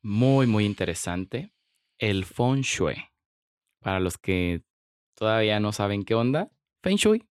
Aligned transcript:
muy, 0.00 0.46
muy 0.46 0.64
interesante, 0.64 1.52
el 1.98 2.24
feng 2.24 2.62
shui. 2.62 3.11
Para 3.82 4.00
los 4.00 4.16
que 4.18 4.62
todavía 5.14 5.60
no 5.60 5.72
saben 5.72 6.04
qué 6.04 6.14
onda, 6.14 6.50
Feng 6.82 6.96
Shui. 6.96 7.24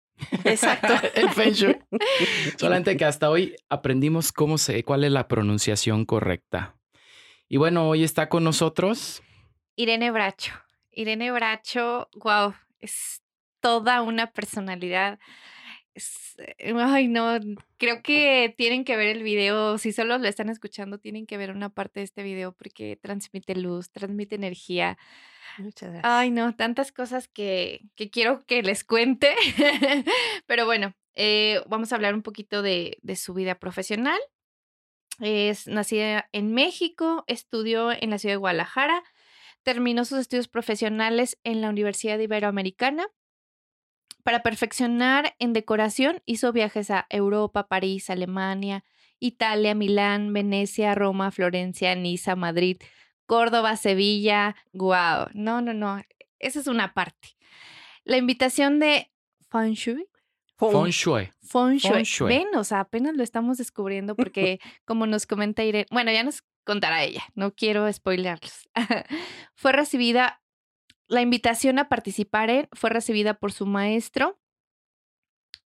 Exacto. 0.44 0.94
el 1.16 1.30
Feng 1.30 1.54
Shui. 1.54 1.80
Solamente 2.58 2.98
que 2.98 3.06
hasta 3.06 3.30
hoy 3.30 3.56
aprendimos 3.70 4.32
cómo 4.32 4.58
se, 4.58 4.84
cuál 4.84 5.04
es 5.04 5.12
la 5.12 5.28
pronunciación 5.28 6.06
correcta. 6.06 6.76
Y 7.48 7.58
bueno, 7.58 7.90
hoy 7.90 8.04
está 8.04 8.30
con 8.30 8.44
nosotros 8.44 9.22
Irene 9.76 10.12
Bracho. 10.12 10.54
Irene 10.92 11.32
Bracho, 11.32 12.10
wow, 12.16 12.54
es 12.80 13.22
toda 13.62 14.02
una 14.02 14.32
personalidad. 14.32 15.20
Ay, 16.76 17.08
no, 17.08 17.40
creo 17.78 18.02
que 18.02 18.54
tienen 18.58 18.84
que 18.86 18.96
ver 18.96 19.16
el 19.16 19.24
video, 19.24 19.78
si 19.78 19.92
solo 19.92 20.18
lo 20.18 20.28
están 20.28 20.50
escuchando, 20.50 20.98
tienen 20.98 21.26
que 21.26 21.38
ver 21.38 21.52
una 21.52 21.70
parte 21.70 22.00
de 22.00 22.06
este 22.06 22.24
video 22.24 22.54
porque 22.54 22.98
transmite 23.02 23.56
luz, 23.56 23.92
transmite 23.92 24.36
energía, 24.36 24.98
Muchas 25.58 25.90
gracias. 25.90 26.12
Ay, 26.12 26.32
no, 26.32 26.56
tantas 26.56 26.92
cosas 26.92 27.28
que, 27.28 27.82
que 27.96 28.10
quiero 28.10 28.46
que 28.46 28.64
les 28.64 28.84
cuente. 28.84 29.36
Pero 30.46 30.66
bueno, 30.66 30.94
eh, 31.14 31.62
vamos 31.68 31.92
a 31.92 31.96
hablar 31.96 32.14
un 32.14 32.22
poquito 32.22 32.62
de, 32.62 32.98
de, 33.02 33.16
su 33.16 33.34
vida 33.34 33.56
profesional. 33.56 34.20
Es 35.20 35.68
nacida 35.68 36.30
en 36.32 36.54
México, 36.54 37.24
estudió 37.28 37.92
en 37.92 38.10
la 38.10 38.18
ciudad 38.18 38.34
de 38.34 38.38
Guadalajara, 38.38 39.04
terminó 39.64 40.06
sus 40.06 40.20
estudios 40.20 40.48
profesionales 40.48 41.38
en 41.44 41.62
la 41.62 41.70
Universidad 41.70 42.18
Iberoamericana. 42.18 43.08
Para 44.24 44.44
perfeccionar 44.44 45.36
en 45.40 45.54
decoración, 45.54 46.22
hizo 46.26 46.52
viajes 46.52 46.92
a 46.92 47.08
Europa, 47.10 47.68
París, 47.68 48.10
Alemania, 48.10 48.84
Italia, 49.20 49.76
Milán, 49.76 50.34
Venecia, 50.34 50.96
Roma, 50.96 51.32
Florencia, 51.32 51.96
Niza, 51.96 52.36
Madrid, 52.36 52.78
Córdoba, 53.26 53.78
Sevilla, 53.78 54.56
wow, 54.74 55.28
no, 55.34 55.62
no, 55.62 55.74
no, 55.74 56.02
esa 56.40 56.60
es 56.60 56.68
una 56.68 56.94
parte. 56.94 57.30
La 58.04 58.18
invitación 58.18 58.80
de 58.80 59.12
Feng 59.50 59.74
Shui. 59.74 60.08
Feng 60.58 60.90
Shui. 60.90 61.32
Feng 61.42 61.78
Shui. 61.78 62.28
Ven, 62.28 62.48
o 62.56 62.64
sea, 62.64 62.82
apenas 62.82 63.16
lo 63.16 63.24
estamos 63.24 63.58
descubriendo 63.58 64.16
porque 64.16 64.60
como 64.86 65.06
nos 65.08 65.26
comenta 65.26 65.64
Irene, 65.64 65.88
bueno, 65.92 66.12
ya 66.12 66.24
nos 66.24 66.44
contará 66.64 67.04
ella, 67.04 67.24
no 67.36 67.54
quiero 67.54 67.92
spoilearlos. 67.92 68.70
fue 69.56 69.72
recibida, 69.72 70.42
la 71.12 71.22
invitación 71.22 71.78
a 71.78 71.90
participar 71.90 72.50
en, 72.50 72.70
fue 72.72 72.90
recibida 72.90 73.34
por 73.34 73.52
su 73.52 73.66
maestro. 73.66 74.40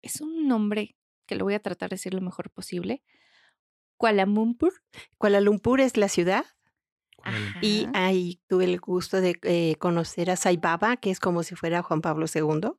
Es 0.04 0.22
un 0.22 0.48
nombre 0.48 0.96
que 1.26 1.36
lo 1.36 1.44
voy 1.44 1.56
a 1.56 1.60
tratar 1.60 1.90
de 1.90 1.96
decir 1.96 2.14
lo 2.14 2.22
mejor 2.22 2.52
posible. 2.52 3.04
Kuala 3.98 4.26
Lumpur. 4.26 4.74
Kuala 5.18 5.42
Lumpur 5.42 5.82
es 5.82 5.98
la 5.98 6.08
ciudad. 6.08 6.46
Ajá. 7.24 7.58
Y 7.62 7.88
ahí 7.94 8.42
tuve 8.48 8.66
el 8.66 8.80
gusto 8.80 9.22
de 9.22 9.40
eh, 9.42 9.76
conocer 9.80 10.30
a 10.30 10.36
Sai 10.36 10.58
Baba, 10.58 10.98
que 10.98 11.10
es 11.10 11.20
como 11.20 11.42
si 11.42 11.56
fuera 11.56 11.82
Juan 11.82 12.02
Pablo 12.02 12.28
II. 12.32 12.74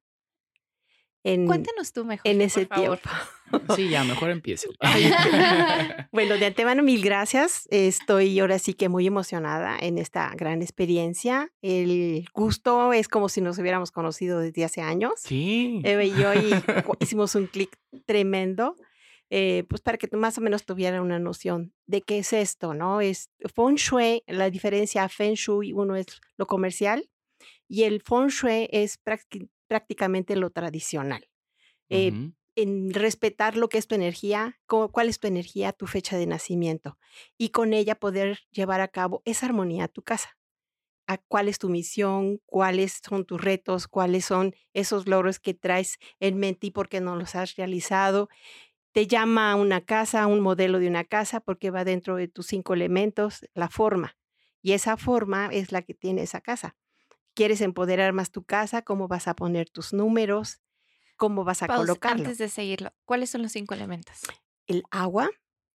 En, 1.24 1.46
Cuéntanos 1.46 1.92
tú 1.92 2.04
mejor. 2.04 2.30
En 2.30 2.42
ese 2.42 2.66
por 2.66 2.78
tiempo. 2.78 3.10
Sí, 3.76 3.88
ya, 3.88 4.02
mejor 4.02 4.30
empiece. 4.30 4.68
bueno, 6.12 6.36
de 6.36 6.46
antemano, 6.46 6.82
mil 6.82 7.02
gracias. 7.02 7.68
Estoy 7.70 8.40
ahora 8.40 8.58
sí 8.58 8.74
que 8.74 8.88
muy 8.88 9.06
emocionada 9.06 9.78
en 9.78 9.96
esta 9.98 10.32
gran 10.34 10.60
experiencia. 10.60 11.52
El 11.62 12.26
gusto 12.34 12.92
es 12.92 13.06
como 13.06 13.28
si 13.28 13.40
nos 13.40 13.58
hubiéramos 13.58 13.92
conocido 13.92 14.40
desde 14.40 14.64
hace 14.64 14.80
años. 14.80 15.12
Sí. 15.18 15.80
Eva 15.84 16.02
y 16.02 16.10
yo 16.10 16.34
y 16.34 16.52
hicimos 17.00 17.36
un 17.36 17.46
clic 17.46 17.78
tremendo. 18.06 18.74
Eh, 19.30 19.64
pues 19.68 19.82
para 19.82 19.98
que 19.98 20.08
tú 20.08 20.16
más 20.16 20.36
o 20.36 20.40
menos 20.40 20.64
tuviera 20.64 21.00
una 21.00 21.20
noción 21.20 21.72
de 21.86 22.02
qué 22.02 22.18
es 22.18 22.32
esto, 22.32 22.74
¿no? 22.74 23.00
Es 23.00 23.30
Feng 23.54 23.76
Shui, 23.76 24.22
la 24.26 24.50
diferencia 24.50 25.08
Feng 25.08 25.34
Shui, 25.34 25.72
uno 25.72 25.96
es 25.96 26.06
lo 26.36 26.46
comercial 26.46 27.08
y 27.68 27.84
el 27.84 28.02
Feng 28.02 28.28
Shui 28.28 28.68
es 28.70 28.98
prácticamente 29.74 30.36
lo 30.36 30.50
tradicional. 30.50 31.28
Eh, 31.88 32.12
uh 32.12 32.14
-huh. 32.14 32.34
En 32.56 32.94
respetar 32.94 33.56
lo 33.56 33.68
que 33.68 33.78
es 33.78 33.88
tu 33.88 33.96
energía, 33.96 34.60
cuál 34.68 35.08
es 35.08 35.18
tu 35.18 35.26
energía, 35.26 35.72
tu 35.72 35.88
fecha 35.88 36.16
de 36.16 36.26
nacimiento 36.26 36.96
y 37.36 37.48
con 37.48 37.72
ella 37.72 37.96
poder 37.96 38.38
llevar 38.52 38.80
a 38.80 38.86
cabo 38.86 39.22
esa 39.24 39.46
armonía 39.46 39.84
a 39.84 39.88
tu 39.88 40.02
casa. 40.02 40.38
A 41.08 41.18
cuál 41.18 41.48
es 41.48 41.58
tu 41.58 41.68
misión, 41.68 42.38
cuáles 42.46 43.00
son 43.04 43.24
tus 43.24 43.40
retos, 43.40 43.88
cuáles 43.88 44.24
son 44.24 44.54
esos 44.72 45.08
logros 45.08 45.40
que 45.40 45.52
traes 45.52 45.98
en 46.20 46.38
mente 46.38 46.68
y 46.68 46.70
por 46.70 46.88
qué 46.88 47.00
no 47.00 47.16
los 47.16 47.34
has 47.34 47.56
realizado 47.56 48.28
te 48.92 49.08
llama 49.08 49.50
a 49.50 49.56
una 49.56 49.80
casa, 49.80 50.28
un 50.28 50.38
modelo 50.38 50.78
de 50.78 50.86
una 50.86 51.02
casa, 51.02 51.40
porque 51.40 51.72
va 51.72 51.82
dentro 51.84 52.14
de 52.14 52.28
tus 52.28 52.46
cinco 52.46 52.74
elementos, 52.74 53.40
la 53.52 53.68
forma. 53.68 54.16
Y 54.62 54.70
esa 54.72 54.96
forma 54.96 55.48
es 55.50 55.72
la 55.72 55.82
que 55.82 55.94
tiene 55.94 56.22
esa 56.22 56.40
casa. 56.40 56.76
¿Quieres 57.34 57.60
empoderar 57.60 58.12
más 58.12 58.30
tu 58.30 58.44
casa? 58.44 58.82
¿Cómo 58.82 59.08
vas 59.08 59.28
a 59.28 59.34
poner 59.34 59.68
tus 59.68 59.92
números? 59.92 60.60
¿Cómo 61.16 61.44
vas 61.44 61.62
a 61.62 61.66
Pause, 61.66 61.86
colocarlo? 61.86 62.22
Antes 62.22 62.38
de 62.38 62.48
seguirlo, 62.48 62.92
¿cuáles 63.04 63.30
son 63.30 63.42
los 63.42 63.52
cinco 63.52 63.74
elementos? 63.74 64.20
El 64.66 64.84
agua, 64.90 65.30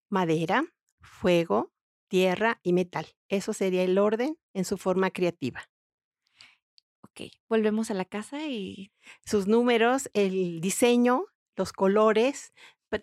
madera, 0.09 0.66
fuego, 1.01 1.73
tierra 2.07 2.59
y 2.63 2.73
metal. 2.73 3.07
Eso 3.28 3.53
sería 3.53 3.84
el 3.84 3.97
orden 3.97 4.38
en 4.53 4.66
su 4.66 4.78
forma 4.78 5.12
creativa. 5.12 5.69
Ok, 7.01 7.31
volvemos 7.50 7.91
a 7.91 7.96
la 7.96 8.06
casa 8.06 8.47
y... 8.47 8.91
Sus 9.25 9.47
números, 9.47 10.09
el 10.13 10.62
diseño, 10.62 11.25
los 11.56 11.73
colores, 11.73 12.53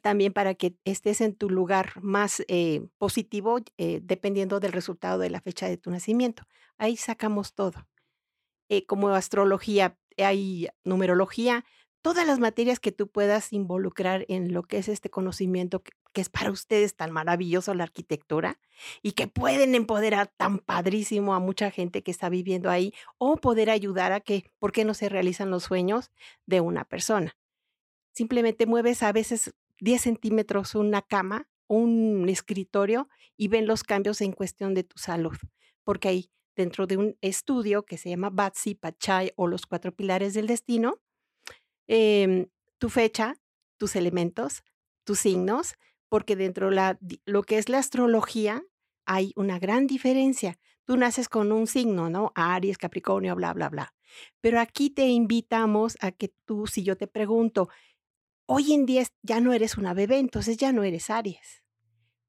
también 0.01 0.33
para 0.33 0.55
que 0.55 0.77
estés 0.85 1.21
en 1.21 1.35
tu 1.35 1.51
lugar 1.51 1.93
más 2.03 2.43
eh, 2.49 2.87
positivo, 2.99 3.59
eh, 3.77 4.01
dependiendo 4.03 4.61
del 4.61 4.73
resultado 4.73 5.19
de 5.19 5.31
la 5.31 5.41
fecha 5.41 5.69
de 5.69 5.77
tu 5.77 5.91
nacimiento. 5.91 6.45
Ahí 6.79 6.97
sacamos 6.97 7.55
todo. 7.55 7.87
Eh, 8.75 8.87
como 8.87 9.11
astrología, 9.11 9.97
hay 10.19 10.69
numerología, 10.83 11.65
todas 12.03 12.27
las 12.27 12.41
materias 12.41 12.81
que 12.81 12.91
tú 12.91 13.09
puedas 13.09 13.53
involucrar 13.53 14.25
en 14.29 14.53
lo 14.53 14.65
que 14.65 14.79
es 14.79 14.89
este 14.89 15.11
conocimiento 15.11 15.83
que, 15.83 15.93
es 16.15 16.29
para 16.29 16.51
ustedes 16.51 16.97
tan 16.97 17.13
maravilloso 17.13 17.73
la 17.73 17.85
arquitectura 17.85 18.59
y 19.01 19.13
que 19.13 19.29
pueden 19.29 19.77
empoderar 19.77 20.27
tan 20.37 20.59
padrísimo 20.59 21.35
a 21.35 21.39
mucha 21.39 21.71
gente 21.71 22.03
que 22.03 22.11
está 22.11 22.29
viviendo 22.29 22.69
ahí 22.69 22.93
o 23.17 23.37
poder 23.37 23.71
ayudar 23.71 24.13
a 24.13 24.21
que, 24.21 24.51
¿por 24.59 24.73
qué 24.73 24.85
no 24.85 24.95
se 24.95 25.09
realizan 25.09 25.51
los 25.51 25.63
sueños 25.63 26.11
de 26.47 26.61
una 26.61 26.85
persona? 26.85 27.37
Simplemente 28.13 28.67
mueves 28.67 29.05
a 29.05 29.13
veces 29.13 29.55
10 29.79 30.03
centímetros 30.03 30.75
una 30.75 31.01
cama, 31.01 31.49
un 31.69 32.29
escritorio 32.29 33.09
y 33.37 33.47
ven 33.49 33.67
los 33.67 33.85
cambios 33.85 34.21
en 34.21 34.33
cuestión 34.33 34.75
de 34.75 34.83
tu 34.83 34.99
salud. 34.99 35.37
Porque 35.85 36.09
ahí, 36.09 36.31
dentro 36.57 36.87
de 36.87 36.97
un 36.97 37.17
estudio 37.21 37.85
que 37.85 37.99
se 37.99 38.11
llama 38.11 38.31
Batsi, 38.31 38.75
Pachai 38.75 39.33
o 39.37 39.47
los 39.47 39.67
cuatro 39.67 39.95
pilares 39.95 40.35
del 40.35 40.47
destino, 40.47 41.01
eh, 41.89 42.49
tu 42.79 42.89
fecha, 42.89 43.37
tus 43.77 43.97
elementos, 43.97 44.63
tus 45.05 45.21
signos, 45.21 45.75
porque 46.09 46.37
dentro 46.37 46.71
de 46.71 46.97
lo 47.25 47.43
que 47.43 47.59
es 47.59 47.69
la 47.69 47.79
astrología 47.79 48.63
hay 49.05 49.33
una 49.37 49.59
gran 49.59 49.87
diferencia. 49.87 50.59
Tú 50.85 50.97
naces 50.97 51.29
con 51.29 51.51
un 51.51 51.67
signo, 51.67 52.11
¿no? 52.11 52.33
Aries, 52.35 52.79
Capricornio, 52.79 53.35
bla, 53.35 53.53
bla, 53.53 53.69
bla. 53.69 53.95
Pero 54.41 54.61
aquí 54.61 54.91
te 54.91 55.09
invitamos 55.09 55.97
a 56.01 56.13
que 56.13 56.33
tú, 56.45 56.67
si 56.67 56.83
yo 56.83 56.97
te 56.97 57.07
pregunto, 57.07 57.69
hoy 58.47 58.73
en 58.73 58.87
día 58.87 59.05
ya 59.23 59.41
no 59.41 59.53
eres 59.53 59.77
una 59.77 59.95
bebé, 59.95 60.19
entonces 60.19 60.57
ya 60.57 60.73
no 60.73 60.83
eres 60.85 61.11
Aries. 61.11 61.63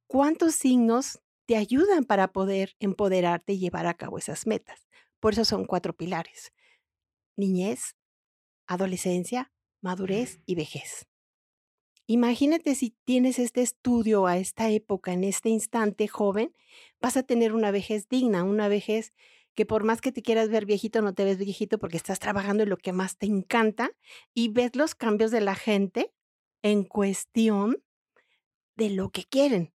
¿Cuántos 0.08 0.56
signos 0.56 1.20
te 1.46 1.58
ayudan 1.58 2.04
para 2.04 2.32
poder 2.32 2.76
empoderarte 2.80 3.54
y 3.54 3.60
llevar 3.60 3.88
a 3.88 3.96
cabo 3.96 4.18
esas 4.18 4.48
metas? 4.48 4.88
Por 5.20 5.34
eso 5.34 5.46
son 5.46 5.66
cuatro 5.66 5.94
pilares. 5.94 6.54
Niñez, 7.38 7.96
adolescencia, 8.68 9.52
madurez 9.82 10.40
y 10.46 10.56
vejez. 10.56 11.08
Imagínate 12.08 12.76
si 12.76 12.96
tienes 13.04 13.40
este 13.40 13.62
estudio 13.62 14.28
a 14.28 14.38
esta 14.38 14.70
época, 14.70 15.14
en 15.14 15.24
este 15.24 15.50
instante 15.50 16.08
joven, 16.08 16.54
vas 17.02 17.18
a 17.18 17.24
tener 17.24 17.54
una 17.54 17.72
vejez 17.72 18.08
digna, 18.08 18.44
una 18.44 18.68
vejez 18.68 19.14
que 19.56 19.66
por 19.66 19.84
más 19.84 20.02
que 20.02 20.12
te 20.12 20.22
quieras 20.22 20.50
ver 20.50 20.66
viejito, 20.66 21.02
no 21.02 21.14
te 21.14 21.24
ves 21.24 21.38
viejito 21.38 21.80
porque 21.80 21.98
estás 21.98 22.20
trabajando 22.20 22.64
en 22.64 22.70
lo 22.70 22.78
que 22.78 22.94
más 22.94 23.18
te 23.18 23.26
encanta 23.26 23.92
y 24.34 24.50
ves 24.50 24.76
los 24.76 24.94
cambios 24.94 25.32
de 25.32 25.42
la 25.42 25.56
gente 25.56 26.14
en 26.62 26.84
cuestión 26.84 27.82
de 28.76 28.90
lo 28.90 29.10
que 29.10 29.24
quieren, 29.24 29.74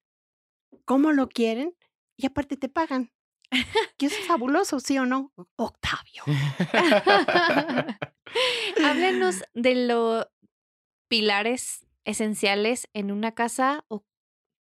cómo 0.90 1.12
lo 1.12 1.28
quieren 1.28 1.76
y 2.16 2.26
aparte 2.26 2.56
te 2.56 2.68
pagan. 2.68 3.12
Que 3.96 4.06
eso 4.06 4.16
es 4.18 4.26
fabuloso, 4.26 4.80
¿sí 4.80 4.98
o 4.98 5.06
no? 5.06 5.32
Octavio. 5.56 6.24
Háblenos 8.84 9.42
de 9.54 9.74
los 9.86 10.26
pilares 11.08 11.86
esenciales 12.04 12.88
en 12.92 13.10
una 13.12 13.32
casa 13.32 13.84
o 13.88 14.04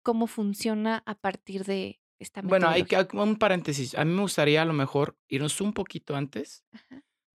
cómo 0.02 0.26
funciona 0.26 1.02
a 1.06 1.14
partir 1.14 1.64
de 1.64 2.00
esta 2.18 2.42
Bueno, 2.42 2.68
hay 2.68 2.84
que 2.84 3.06
un 3.12 3.36
paréntesis. 3.36 3.94
A 3.94 4.04
mí 4.04 4.12
me 4.14 4.22
gustaría 4.22 4.62
a 4.62 4.66
lo 4.66 4.72
mejor 4.72 5.18
irnos 5.28 5.60
un 5.60 5.72
poquito 5.72 6.14
antes. 6.16 6.64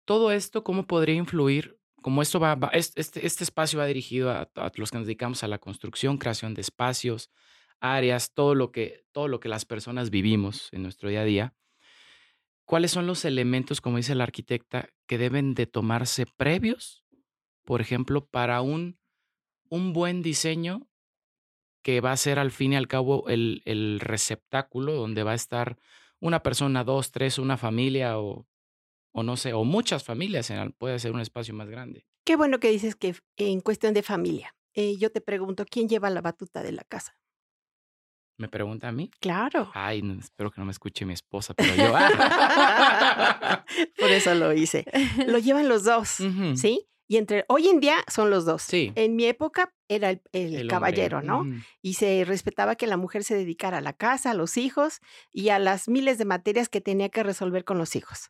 Todo 0.05 0.31
esto, 0.31 0.63
¿cómo 0.63 0.87
podría 0.87 1.15
influir? 1.15 1.77
Como 2.01 2.21
esto 2.21 2.39
va, 2.39 2.55
va- 2.55 2.69
es- 2.69 2.93
este, 2.95 3.25
este 3.27 3.43
espacio 3.43 3.77
va 3.79 3.85
dirigido 3.85 4.31
a, 4.31 4.49
a 4.55 4.71
los 4.75 4.89
que 4.91 4.97
nos 4.97 5.05
dedicamos 5.07 5.43
a 5.43 5.47
la 5.47 5.59
construcción, 5.59 6.17
creación 6.17 6.53
de 6.53 6.61
espacios, 6.61 7.29
áreas, 7.81 8.33
todo 8.33 8.55
lo 8.55 8.71
que, 8.71 9.03
todo 9.11 9.27
lo 9.27 9.39
que 9.39 9.49
las 9.49 9.65
personas 9.65 10.09
vivimos 10.09 10.69
en 10.71 10.83
nuestro 10.83 11.09
día 11.09 11.21
a 11.21 11.25
día. 11.25 11.55
¿Cuáles 12.65 12.91
son 12.91 13.07
los 13.07 13.25
elementos, 13.25 13.81
como 13.81 13.97
dice 13.97 14.13
la 14.15 14.25
arquitecta, 14.25 14.89
que 15.07 15.17
deben 15.17 15.55
de 15.55 15.65
tomarse 15.65 16.25
previos, 16.25 17.03
por 17.65 17.81
ejemplo, 17.81 18.25
para 18.27 18.61
un, 18.61 18.99
un 19.69 19.93
buen 19.93 20.21
diseño 20.21 20.87
que 21.81 22.01
va 22.01 22.11
a 22.11 22.17
ser 22.17 22.39
al 22.39 22.51
fin 22.51 22.73
y 22.73 22.75
al 22.75 22.87
cabo 22.87 23.27
el, 23.27 23.61
el 23.65 23.99
receptáculo 23.99 24.93
donde 24.93 25.23
va 25.23 25.31
a 25.31 25.35
estar 25.35 25.77
una 26.19 26.43
persona, 26.43 26.83
dos, 26.83 27.11
tres, 27.11 27.39
una 27.39 27.57
familia 27.57 28.19
o, 28.19 28.47
o 29.11 29.23
no 29.23 29.37
sé, 29.37 29.53
o 29.53 29.63
muchas 29.63 30.03
familias, 30.03 30.49
en 30.49 30.71
puede 30.73 30.99
ser 30.99 31.11
un 31.11 31.21
espacio 31.21 31.53
más 31.53 31.69
grande. 31.69 32.05
Qué 32.25 32.35
bueno 32.35 32.59
que 32.59 32.69
dices 32.69 32.95
que 32.95 33.15
en 33.37 33.61
cuestión 33.61 33.93
de 33.93 34.03
familia. 34.03 34.55
eh, 34.73 34.97
yo 34.97 35.11
te 35.11 35.21
pregunto, 35.21 35.65
¿quién 35.69 35.89
lleva 35.89 36.09
la 36.09 36.21
batuta 36.21 36.61
de 36.61 36.71
la 36.71 36.83
casa? 36.83 37.18
Me 38.39 38.47
pregunta 38.47 38.87
a 38.87 38.91
mí. 38.93 39.11
Claro. 39.19 39.69
Ay, 39.73 40.01
no, 40.01 40.17
espero 40.17 40.49
que 40.49 40.61
no 40.61 40.65
me 40.65 40.71
escuche 40.71 41.05
mi 41.05 41.13
esposa, 41.13 41.53
pero 41.53 41.75
yo. 41.75 41.93
ah. 41.93 43.65
Por 43.99 44.09
eso 44.09 44.33
lo 44.33 44.53
hice. 44.53 44.85
Lo 45.27 45.37
llevan 45.39 45.67
los 45.67 45.83
dos. 45.83 46.17
¿sí? 46.55 46.87
Y 47.07 47.17
entre 47.17 47.43
hoy 47.49 47.67
en 47.67 47.79
día 47.81 47.97
son 48.07 48.29
los 48.29 48.45
dos. 48.45 48.61
Sí. 48.61 48.93
En 48.95 49.15
mi 49.17 49.25
época 49.25 49.73
era 49.89 50.11
el, 50.11 50.21
el 50.31 50.47
El 50.47 50.53
hombre, 50.55 50.67
caballero, 50.69 51.21
¿no? 51.21 51.43
Y 51.81 51.95
se 51.95 52.23
respetaba 52.25 52.75
que 52.75 52.87
la 52.87 52.97
mujer 52.97 53.23
se 53.23 53.35
dedicara 53.35 53.79
a 53.79 53.81
la 53.81 53.93
casa, 53.93 54.31
a 54.31 54.35
los 54.35 54.55
hijos 54.57 55.01
y 55.33 55.49
a 55.49 55.59
las 55.59 55.89
miles 55.89 56.17
de 56.17 56.25
materias 56.25 56.69
que 56.69 56.81
tenía 56.81 57.09
que 57.09 57.23
resolver 57.23 57.65
con 57.65 57.77
los 57.77 57.95
hijos. 57.95 58.29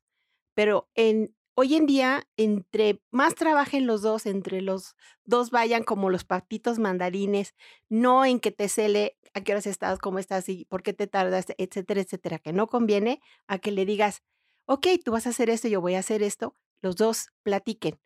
Pero 0.56 0.90
en 0.96 1.36
hoy 1.60 1.76
en 1.76 1.86
día, 1.86 2.26
entre 2.38 3.02
más 3.12 3.36
trabajen 3.36 3.86
los 3.86 4.02
dos, 4.02 4.26
entre 4.26 4.62
los 4.62 4.96
dos 5.26 5.52
vayan 5.52 5.84
como 5.84 6.10
los 6.10 6.24
patitos 6.24 6.80
mandarines, 6.80 7.54
no 7.90 8.24
en 8.24 8.40
que 8.40 8.52
te 8.52 8.70
cele 8.70 9.18
a 9.34 9.42
qué 9.42 9.52
horas 9.52 9.68
estás, 9.68 10.00
cómo 10.00 10.20
estás 10.20 10.48
y 10.48 10.64
por 10.70 10.84
qué 10.84 10.94
te 10.94 11.06
tardas, 11.06 11.48
etcétera, 11.58 12.00
etcétera, 12.00 12.40
que 12.40 12.54
no 12.54 12.68
conviene 12.68 13.20
a 13.46 13.58
que 13.58 13.74
le 13.74 13.86
digas, 13.86 14.24
ok, 14.68 14.88
tú 15.04 15.12
vas 15.12 15.28
a 15.28 15.32
hacer 15.32 15.50
esto, 15.50 15.68
yo 15.68 15.82
voy 15.82 15.96
a 15.96 16.00
hacer 16.00 16.24
esto, 16.24 16.54
los 16.82 16.96
dos 16.96 17.28
platiquen. 17.44 18.00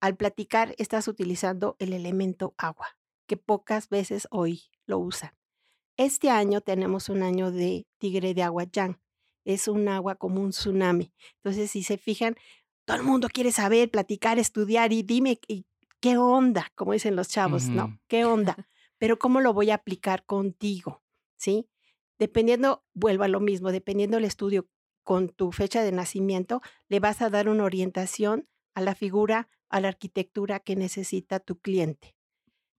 Al 0.00 0.16
platicar 0.16 0.74
estás 0.76 1.06
utilizando 1.06 1.76
el 1.78 1.92
elemento 1.92 2.56
agua, 2.58 2.98
que 3.28 3.36
pocas 3.36 3.88
veces 3.88 4.26
hoy 4.32 4.62
lo 4.84 4.98
usan. 4.98 5.30
Este 5.96 6.28
año 6.28 6.60
tenemos 6.60 7.08
un 7.08 7.22
año 7.22 7.52
de 7.52 7.86
tigre 7.98 8.34
de 8.34 8.42
agua 8.42 8.64
yang. 8.64 8.98
Es 9.44 9.68
un 9.68 9.86
agua 9.86 10.16
como 10.16 10.40
un 10.40 10.50
tsunami. 10.50 11.12
Entonces, 11.36 11.70
si 11.70 11.84
se 11.84 11.98
fijan, 11.98 12.34
todo 12.86 12.96
el 12.96 13.02
mundo 13.02 13.28
quiere 13.28 13.52
saber, 13.52 13.90
platicar, 13.90 14.38
estudiar 14.38 14.92
y 14.92 15.02
dime 15.02 15.40
y 15.48 15.66
qué 16.00 16.16
onda, 16.16 16.70
como 16.76 16.92
dicen 16.92 17.16
los 17.16 17.28
chavos. 17.28 17.68
¿no? 17.68 17.98
¿Qué 18.06 18.24
onda? 18.24 18.68
Pero 18.96 19.18
¿cómo 19.18 19.40
lo 19.40 19.52
voy 19.52 19.70
a 19.70 19.74
aplicar 19.74 20.24
contigo? 20.24 21.02
¿Sí? 21.36 21.68
Dependiendo, 22.18 22.84
vuelvo 22.94 23.24
a 23.24 23.28
lo 23.28 23.40
mismo, 23.40 23.72
dependiendo 23.72 24.16
del 24.16 24.24
estudio 24.24 24.68
con 25.02 25.28
tu 25.28 25.50
fecha 25.52 25.82
de 25.82 25.92
nacimiento, 25.92 26.62
le 26.88 27.00
vas 27.00 27.20
a 27.22 27.28
dar 27.28 27.48
una 27.48 27.64
orientación 27.64 28.48
a 28.74 28.80
la 28.80 28.94
figura, 28.94 29.48
a 29.68 29.80
la 29.80 29.88
arquitectura 29.88 30.60
que 30.60 30.76
necesita 30.76 31.40
tu 31.40 31.58
cliente. 31.58 32.14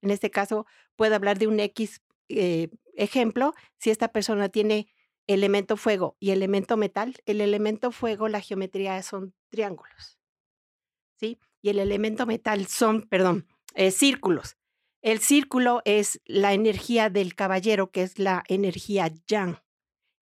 En 0.00 0.10
este 0.10 0.30
caso, 0.30 0.66
puedo 0.96 1.14
hablar 1.14 1.38
de 1.38 1.48
un 1.48 1.60
X 1.60 2.00
eh, 2.30 2.70
ejemplo. 2.94 3.52
Si 3.78 3.90
esta 3.90 4.08
persona 4.08 4.48
tiene 4.48 4.88
elemento 5.26 5.76
fuego 5.76 6.16
y 6.18 6.30
elemento 6.30 6.78
metal, 6.78 7.14
el 7.26 7.42
elemento 7.42 7.92
fuego, 7.92 8.28
la 8.28 8.40
geometría 8.40 9.02
son 9.02 9.34
triángulos. 9.48 10.18
¿Sí? 11.16 11.38
Y 11.62 11.70
el 11.70 11.78
elemento 11.78 12.26
metal 12.26 12.66
son, 12.66 13.02
perdón, 13.08 13.46
eh, 13.74 13.90
círculos. 13.90 14.56
El 15.02 15.20
círculo 15.20 15.82
es 15.84 16.20
la 16.24 16.52
energía 16.52 17.10
del 17.10 17.34
caballero, 17.34 17.90
que 17.90 18.02
es 18.02 18.18
la 18.18 18.42
energía 18.48 19.10
yang. 19.26 19.58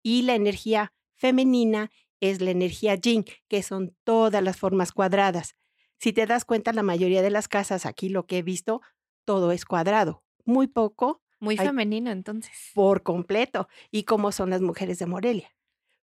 Y 0.01 0.23
la 0.23 0.35
energía 0.35 0.93
femenina 1.15 1.91
es 2.19 2.41
la 2.41 2.51
energía 2.51 2.95
yin, 2.95 3.25
que 3.47 3.63
son 3.63 3.95
todas 4.03 4.41
las 4.43 4.57
formas 4.57 4.91
cuadradas. 4.91 5.55
Si 5.99 6.13
te 6.13 6.25
das 6.25 6.45
cuenta, 6.45 6.73
la 6.73 6.83
mayoría 6.83 7.21
de 7.21 7.29
las 7.29 7.47
casas, 7.47 7.85
aquí 7.85 8.09
lo 8.09 8.25
que 8.25 8.39
he 8.39 8.41
visto, 8.41 8.81
todo 9.25 9.51
es 9.51 9.65
cuadrado. 9.65 10.23
Muy 10.45 10.67
poco 10.67 11.21
Muy 11.39 11.57
femenino, 11.57 12.11
entonces. 12.11 12.71
por 12.73 13.03
completo. 13.03 13.67
¿Y 13.91 14.03
cómo 14.03 14.31
son 14.31 14.49
las 14.49 14.61
mujeres 14.61 14.99
de 14.99 15.05
Morelia? 15.05 15.55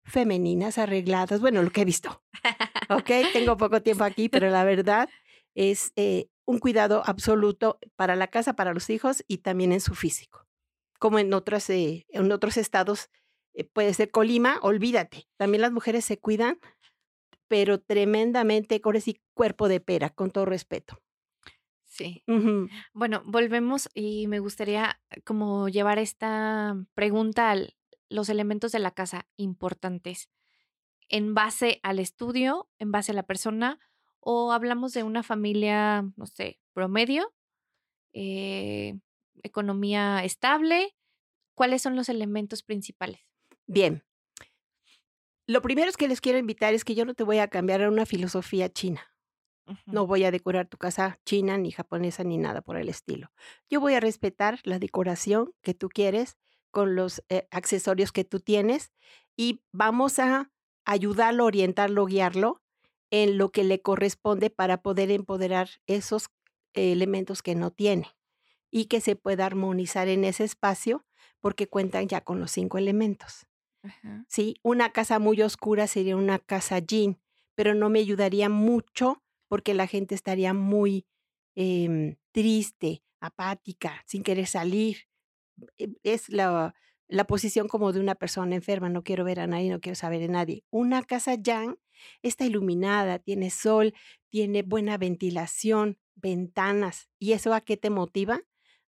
Femeninas, 0.08 0.78
arregladas, 0.78 1.42
bueno, 1.42 1.62
lo 1.62 1.70
que 1.72 1.82
he 1.82 1.86
visto. 1.86 2.24
Ok, 2.90 3.12
tengo 3.34 3.58
poco 3.58 3.82
tiempo 3.82 4.06
aquí, 4.06 4.30
pero 4.30 4.50
la 4.50 4.64
verdad 4.64 5.10
es 5.56 5.92
eh, 5.98 6.30
un 6.46 6.60
cuidado 6.60 7.04
absoluto 7.06 7.80
para 7.98 8.16
la 8.16 8.28
casa, 8.28 8.54
para 8.54 8.74
los 8.74 8.90
hijos 8.90 9.26
y 9.28 9.40
también 9.40 9.74
en 9.74 9.82
su 9.82 9.94
físico. 9.94 10.48
Como 10.98 11.20
en 11.20 11.34
otros, 11.34 11.70
eh, 11.70 12.06
en 12.08 12.32
otros 12.32 12.56
estados, 12.56 13.10
eh, 13.54 13.66
puede 13.66 13.94
ser 13.94 14.10
Colima, 14.10 14.60
olvídate. 14.62 15.28
También 15.36 15.62
las 15.62 15.74
mujeres 15.74 16.06
se 16.06 16.18
cuidan, 16.18 16.60
pero 17.50 17.82
tremendamente, 17.82 18.80
ahora 18.82 19.02
sí, 19.02 19.22
cuerpo 19.34 19.68
de 19.68 19.82
pera, 19.82 20.10
con 20.10 20.32
todo 20.32 20.46
respeto. 20.46 21.02
Sí. 21.84 22.24
Bueno, 22.94 23.24
volvemos 23.26 23.90
y 23.94 24.28
me 24.28 24.40
gustaría 24.40 25.02
eh, 25.10 25.22
como 25.22 25.68
llevar 25.68 25.98
esta 25.98 26.76
pregunta 26.94 27.52
a 27.52 27.56
los 28.10 28.30
elementos 28.30 28.72
de 28.72 28.80
la 28.80 28.92
casa 28.92 29.28
importantes 29.36 30.30
en 31.10 31.34
base 31.34 31.80
al 31.84 32.00
estudio, 32.00 32.70
en 32.80 32.92
base 32.92 33.12
a 33.12 33.16
la 33.16 33.24
persona, 33.24 33.80
o 34.20 34.52
hablamos 34.52 34.94
de 34.94 35.04
una 35.04 35.24
familia, 35.24 36.06
no 36.16 36.26
sé, 36.26 36.60
promedio, 36.74 37.34
eh, 38.14 39.00
economía 39.44 40.24
estable. 40.24 40.96
¿Cuáles 41.54 41.82
son 41.82 41.96
los 41.96 42.10
elementos 42.10 42.62
principales? 42.62 43.22
Bien. 43.66 44.04
Lo 45.48 45.62
primero 45.62 45.90
es 45.90 45.98
que 45.98 46.08
les 46.08 46.20
quiero 46.20 46.38
invitar 46.38 46.74
es 46.74 46.84
que 46.84 46.94
yo 46.94 47.06
no 47.06 47.14
te 47.14 47.24
voy 47.24 47.38
a 47.38 47.48
cambiar 47.48 47.82
a 47.82 47.90
una 47.90 48.06
filosofía 48.06 48.70
china. 48.70 49.02
No 49.86 50.08
voy 50.08 50.24
a 50.24 50.32
decorar 50.32 50.68
tu 50.68 50.78
casa 50.78 51.20
china, 51.26 51.58
ni 51.58 51.72
japonesa, 51.72 52.24
ni 52.24 52.38
nada 52.38 52.62
por 52.62 52.78
el 52.78 52.88
estilo. 52.88 53.32
Yo 53.70 53.82
voy 53.82 53.96
a 53.96 54.00
respetar 54.00 54.60
la 54.64 54.80
decoración 54.80 55.54
que 55.62 55.74
tú 55.74 55.90
quieres 55.90 56.38
con 56.78 56.96
los 56.96 57.24
eh, 57.30 57.48
accesorios 57.50 58.12
que 58.12 58.24
tú 58.24 58.40
tienes 58.40 58.94
y 59.36 59.64
vamos 59.72 60.20
a 60.20 60.52
ayudarlo, 60.86 61.46
orientarlo, 61.46 62.06
guiarlo 62.06 62.62
en 63.10 63.40
lo 63.40 63.52
que 63.52 63.64
le 63.64 63.82
corresponde 63.82 64.52
para 64.52 64.84
poder 64.84 65.10
empoderar 65.10 65.70
esos 65.88 66.28
eh, 66.76 66.92
elementos 66.92 67.42
que 67.42 67.56
no 67.56 67.72
tiene 67.72 68.16
y 68.70 68.86
que 68.86 69.02
se 69.02 69.16
pueda 69.16 69.48
armonizar 69.48 70.08
en 70.08 70.24
ese 70.24 70.44
espacio 70.44 71.04
porque 71.40 71.66
cuentan 71.66 72.10
ya 72.10 72.22
con 72.22 72.40
los 72.40 72.52
cinco 72.52 72.78
elementos. 72.78 73.48
Ajá. 73.82 74.24
¿sí? 74.28 74.58
Una 74.62 74.92
casa 74.92 75.18
muy 75.18 75.42
oscura 75.42 75.88
sería 75.88 76.16
una 76.16 76.38
casa 76.38 76.78
yin, 76.78 77.18
pero 77.56 77.74
no 77.74 77.90
me 77.90 78.02
ayudaría 78.02 78.50
mucho 78.50 79.24
porque 79.48 79.74
la 79.74 79.88
gente 79.88 80.14
estaría 80.14 80.54
muy 80.54 81.08
em, 81.56 82.18
triste, 82.32 83.02
apática, 83.20 84.04
sin 84.06 84.22
querer 84.22 84.46
salir. 84.46 85.08
E- 85.78 85.96
Es 86.04 86.30
la, 86.30 86.76
la 87.08 87.26
posición 87.26 87.68
como 87.68 87.92
de 87.94 88.00
una 88.00 88.16
persona 88.16 88.56
enferma, 88.56 88.90
no 88.90 89.04
quiero 89.04 89.24
ver 89.24 89.40
a 89.40 89.48
nadie, 89.48 89.70
no 89.70 89.80
quiero 89.80 89.96
saber 89.96 90.20
de 90.20 90.28
nadie. 90.30 90.64
Una 90.70 91.04
casa 91.04 91.36
yang 91.36 91.78
está 92.22 92.46
iluminada, 92.46 93.20
tiene 93.20 93.50
sol, 93.50 93.94
tiene 94.30 94.64
buena 94.64 94.98
ventilación, 94.98 95.98
ventanas. 96.16 97.10
¿Y 97.20 97.34
eso 97.34 97.54
a 97.54 97.62
qué 97.62 97.78
te 97.78 97.90
motiva? 97.90 98.42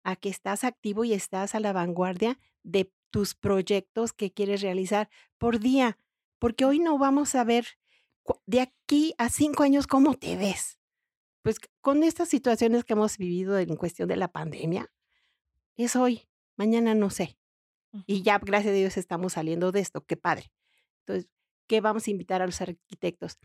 A 0.03 0.15
que 0.15 0.29
estás 0.29 0.63
activo 0.63 1.03
y 1.03 1.13
estás 1.13 1.55
a 1.55 1.59
la 1.59 1.73
vanguardia 1.73 2.39
de 2.63 2.91
tus 3.11 3.35
proyectos 3.35 4.13
que 4.13 4.31
quieres 4.31 4.61
realizar 4.61 5.09
por 5.37 5.59
día, 5.59 5.97
porque 6.39 6.65
hoy 6.65 6.79
no 6.79 6.97
vamos 6.97 7.35
a 7.35 7.43
ver 7.43 7.65
de 8.45 8.61
aquí 8.61 9.13
a 9.17 9.29
cinco 9.29 9.63
años 9.63 9.87
cómo 9.87 10.13
te 10.15 10.37
ves. 10.37 10.79
Pues 11.41 11.57
con 11.81 12.03
estas 12.03 12.29
situaciones 12.29 12.83
que 12.83 12.93
hemos 12.93 13.17
vivido 13.17 13.57
en 13.57 13.75
cuestión 13.75 14.07
de 14.09 14.17
la 14.17 14.27
pandemia, 14.31 14.91
es 15.77 15.95
hoy, 15.95 16.28
mañana 16.59 16.93
no 16.93 17.09
sé. 17.09 17.37
Y 18.05 18.21
ya, 18.21 18.37
gracias 18.37 18.73
a 18.73 18.77
Dios, 18.77 18.97
estamos 18.97 19.33
saliendo 19.33 19.71
de 19.71 19.79
esto, 19.79 20.05
qué 20.05 20.15
padre. 20.15 20.51
Entonces, 20.99 21.31
¿qué 21.67 21.81
vamos 21.81 22.05
a 22.05 22.11
invitar 22.11 22.41
a 22.43 22.45
los 22.45 22.61
arquitectos? 22.61 23.39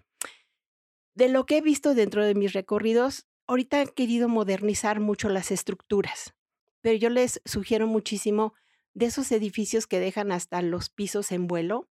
De 1.15 1.29
lo 1.29 1.47
que 1.47 1.59
he 1.59 1.61
visto 1.63 1.95
dentro 1.95 2.25
de 2.27 2.35
mis 2.35 2.53
recorridos, 2.53 3.27
ahorita 3.47 3.81
han 3.81 3.89
querido 3.89 4.29
modernizar 4.29 5.01
mucho 5.01 5.29
las 5.29 5.51
estructuras, 5.51 6.35
pero 6.83 6.97
yo 6.99 7.09
les 7.09 7.41
sugiero 7.45 7.87
muchísimo 7.87 8.53
de 8.93 9.07
esos 9.07 9.31
edificios 9.33 9.87
que 9.87 10.01
dejan 10.01 10.33
hasta 10.33 10.61
los 10.61 10.91
pisos 10.91 11.33
en 11.33 11.47
vuelo. 11.47 11.89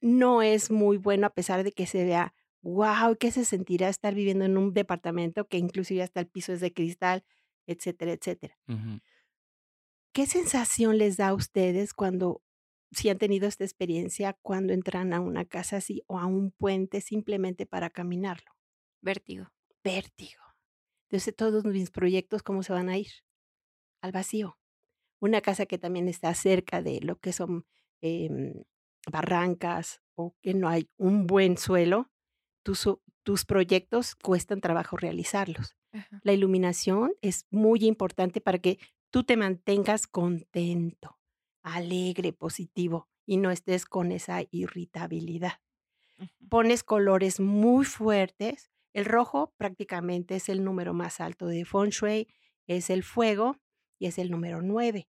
No 0.00 0.42
es 0.42 0.70
muy 0.70 0.96
bueno 0.96 1.26
a 1.26 1.34
pesar 1.34 1.64
de 1.64 1.72
que 1.72 1.86
se 1.86 2.04
vea, 2.04 2.34
wow, 2.62 3.16
¿qué 3.18 3.30
se 3.32 3.44
sentirá 3.44 3.88
estar 3.88 4.14
viviendo 4.14 4.44
en 4.44 4.56
un 4.56 4.72
departamento 4.72 5.46
que 5.48 5.58
inclusive 5.58 6.02
hasta 6.02 6.20
el 6.20 6.28
piso 6.28 6.52
es 6.52 6.60
de 6.60 6.72
cristal, 6.72 7.24
etcétera, 7.66 8.12
etcétera? 8.12 8.58
¿Qué 10.12 10.26
sensación 10.26 10.98
les 10.98 11.16
da 11.16 11.28
a 11.28 11.34
ustedes 11.34 11.94
cuando, 11.94 12.42
si 12.90 13.08
han 13.08 13.18
tenido 13.18 13.46
esta 13.46 13.64
experiencia, 13.64 14.36
cuando 14.42 14.72
entran 14.72 15.12
a 15.12 15.20
una 15.20 15.44
casa 15.44 15.76
así 15.76 16.02
o 16.08 16.18
a 16.18 16.26
un 16.26 16.50
puente 16.50 17.00
simplemente 17.00 17.64
para 17.64 17.90
caminarlo? 17.90 18.50
Vértigo. 19.00 19.52
Vértigo. 19.84 20.42
Entonces, 21.08 21.34
todos 21.36 21.64
mis 21.64 21.90
proyectos, 21.90 22.42
¿cómo 22.42 22.62
se 22.62 22.72
van 22.72 22.88
a 22.88 22.98
ir? 22.98 23.10
Al 24.02 24.10
vacío. 24.10 24.58
Una 25.20 25.40
casa 25.40 25.66
que 25.66 25.78
también 25.78 26.08
está 26.08 26.34
cerca 26.34 26.82
de 26.82 27.00
lo 27.00 27.18
que 27.20 27.32
son 27.32 27.66
em, 28.00 28.64
barrancas 29.10 30.02
o 30.16 30.34
que 30.42 30.54
no 30.54 30.68
hay 30.68 30.90
un 30.96 31.26
buen 31.26 31.56
suelo, 31.56 32.10
tus, 32.64 32.88
tus 33.22 33.44
proyectos 33.44 34.16
cuestan 34.16 34.60
trabajo 34.60 34.96
realizarlos. 34.96 35.76
La 36.22 36.32
iluminación 36.32 37.12
es 37.20 37.46
muy 37.50 37.84
importante 37.84 38.40
para 38.40 38.58
que 38.58 38.78
tú 39.10 39.24
te 39.24 39.36
mantengas 39.36 40.06
contento, 40.06 41.18
alegre, 41.62 42.32
positivo 42.32 43.08
y 43.26 43.36
no 43.36 43.50
estés 43.50 43.84
con 43.84 44.12
esa 44.12 44.42
irritabilidad. 44.50 45.60
Pones 46.48 46.82
colores 46.82 47.40
muy 47.40 47.84
fuertes. 47.84 48.70
El 48.92 49.04
rojo 49.04 49.54
prácticamente 49.56 50.36
es 50.36 50.48
el 50.48 50.64
número 50.64 50.94
más 50.94 51.20
alto 51.20 51.46
de 51.46 51.64
feng 51.64 51.90
shui, 51.90 52.28
es 52.66 52.90
el 52.90 53.02
fuego 53.04 53.56
y 53.98 54.06
es 54.06 54.18
el 54.18 54.30
número 54.30 54.62
9. 54.62 55.08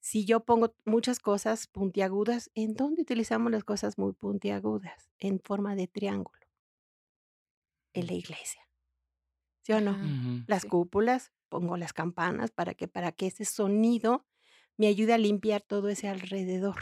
Si 0.00 0.24
yo 0.24 0.44
pongo 0.44 0.74
muchas 0.84 1.18
cosas 1.18 1.66
puntiagudas, 1.66 2.50
¿en 2.54 2.74
dónde 2.74 3.02
utilizamos 3.02 3.50
las 3.50 3.64
cosas 3.64 3.98
muy 3.98 4.12
puntiagudas? 4.12 5.10
En 5.18 5.40
forma 5.40 5.74
de 5.74 5.88
triángulo. 5.88 6.46
En 7.94 8.06
la 8.06 8.12
iglesia. 8.12 8.62
¿Sí 9.62 9.72
o 9.72 9.80
no? 9.80 9.98
Las 10.46 10.64
cúpulas, 10.64 11.32
pongo 11.48 11.76
las 11.76 11.92
campanas 11.92 12.50
para 12.50 12.74
que, 12.74 12.88
para 12.88 13.12
que 13.12 13.26
ese 13.28 13.44
sonido 13.44 14.26
me 14.76 14.86
ayude 14.88 15.14
a 15.14 15.18
limpiar 15.18 15.62
todo 15.62 15.88
ese 15.88 16.08
alrededor. 16.08 16.76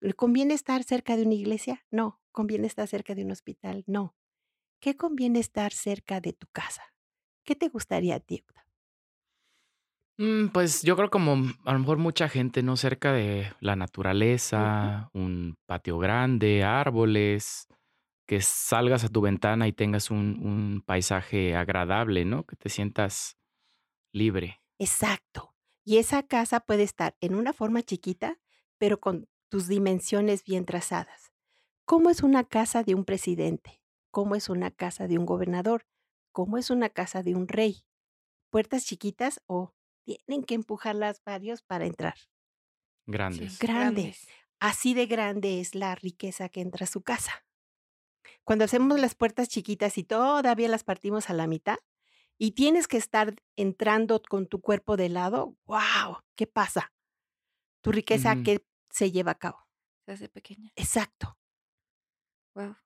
¿Le 0.00 0.12
conviene 0.12 0.52
estar 0.54 0.82
cerca 0.84 1.16
de 1.16 1.22
una 1.22 1.34
iglesia? 1.34 1.86
No. 1.90 2.20
¿Conviene 2.32 2.66
estar 2.66 2.86
cerca 2.86 3.14
de 3.14 3.24
un 3.24 3.30
hospital? 3.32 3.82
No. 3.86 4.14
¿Qué 4.80 4.96
conviene 4.96 5.40
estar 5.40 5.72
cerca 5.72 6.20
de 6.20 6.32
tu 6.34 6.48
casa? 6.48 6.94
¿Qué 7.44 7.56
te 7.56 7.68
gustaría 7.68 8.16
a 8.16 8.20
ti, 8.20 8.44
mm, 10.18 10.48
Pues 10.48 10.82
yo 10.82 10.96
creo 10.96 11.10
como 11.10 11.36
a 11.64 11.72
lo 11.72 11.78
mejor 11.78 11.98
mucha 11.98 12.28
gente, 12.28 12.62
¿no? 12.62 12.76
Cerca 12.76 13.12
de 13.12 13.52
la 13.60 13.76
naturaleza, 13.76 15.10
un 15.12 15.56
patio 15.66 15.98
grande, 15.98 16.64
árboles, 16.64 17.66
que 18.28 18.42
salgas 18.42 19.04
a 19.04 19.10
tu 19.10 19.22
ventana 19.22 19.68
y 19.68 19.74
tengas 19.74 20.10
un, 20.12 20.40
un 20.46 20.82
paisaje 20.86 21.56
agradable, 21.56 22.26
¿no? 22.26 22.44
Que 22.46 22.56
te 22.56 22.70
sientas 22.70 23.36
libre. 24.12 24.60
Exacto. 24.78 25.54
Y 25.84 25.98
esa 25.98 26.22
casa 26.22 26.60
puede 26.60 26.82
estar 26.82 27.16
en 27.20 27.34
una 27.34 27.52
forma 27.52 27.82
chiquita, 27.82 28.38
pero 28.78 29.00
con 29.00 29.28
tus 29.48 29.66
dimensiones 29.66 30.44
bien 30.44 30.64
trazadas. 30.64 31.32
¿Cómo 31.84 32.10
es 32.10 32.22
una 32.22 32.44
casa 32.44 32.82
de 32.82 32.94
un 32.94 33.04
presidente? 33.04 33.80
¿Cómo 34.10 34.36
es 34.36 34.48
una 34.48 34.70
casa 34.70 35.08
de 35.08 35.18
un 35.18 35.26
gobernador? 35.26 35.86
¿Cómo 36.32 36.56
es 36.58 36.70
una 36.70 36.88
casa 36.88 37.22
de 37.22 37.34
un 37.34 37.48
rey? 37.48 37.84
¿Puertas 38.50 38.84
chiquitas 38.84 39.40
o 39.46 39.74
tienen 40.04 40.44
que 40.44 40.54
empujarlas 40.54 41.22
varios 41.24 41.62
para 41.62 41.86
entrar? 41.86 42.14
Grandes. 43.06 43.58
grandes. 43.58 44.28
Así 44.60 44.94
de 44.94 45.06
grande 45.06 45.60
es 45.60 45.74
la 45.74 45.94
riqueza 45.94 46.48
que 46.48 46.60
entra 46.60 46.84
a 46.84 46.88
su 46.88 47.02
casa. 47.02 47.44
Cuando 48.44 48.64
hacemos 48.64 49.00
las 49.00 49.14
puertas 49.14 49.48
chiquitas 49.48 49.98
y 49.98 50.04
todavía 50.04 50.68
las 50.68 50.84
partimos 50.84 51.30
a 51.30 51.34
la 51.34 51.46
mitad, 51.46 51.78
y 52.40 52.52
tienes 52.52 52.88
que 52.88 52.96
estar 52.96 53.34
entrando 53.54 54.22
con 54.22 54.46
tu 54.46 54.62
cuerpo 54.62 54.96
de 54.96 55.10
lado, 55.10 55.58
wow, 55.66 56.22
¿qué 56.36 56.46
pasa? 56.46 56.90
Tu 57.82 57.92
riqueza 57.92 58.34
que 58.42 58.64
se 58.88 59.12
lleva 59.12 59.32
a 59.32 59.38
cabo. 59.38 59.58
Se 60.06 60.12
hace 60.12 60.28
pequeña. 60.30 60.72
Exacto. 60.74 61.36
Wow. 62.54 62.76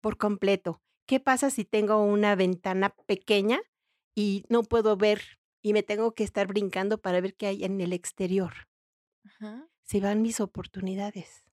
Por 0.00 0.16
completo. 0.16 0.80
¿Qué 1.06 1.18
pasa 1.18 1.50
si 1.50 1.64
tengo 1.64 2.04
una 2.04 2.36
ventana 2.36 2.94
pequeña 3.06 3.60
y 4.14 4.44
no 4.48 4.62
puedo 4.62 4.96
ver 4.96 5.40
y 5.60 5.72
me 5.72 5.82
tengo 5.82 6.14
que 6.14 6.22
estar 6.22 6.46
brincando 6.46 6.98
para 6.98 7.20
ver 7.20 7.34
qué 7.34 7.48
hay 7.48 7.64
en 7.64 7.80
el 7.80 7.92
exterior? 7.92 8.52
Se 9.82 9.98
van 9.98 10.22
mis 10.22 10.38
oportunidades. 10.40 11.44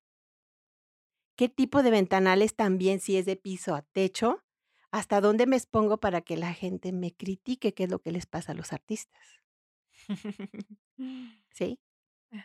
¿Qué 1.36 1.50
tipo 1.50 1.82
de 1.82 1.90
ventanales 1.90 2.56
también 2.56 3.00
si 3.00 3.18
es 3.18 3.26
de 3.26 3.36
piso 3.36 3.74
a 3.74 3.82
techo? 3.82 4.44
¿Hasta 4.92 5.22
dónde 5.22 5.48
me 5.48 5.56
expongo 5.56 5.98
para 6.00 6.22
que 6.22 6.38
la 6.38 6.54
gente 6.54 6.92
me 6.92 7.14
critique 7.16 7.74
qué 7.74 7.86
es 7.86 7.90
lo 7.90 8.00
que 8.00 8.12
les 8.12 8.26
pasa 8.26 8.52
a 8.52 8.56
los 8.56 8.74
artistas? 8.74 9.42
¿Sí? 11.50 11.80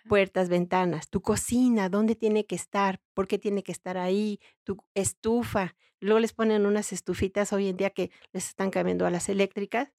Puertas, 0.08 0.48
ventanas, 0.48 1.10
tu 1.10 1.22
cocina, 1.22 1.88
dónde 1.88 2.16
tiene 2.16 2.46
que 2.46 2.56
estar, 2.56 3.00
por 3.14 3.28
qué 3.28 3.38
tiene 3.38 3.62
que 3.62 3.72
estar 3.72 3.98
ahí, 3.98 4.40
tu 4.64 4.78
estufa. 4.94 5.76
Luego 6.00 6.20
les 6.20 6.32
ponen 6.32 6.66
unas 6.66 6.92
estufitas 6.92 7.52
hoy 7.52 7.68
en 7.68 7.76
día 7.76 7.90
que 7.90 8.10
les 8.32 8.48
están 8.48 8.70
cambiando 8.70 9.06
a 9.06 9.10
las 9.10 9.28
eléctricas 9.28 9.92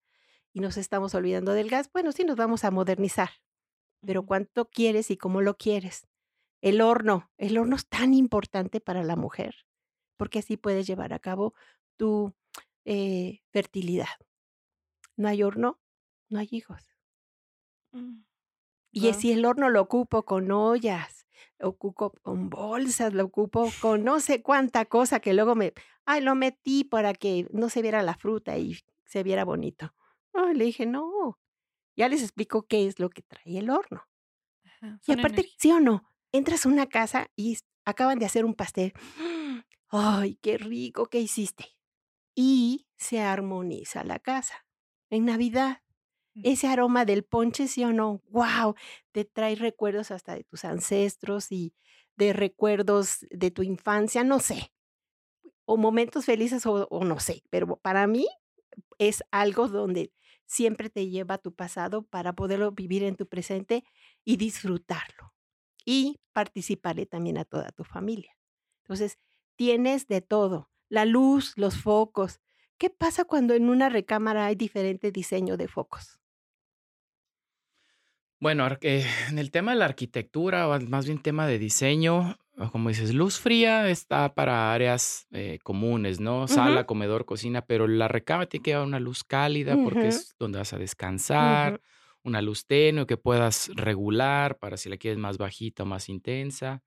y 0.53 0.59
nos 0.59 0.77
estamos 0.77 1.15
olvidando 1.15 1.53
del 1.53 1.69
gas. 1.69 1.89
Bueno, 1.93 2.11
sí 2.11 2.23
nos 2.25 2.35
vamos 2.35 2.63
a 2.65 2.71
modernizar, 2.71 3.29
pero 4.05 4.25
¿cuánto 4.25 4.69
quieres 4.69 5.11
y 5.11 5.17
cómo 5.17 5.41
lo 5.41 5.57
quieres? 5.57 6.07
El 6.61 6.81
horno, 6.81 7.31
el 7.37 7.57
horno 7.57 7.75
es 7.75 7.87
tan 7.87 8.13
importante 8.13 8.81
para 8.81 9.03
la 9.03 9.15
mujer, 9.15 9.55
porque 10.17 10.39
así 10.39 10.57
puedes 10.57 10.87
llevar 10.87 11.13
a 11.13 11.19
cabo 11.19 11.53
tu 11.97 12.33
eh, 12.85 13.41
fertilidad. 13.51 14.07
No 15.17 15.27
hay 15.27 15.43
horno, 15.43 15.81
no 16.29 16.39
hay 16.39 16.47
hijos. 16.51 16.95
Mm, 17.91 18.23
y 18.91 19.13
si 19.13 19.31
el 19.31 19.45
horno 19.45 19.69
lo 19.69 19.81
ocupo 19.81 20.25
con 20.25 20.51
ollas, 20.51 21.27
lo 21.59 21.69
ocupo 21.69 22.13
con 22.23 22.49
bolsas, 22.49 23.13
lo 23.13 23.25
ocupo 23.25 23.71
con 23.81 24.03
no 24.03 24.19
sé 24.19 24.41
cuánta 24.41 24.85
cosa 24.85 25.19
que 25.19 25.33
luego 25.33 25.55
me, 25.55 25.73
ay, 26.05 26.21
lo 26.21 26.35
metí 26.35 26.83
para 26.83 27.13
que 27.13 27.47
no 27.51 27.69
se 27.69 27.81
viera 27.81 28.01
la 28.03 28.15
fruta 28.15 28.57
y 28.57 28.79
se 29.05 29.23
viera 29.23 29.45
bonito. 29.45 29.93
le 30.53 30.65
dije, 30.65 30.85
no, 30.85 31.39
ya 31.95 32.09
les 32.09 32.23
explico 32.23 32.67
qué 32.67 32.87
es 32.87 32.99
lo 32.99 33.09
que 33.09 33.23
trae 33.23 33.59
el 33.59 33.69
horno. 33.69 34.03
y 35.05 35.13
aparte, 35.13 35.51
sí 35.57 35.71
o 35.71 35.79
no, 35.79 36.03
entras 36.31 36.65
a 36.65 36.69
una 36.69 36.87
casa 36.87 37.31
y 37.35 37.57
acaban 37.85 38.19
de 38.19 38.25
hacer 38.25 38.45
un 38.45 38.55
pastel. 38.55 38.93
Ay, 39.89 40.37
qué 40.41 40.57
rico, 40.57 41.07
¿qué 41.07 41.19
hiciste? 41.21 41.76
Y 42.37 42.85
se 42.97 43.19
armoniza 43.19 44.03
la 44.03 44.19
casa. 44.19 44.67
En 45.09 45.25
Navidad, 45.25 45.81
ese 46.43 46.67
aroma 46.67 47.03
del 47.03 47.23
ponche, 47.23 47.67
sí 47.67 47.83
o 47.83 47.93
no, 47.93 48.21
wow, 48.29 48.75
te 49.11 49.25
trae 49.25 49.55
recuerdos 49.55 50.11
hasta 50.11 50.35
de 50.35 50.43
tus 50.43 50.63
ancestros 50.63 51.51
y 51.51 51.73
de 52.15 52.33
recuerdos 52.33 53.25
de 53.31 53.49
tu 53.49 53.63
infancia, 53.63 54.23
no 54.23 54.39
sé, 54.39 54.71
o 55.65 55.77
momentos 55.77 56.25
felices 56.25 56.65
o, 56.67 56.87
no 57.03 57.19
sé, 57.19 57.43
pero 57.49 57.77
para 57.77 58.05
mí 58.05 58.27
es 58.99 59.23
algo 59.31 59.67
donde 59.67 60.13
siempre 60.45 60.89
te 60.91 61.09
lleva 61.09 61.35
a 61.35 61.39
tu 61.39 61.55
pasado 61.55 62.03
para 62.03 62.33
poderlo 62.33 62.71
vivir 62.71 63.03
en 63.03 63.15
tu 63.15 63.27
presente 63.27 63.83
y 64.25 64.37
disfrutarlo 64.37 65.33
y 65.85 66.19
participarle 66.33 67.07
también 67.07 67.39
a 67.39 67.45
toda 67.45 67.71
tu 67.71 67.83
familia. 67.83 68.37
Entonces, 68.83 69.19
tienes 69.55 70.07
de 70.07 70.21
todo 70.21 70.69
la 70.89 71.05
luz, 71.05 71.53
los 71.57 71.77
focos. 71.77 72.39
¿Qué 72.77 72.89
pasa 72.89 73.25
cuando 73.25 73.53
en 73.53 73.69
una 73.69 73.89
recámara 73.89 74.45
hay 74.45 74.55
diferente 74.55 75.11
diseño 75.11 75.57
de 75.57 75.67
focos? 75.67 76.19
Bueno, 78.39 78.67
eh, 78.81 79.05
en 79.29 79.39
el 79.39 79.49
tema 79.49 79.71
de 79.71 79.79
la 79.79 79.85
arquitectura, 79.85 80.67
o 80.67 80.79
más 80.81 81.07
bien 81.07 81.19
tema 81.19 81.47
de 81.47 81.57
diseño, 81.57 82.37
como 82.71 82.89
dices, 82.89 83.13
luz 83.13 83.39
fría 83.39 83.89
está 83.89 84.33
para 84.33 84.73
áreas 84.73 85.27
eh, 85.31 85.59
comunes, 85.63 86.19
¿no? 86.19 86.47
Sala, 86.47 86.85
comedor, 86.85 87.25
cocina, 87.25 87.61
pero 87.61 87.87
la 87.87 88.07
recámara 88.07 88.49
tiene 88.49 88.63
que 88.63 88.71
llevar 88.71 88.85
una 88.85 88.99
luz 88.99 89.23
cálida 89.23 89.75
porque 89.75 90.07
es 90.07 90.35
donde 90.39 90.59
vas 90.59 90.73
a 90.73 90.77
descansar, 90.77 91.81
una 92.23 92.41
luz 92.41 92.65
tenue 92.65 93.05
que 93.05 93.17
puedas 93.17 93.69
regular 93.75 94.57
para 94.57 94.77
si 94.77 94.89
la 94.89 94.97
quieres 94.97 95.19
más 95.19 95.37
bajita 95.37 95.83
o 95.83 95.85
más 95.85 96.09
intensa. 96.09 96.83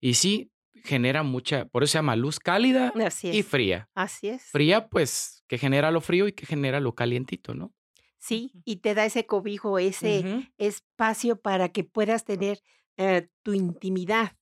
Y 0.00 0.14
sí, 0.14 0.50
genera 0.84 1.22
mucha, 1.22 1.66
por 1.66 1.82
eso 1.82 1.92
se 1.92 1.98
llama 1.98 2.16
luz 2.16 2.38
cálida 2.38 2.92
y 3.22 3.42
fría. 3.42 3.88
Así 3.94 4.28
es. 4.28 4.42
Fría, 4.44 4.88
pues, 4.88 5.44
que 5.48 5.58
genera 5.58 5.90
lo 5.90 6.00
frío 6.00 6.28
y 6.28 6.32
que 6.32 6.46
genera 6.46 6.80
lo 6.80 6.94
calientito, 6.94 7.54
¿no? 7.54 7.72
¿sí? 8.22 8.52
Y 8.64 8.76
te 8.76 8.94
da 8.94 9.04
ese 9.04 9.26
cobijo, 9.26 9.78
ese 9.78 10.52
espacio 10.56 11.40
para 11.40 11.70
que 11.70 11.82
puedas 11.82 12.24
tener 12.24 12.62
eh, 12.96 13.28
tu 13.42 13.52
intimidad 13.52 14.36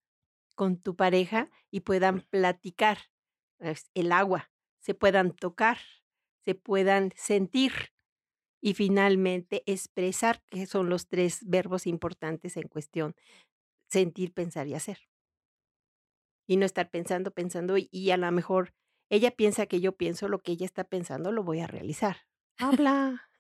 con 0.55 0.77
tu 0.77 0.97
pareja 0.97 1.51
y 1.71 1.81
puedan 1.81 2.21
platicar 2.21 2.99
es 3.59 3.91
el 3.95 4.13
agua, 4.13 4.51
se 4.81 4.95
puedan 4.95 5.35
tocar, 5.35 5.79
se 6.45 6.55
puedan 6.55 7.13
sentir 7.17 7.73
y 8.61 8.75
finalmente 8.75 9.63
expresar, 9.67 10.43
que 10.51 10.67
son 10.67 10.91
los 10.91 11.09
tres 11.09 11.41
verbos 11.47 11.87
importantes 11.87 12.57
en 12.57 12.69
cuestión, 12.69 13.15
sentir, 13.89 14.33
pensar 14.33 14.67
y 14.67 14.75
hacer. 14.75 15.10
Y 16.51 16.57
no 16.57 16.67
estar 16.67 16.91
pensando, 16.91 17.31
pensando 17.31 17.79
y, 17.79 17.89
y 17.93 18.11
a 18.11 18.17
lo 18.17 18.31
mejor 18.33 18.75
ella 19.09 19.31
piensa 19.31 19.67
que 19.67 19.81
yo 19.81 19.97
pienso 19.97 20.27
lo 20.29 20.41
que 20.41 20.53
ella 20.53 20.67
está 20.67 20.83
pensando, 20.85 21.31
lo 21.31 21.45
voy 21.45 21.61
a 21.61 21.69
realizar. 21.69 22.17
Habla, 22.59 23.31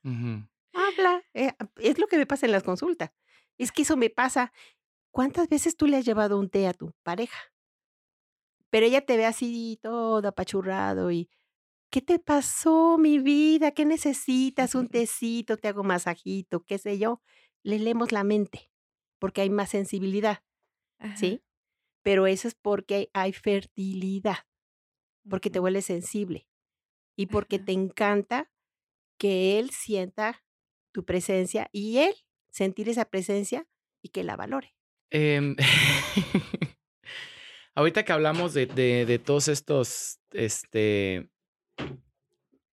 habla. 0.72 1.22
eh, 1.34 1.52
es 1.78 1.98
lo 1.98 2.06
que 2.06 2.18
me 2.18 2.26
pasa 2.26 2.46
en 2.46 2.52
las 2.52 2.62
consultas. 2.62 3.10
Es 3.58 3.72
que 3.72 3.82
eso 3.82 3.96
me 3.96 4.10
pasa. 4.10 4.52
¿Cuántas 5.12 5.48
veces 5.48 5.76
tú 5.76 5.86
le 5.86 5.96
has 5.98 6.04
llevado 6.04 6.38
un 6.38 6.50
té 6.50 6.68
a 6.68 6.74
tu 6.74 6.92
pareja? 7.02 7.38
Pero 8.70 8.86
ella 8.86 9.04
te 9.04 9.16
ve 9.16 9.26
así 9.26 9.78
todo 9.82 10.26
apachurrado 10.28 11.10
y 11.10 11.28
¿qué 11.90 12.02
te 12.02 12.18
pasó, 12.18 12.98
mi 12.98 13.18
vida? 13.18 13.72
¿Qué 13.72 13.84
necesitas? 13.86 14.74
Un 14.74 14.88
tecito, 14.90 15.56
te 15.56 15.68
hago 15.68 15.84
masajito, 15.84 16.64
qué 16.64 16.78
sé 16.78 16.98
yo. 16.98 17.22
Le 17.64 17.78
leemos 17.78 18.12
la 18.12 18.24
mente 18.24 18.72
porque 19.20 19.42
hay 19.42 19.50
más 19.50 19.70
sensibilidad, 19.70 20.44
Ajá. 20.98 21.16
¿sí? 21.16 21.44
Pero 22.02 22.26
eso 22.26 22.48
es 22.48 22.54
porque 22.54 23.10
hay 23.12 23.32
fertilidad, 23.32 24.38
porque 25.28 25.50
te 25.50 25.58
vuelves 25.58 25.84
sensible 25.86 26.48
y 27.16 27.26
porque 27.26 27.58
te 27.58 27.72
encanta 27.72 28.50
que 29.18 29.58
él 29.58 29.70
sienta 29.70 30.44
tu 30.92 31.04
presencia 31.04 31.68
y 31.72 31.98
él 31.98 32.14
sentir 32.50 32.88
esa 32.88 33.04
presencia 33.06 33.68
y 34.02 34.10
que 34.10 34.24
la 34.24 34.36
valore. 34.36 34.74
Em, 35.10 35.56
ahorita 37.74 38.04
que 38.04 38.12
hablamos 38.12 38.54
de, 38.54 38.66
de- 38.66 39.06
de 39.06 39.18
todos 39.18 39.48
estos 39.48 40.20
este, 40.32 41.30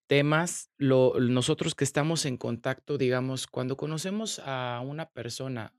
temas, 0.08 0.72
lo, 0.78 1.20
nosotros 1.20 1.76
que 1.76 1.84
estamos 1.84 2.26
en 2.26 2.38
contacto, 2.38 2.98
digamos, 2.98 3.48
cuando 3.48 3.78
conocemos 3.78 4.40
a 4.40 4.82
una 4.86 5.10
persona 5.12 5.74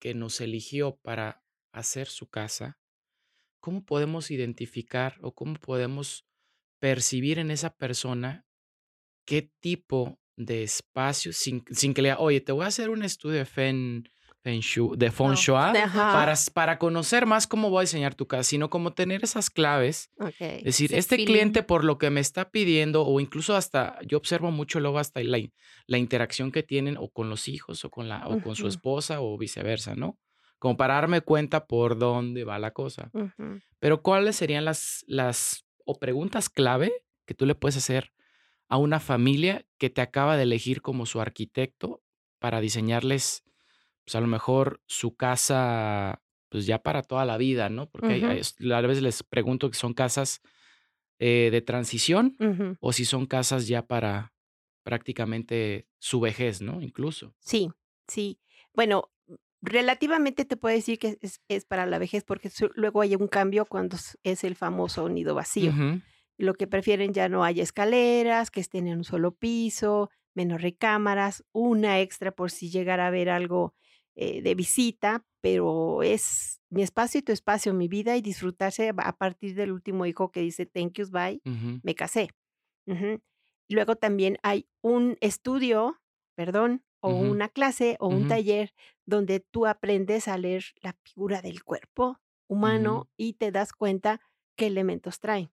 que 0.00 0.14
nos 0.14 0.40
eligió 0.40 0.96
para 0.96 1.44
hacer 1.72 2.06
su 2.08 2.28
casa, 2.28 2.78
¿cómo 3.66 3.84
podemos 3.84 4.30
identificar 4.30 5.16
o 5.22 5.34
cómo 5.34 5.54
podemos 5.54 6.24
percibir 6.78 7.40
en 7.40 7.50
esa 7.50 7.74
persona 7.74 8.46
qué 9.26 9.50
tipo 9.58 10.20
de 10.36 10.62
espacio, 10.62 11.32
sin, 11.32 11.64
sin 11.72 11.92
que 11.92 12.00
le 12.00 12.10
diga, 12.10 12.20
oye, 12.20 12.40
te 12.40 12.52
voy 12.52 12.62
a 12.62 12.68
hacer 12.68 12.90
un 12.90 13.02
estudio 13.02 13.38
de 13.38 13.44
Feng, 13.44 14.04
feng 14.44 14.60
Shui, 14.60 14.96
de 14.96 15.10
Feng. 15.10 15.34
Shui, 15.34 15.56
para, 15.92 16.34
para 16.54 16.78
conocer 16.78 17.26
más 17.26 17.48
cómo 17.48 17.68
voy 17.68 17.80
a 17.80 17.88
diseñar 17.88 18.14
tu 18.14 18.28
casa, 18.28 18.44
sino 18.44 18.70
como 18.70 18.92
tener 18.92 19.24
esas 19.24 19.50
claves. 19.50 20.12
Ok. 20.20 20.36
Es 20.38 20.62
decir, 20.62 20.92
Ese 20.92 20.98
este 20.98 21.16
feeling. 21.16 21.26
cliente 21.26 21.62
por 21.64 21.82
lo 21.82 21.98
que 21.98 22.10
me 22.10 22.20
está 22.20 22.52
pidiendo, 22.52 23.04
o 23.04 23.18
incluso 23.18 23.56
hasta, 23.56 23.98
yo 24.06 24.16
observo 24.16 24.52
mucho 24.52 24.78
luego 24.78 25.00
hasta 25.00 25.24
la, 25.24 25.40
la 25.88 25.98
interacción 25.98 26.52
que 26.52 26.62
tienen 26.62 26.96
o 26.98 27.10
con 27.10 27.30
los 27.30 27.48
hijos 27.48 27.84
o 27.84 27.90
con, 27.90 28.08
la, 28.08 28.28
o 28.28 28.40
con 28.40 28.54
su 28.54 28.68
esposa 28.68 29.20
o 29.20 29.36
viceversa, 29.36 29.96
¿no? 29.96 30.20
Como 30.58 30.76
para 30.76 30.94
darme 30.94 31.20
cuenta 31.20 31.66
por 31.66 31.98
dónde 31.98 32.44
va 32.44 32.58
la 32.58 32.72
cosa. 32.72 33.10
Pero 33.78 34.02
¿cuáles 34.02 34.36
serían 34.36 34.64
las, 34.64 35.04
las 35.06 35.66
o 35.84 35.98
preguntas 35.98 36.48
clave 36.48 36.92
que 37.26 37.34
tú 37.34 37.46
le 37.46 37.54
puedes 37.54 37.76
hacer 37.76 38.12
a 38.68 38.78
una 38.78 39.00
familia 39.00 39.64
que 39.78 39.90
te 39.90 40.00
acaba 40.00 40.36
de 40.36 40.44
elegir 40.44 40.82
como 40.82 41.06
su 41.06 41.20
arquitecto 41.20 42.02
para 42.38 42.60
diseñarles, 42.60 43.44
pues 44.04 44.14
a 44.14 44.20
lo 44.20 44.26
mejor 44.26 44.80
su 44.86 45.16
casa, 45.16 46.22
pues 46.48 46.66
ya 46.66 46.82
para 46.82 47.02
toda 47.02 47.24
la 47.24 47.36
vida, 47.36 47.68
¿no? 47.68 47.88
Porque 47.88 48.24
a 48.24 48.80
veces 48.80 49.02
les 49.02 49.22
pregunto 49.22 49.70
que 49.70 49.76
son 49.76 49.94
casas 49.94 50.40
eh, 51.18 51.48
de 51.50 51.62
transición 51.62 52.36
o 52.80 52.92
si 52.92 53.04
son 53.04 53.26
casas 53.26 53.66
ya 53.68 53.86
para 53.86 54.32
prácticamente 54.82 55.88
su 55.98 56.20
vejez, 56.20 56.60
¿no? 56.60 56.80
Incluso. 56.82 57.34
Sí, 57.40 57.70
sí. 58.06 58.38
Bueno, 58.74 59.10
relativamente 59.66 60.44
te 60.44 60.56
puedo 60.56 60.74
decir 60.74 60.98
que 60.98 61.18
es, 61.20 61.40
es 61.48 61.64
para 61.64 61.86
la 61.86 61.98
vejez 61.98 62.24
porque 62.24 62.50
luego 62.76 63.00
hay 63.00 63.16
un 63.16 63.26
cambio 63.26 63.66
cuando 63.66 63.96
es 64.22 64.44
el 64.44 64.54
famoso 64.54 65.08
nido 65.08 65.34
vacío. 65.34 65.72
Lo 66.38 66.54
que 66.54 66.66
prefieren 66.66 67.12
ya 67.12 67.28
no 67.28 67.44
haya 67.44 67.62
escaleras, 67.62 68.50
que 68.50 68.60
estén 68.60 68.86
en 68.86 68.98
un 68.98 69.04
solo 69.04 69.32
piso, 69.32 70.10
menos 70.34 70.62
recámaras, 70.62 71.44
una 71.52 72.00
extra 72.00 72.30
por 72.30 72.50
si 72.50 72.70
llegara 72.70 73.04
a 73.04 73.08
haber 73.08 73.28
algo 73.28 73.74
eh, 74.14 74.42
de 74.42 74.54
visita, 74.54 75.24
pero 75.40 76.02
es 76.02 76.60
mi 76.70 76.82
espacio 76.82 77.20
y 77.20 77.22
tu 77.22 77.32
espacio, 77.32 77.74
mi 77.74 77.88
vida 77.88 78.16
y 78.16 78.22
disfrutarse 78.22 78.92
a 78.96 79.12
partir 79.16 79.54
del 79.54 79.72
último 79.72 80.06
hijo 80.06 80.30
que 80.30 80.40
dice 80.40 80.66
thank 80.66 80.92
yous, 80.92 81.10
bye, 81.10 81.40
me 81.82 81.94
casé. 81.94 82.30
Luego 83.68 83.96
también 83.96 84.38
hay 84.42 84.68
un 84.80 85.16
estudio, 85.20 86.00
perdón, 86.36 86.84
o 87.06 87.12
una 87.20 87.48
clase 87.48 87.96
o 88.00 88.08
un 88.08 88.26
taller 88.26 88.72
donde 89.06 89.40
tú 89.40 89.66
aprendes 89.66 90.28
a 90.28 90.38
leer 90.38 90.64
la 90.82 90.96
figura 91.04 91.42
del 91.42 91.62
cuerpo 91.64 92.18
humano 92.48 93.08
y 93.16 93.34
te 93.34 93.50
das 93.52 93.72
cuenta 93.72 94.20
qué 94.56 94.66
elementos 94.66 95.20
traen. 95.20 95.50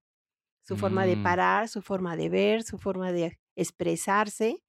Su 0.64 0.78
forma 0.78 1.06
de 1.06 1.18
Mm. 1.18 1.18
parar, 1.18 1.68
su 1.70 1.82
forma 1.82 2.16
de 2.16 2.30
ver, 2.30 2.64
su 2.64 2.78
forma 2.78 3.12
de 3.12 3.40
expresarse, 3.56 4.64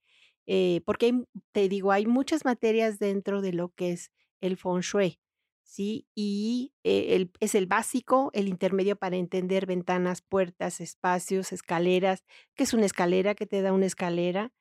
eh, 0.47 0.83
porque 0.85 1.07
hay, 1.07 1.25
te 1.53 1.69
digo, 1.69 1.93
hay 1.93 2.07
muchas 2.07 2.45
materias 2.45 2.99
dentro 2.99 3.41
de 3.43 3.53
lo 3.53 3.71
que 3.71 3.93
es 3.93 4.11
el 4.41 4.57
feng 4.57 4.81
shui, 4.81 5.21
¿sí? 5.63 6.07
Y 6.15 6.75
eh, 6.85 7.15
el- 7.17 7.31
es 7.41 7.55
el 7.55 7.67
básico, 7.67 8.31
el 8.35 8.49
intermedio 8.49 8.97
para 8.97 9.17
entender 9.17 9.67
ventanas, 9.67 10.21
puertas, 10.23 10.81
espacios, 10.81 11.53
escaleras, 11.53 12.25
qué 12.55 12.65
es 12.65 12.75
una 12.75 12.87
escalera, 12.87 13.35
qué 13.35 13.47
te 13.47 13.63
da 13.63 13.73
una 13.73 13.87
escalera, 13.87 14.53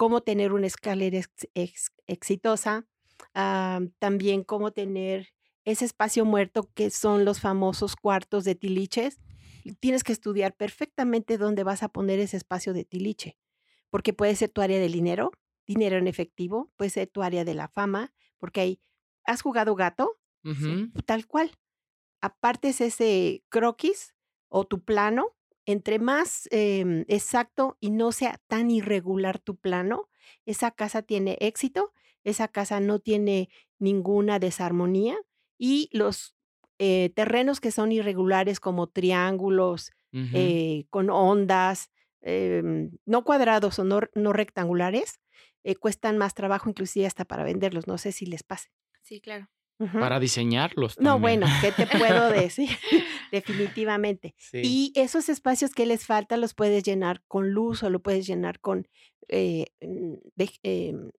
cómo 0.00 0.22
tener 0.22 0.54
una 0.54 0.66
escalera 0.66 1.18
ex- 1.18 1.46
ex- 1.52 1.92
exitosa, 2.06 2.86
ah, 3.34 3.80
también 3.98 4.44
cómo 4.44 4.70
tener 4.70 5.28
ese 5.66 5.84
espacio 5.84 6.24
muerto 6.24 6.70
que 6.72 6.88
son 6.88 7.26
los 7.26 7.38
famosos 7.38 7.96
cuartos 7.96 8.44
de 8.44 8.54
tiliches. 8.54 9.18
Tienes 9.78 10.02
que 10.02 10.12
estudiar 10.12 10.56
perfectamente 10.56 11.36
dónde 11.36 11.64
vas 11.64 11.82
a 11.82 11.90
poner 11.90 12.18
ese 12.18 12.38
espacio 12.38 12.72
de 12.72 12.86
tiliche, 12.86 13.36
porque 13.90 14.14
puede 14.14 14.34
ser 14.36 14.48
tu 14.48 14.62
área 14.62 14.78
del 14.80 14.92
dinero, 14.92 15.32
dinero 15.66 15.98
en 15.98 16.06
efectivo, 16.06 16.72
puede 16.78 16.88
ser 16.88 17.06
tu 17.08 17.22
área 17.22 17.44
de 17.44 17.52
la 17.52 17.68
fama, 17.68 18.14
porque 18.38 18.62
ahí 18.62 18.80
has 19.24 19.42
jugado 19.42 19.74
gato, 19.74 20.18
tal 21.04 21.26
cual. 21.26 21.50
Apartes 22.22 22.80
ese 22.80 23.44
croquis 23.50 24.14
o 24.48 24.64
tu 24.64 24.82
plano, 24.82 25.36
entre 25.66 25.98
más 25.98 26.48
em, 26.50 27.04
exacto 27.08 27.76
y 27.80 27.90
no 27.90 28.12
sea 28.12 28.40
tan 28.48 28.70
irregular 28.70 29.38
tu 29.38 29.56
plano, 29.56 30.08
esa 30.46 30.70
casa 30.70 31.02
tiene 31.02 31.36
éxito, 31.40 31.92
esa 32.24 32.48
casa 32.48 32.80
no 32.80 32.98
tiene 32.98 33.48
ninguna 33.78 34.38
desarmonía 34.38 35.16
y 35.58 35.88
los 35.92 36.34
eh, 36.78 37.10
terrenos 37.14 37.60
que 37.60 37.72
son 37.72 37.92
irregulares 37.92 38.60
como 38.60 38.86
triángulos, 38.86 39.92
eh, 40.12 40.86
con 40.90 41.08
ondas, 41.08 41.90
em, 42.20 42.90
no 43.06 43.22
cuadrados 43.22 43.78
o 43.78 43.84
no, 43.84 44.00
no 44.14 44.32
rectangulares, 44.32 45.20
eh, 45.62 45.76
cuestan 45.76 46.18
más 46.18 46.34
trabajo 46.34 46.68
inclusive 46.68 47.06
hasta 47.06 47.24
para 47.24 47.44
venderlos. 47.44 47.86
No 47.86 47.98
sé 47.98 48.12
si 48.12 48.26
les 48.26 48.42
pase. 48.42 48.70
Sí, 49.02 49.20
claro. 49.20 49.48
Para 49.92 50.20
diseñarlos 50.20 50.98
No, 50.98 51.18
bueno, 51.18 51.46
¿qué 51.62 51.72
te 51.72 51.86
puedo 51.86 52.28
decir? 52.30 52.70
Definitivamente. 53.30 54.34
Sí. 54.38 54.60
Y 54.62 54.92
esos 54.94 55.28
espacios 55.28 55.72
que 55.72 55.86
les 55.86 56.06
faltan 56.06 56.40
los 56.40 56.54
puedes 56.54 56.82
llenar 56.84 57.22
con 57.28 57.50
luz 57.50 57.82
o 57.82 57.90
lo 57.90 58.00
puedes 58.00 58.26
llenar 58.26 58.60
con, 58.60 58.88
eh, 59.28 59.66
mm, 59.80 60.14
de- 60.36 60.50
em, 60.62 61.10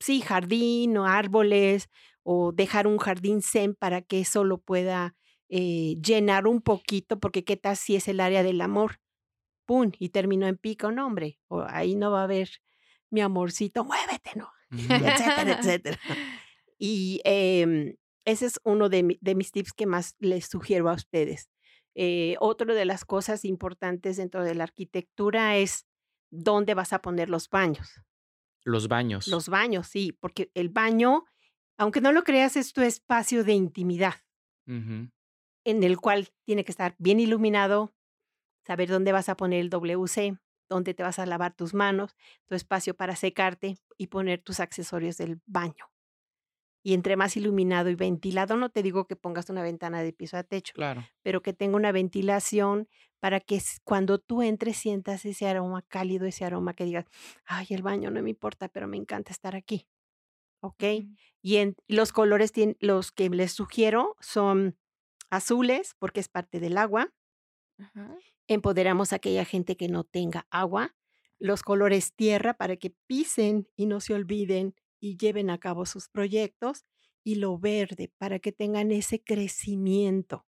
sí, 0.00 0.20
jardín 0.20 0.96
o 0.96 1.06
árboles 1.06 1.88
o 2.22 2.52
dejar 2.52 2.86
un 2.86 2.98
jardín 2.98 3.42
zen 3.42 3.74
para 3.74 4.02
que 4.02 4.20
eso 4.20 4.44
lo 4.44 4.58
pueda 4.58 5.14
eh, 5.50 5.96
llenar 6.04 6.46
un 6.46 6.60
poquito, 6.60 7.18
porque 7.18 7.42
qué 7.42 7.56
tal 7.56 7.74
si 7.78 7.96
es 7.96 8.06
el 8.06 8.20
área 8.20 8.42
del 8.42 8.60
amor, 8.60 9.00
¡pum! 9.64 9.92
Y 9.98 10.10
terminó 10.10 10.46
en 10.46 10.58
pico, 10.58 10.92
no, 10.92 11.06
hombre, 11.06 11.38
o 11.48 11.62
ahí 11.66 11.94
no 11.94 12.10
va 12.10 12.20
a 12.20 12.24
haber 12.24 12.50
mi 13.08 13.22
amorcito, 13.22 13.82
muévete, 13.82 14.32
¿no? 14.36 14.50
Etcétera, 15.16 15.58
etcétera. 15.58 15.98
Y 16.78 17.20
em, 17.24 17.94
ese 18.28 18.46
es 18.46 18.60
uno 18.64 18.88
de, 18.88 19.02
mi- 19.02 19.18
de 19.20 19.34
mis 19.34 19.52
tips 19.52 19.72
que 19.72 19.86
más 19.86 20.14
les 20.18 20.46
sugiero 20.46 20.88
a 20.90 20.94
ustedes. 20.94 21.50
Eh, 21.94 22.36
otro 22.40 22.74
de 22.74 22.84
las 22.84 23.04
cosas 23.04 23.44
importantes 23.44 24.16
dentro 24.16 24.44
de 24.44 24.54
la 24.54 24.64
arquitectura 24.64 25.56
es 25.56 25.86
dónde 26.30 26.74
vas 26.74 26.92
a 26.92 27.00
poner 27.00 27.28
los 27.28 27.48
baños. 27.50 27.88
Los 28.64 28.88
baños. 28.88 29.28
Los 29.28 29.48
baños, 29.48 29.86
sí, 29.88 30.12
porque 30.12 30.50
el 30.54 30.68
baño, 30.68 31.24
aunque 31.78 32.00
no 32.00 32.12
lo 32.12 32.22
creas, 32.22 32.56
es 32.56 32.72
tu 32.72 32.82
espacio 32.82 33.44
de 33.44 33.52
intimidad 33.54 34.14
en 35.64 35.82
el 35.82 35.98
cual 35.98 36.28
tiene 36.44 36.64
que 36.64 36.72
estar 36.72 36.94
bien 36.98 37.20
iluminado, 37.20 37.94
saber 38.66 38.88
dónde 38.88 39.12
vas 39.12 39.28
a 39.28 39.36
poner 39.36 39.60
el 39.60 39.70
WC, 39.70 40.38
donde 40.68 40.94
te 40.94 41.02
vas 41.02 41.18
a 41.18 41.26
lavar 41.26 41.54
tus 41.54 41.74
manos, 41.74 42.16
tu 42.46 42.54
espacio 42.54 42.94
para 42.94 43.16
secarte 43.16 43.76
y 43.96 44.08
poner 44.08 44.42
tus 44.42 44.60
accesorios 44.60 45.16
del 45.16 45.40
baño. 45.46 45.86
Y 46.88 46.94
entre 46.94 47.16
más 47.16 47.36
iluminado 47.36 47.90
y 47.90 47.96
ventilado, 47.96 48.56
no 48.56 48.70
te 48.70 48.82
digo 48.82 49.06
que 49.06 49.14
pongas 49.14 49.50
una 49.50 49.62
ventana 49.62 50.02
de 50.02 50.14
piso 50.14 50.38
a 50.38 50.42
techo, 50.42 50.72
Claro. 50.72 51.04
pero 51.22 51.42
que 51.42 51.52
tenga 51.52 51.76
una 51.76 51.92
ventilación 51.92 52.88
para 53.20 53.40
que 53.40 53.60
cuando 53.84 54.18
tú 54.18 54.40
entres 54.42 54.78
sientas 54.78 55.26
ese 55.26 55.46
aroma 55.46 55.82
cálido, 55.82 56.24
ese 56.24 56.46
aroma 56.46 56.72
que 56.72 56.84
digas, 56.86 57.04
ay, 57.44 57.66
el 57.70 57.82
baño 57.82 58.10
no 58.10 58.22
me 58.22 58.30
importa, 58.30 58.68
pero 58.68 58.88
me 58.88 58.96
encanta 58.96 59.32
estar 59.32 59.54
aquí. 59.54 59.86
¿Ok? 60.62 60.82
Y 61.42 61.56
en 61.56 61.76
los 61.88 62.10
colores, 62.12 62.54
tien- 62.54 62.78
los 62.80 63.12
que 63.12 63.28
les 63.28 63.52
sugiero 63.52 64.16
son 64.20 64.78
azules, 65.28 65.94
porque 65.98 66.20
es 66.20 66.28
parte 66.30 66.58
del 66.58 66.78
agua. 66.78 67.12
Ajá. 67.78 68.16
Empoderamos 68.46 69.12
a 69.12 69.16
aquella 69.16 69.44
gente 69.44 69.76
que 69.76 69.88
no 69.88 70.04
tenga 70.04 70.46
agua. 70.50 70.96
Los 71.38 71.62
colores 71.62 72.14
tierra 72.14 72.54
para 72.54 72.76
que 72.76 72.94
pisen 73.06 73.68
y 73.76 73.84
no 73.84 74.00
se 74.00 74.14
olviden 74.14 74.74
y 75.00 75.16
lleven 75.16 75.50
a 75.50 75.58
cabo 75.58 75.86
sus 75.86 76.08
proyectos. 76.08 76.84
Y 77.24 77.36
lo 77.36 77.58
verde 77.58 78.10
para 78.18 78.38
que 78.38 78.52
tengan 78.52 78.90
ese 78.90 79.22
crecimiento. 79.22 80.46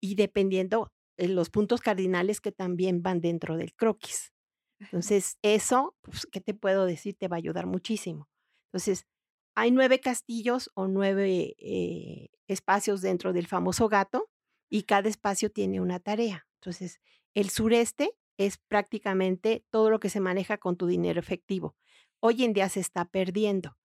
Y 0.00 0.14
dependiendo 0.16 0.92
de 1.16 1.28
los 1.28 1.50
puntos 1.50 1.80
cardinales 1.80 2.40
que 2.40 2.52
también 2.52 3.02
van 3.02 3.20
dentro 3.20 3.56
del 3.56 3.74
croquis. 3.74 4.32
Entonces, 4.80 5.38
eso, 5.42 5.96
pues, 6.02 6.26
¿qué 6.26 6.40
te 6.40 6.54
puedo 6.54 6.86
decir? 6.86 7.16
Te 7.16 7.28
va 7.28 7.36
a 7.36 7.38
ayudar 7.38 7.66
muchísimo. 7.66 8.28
Entonces, 8.66 9.06
hay 9.54 9.70
nueve 9.70 10.00
castillos 10.00 10.70
o 10.74 10.88
nueve 10.88 11.54
eh, 11.58 12.28
espacios 12.48 13.02
dentro 13.02 13.32
del 13.32 13.46
famoso 13.46 13.88
gato 13.88 14.30
y 14.70 14.84
cada 14.84 15.08
espacio 15.08 15.50
tiene 15.50 15.80
una 15.80 16.00
tarea. 16.00 16.46
Entonces, 16.60 17.00
el 17.34 17.50
sureste 17.50 18.12
es 18.38 18.58
prácticamente 18.58 19.64
todo 19.70 19.90
lo 19.90 20.00
que 20.00 20.08
se 20.08 20.20
maneja 20.20 20.58
con 20.58 20.76
tu 20.76 20.86
dinero 20.86 21.20
efectivo. 21.20 21.76
Hoy 22.20 22.44
en 22.44 22.52
día 22.52 22.68
se 22.68 22.80
está 22.80 23.04
perdiendo. 23.04 23.76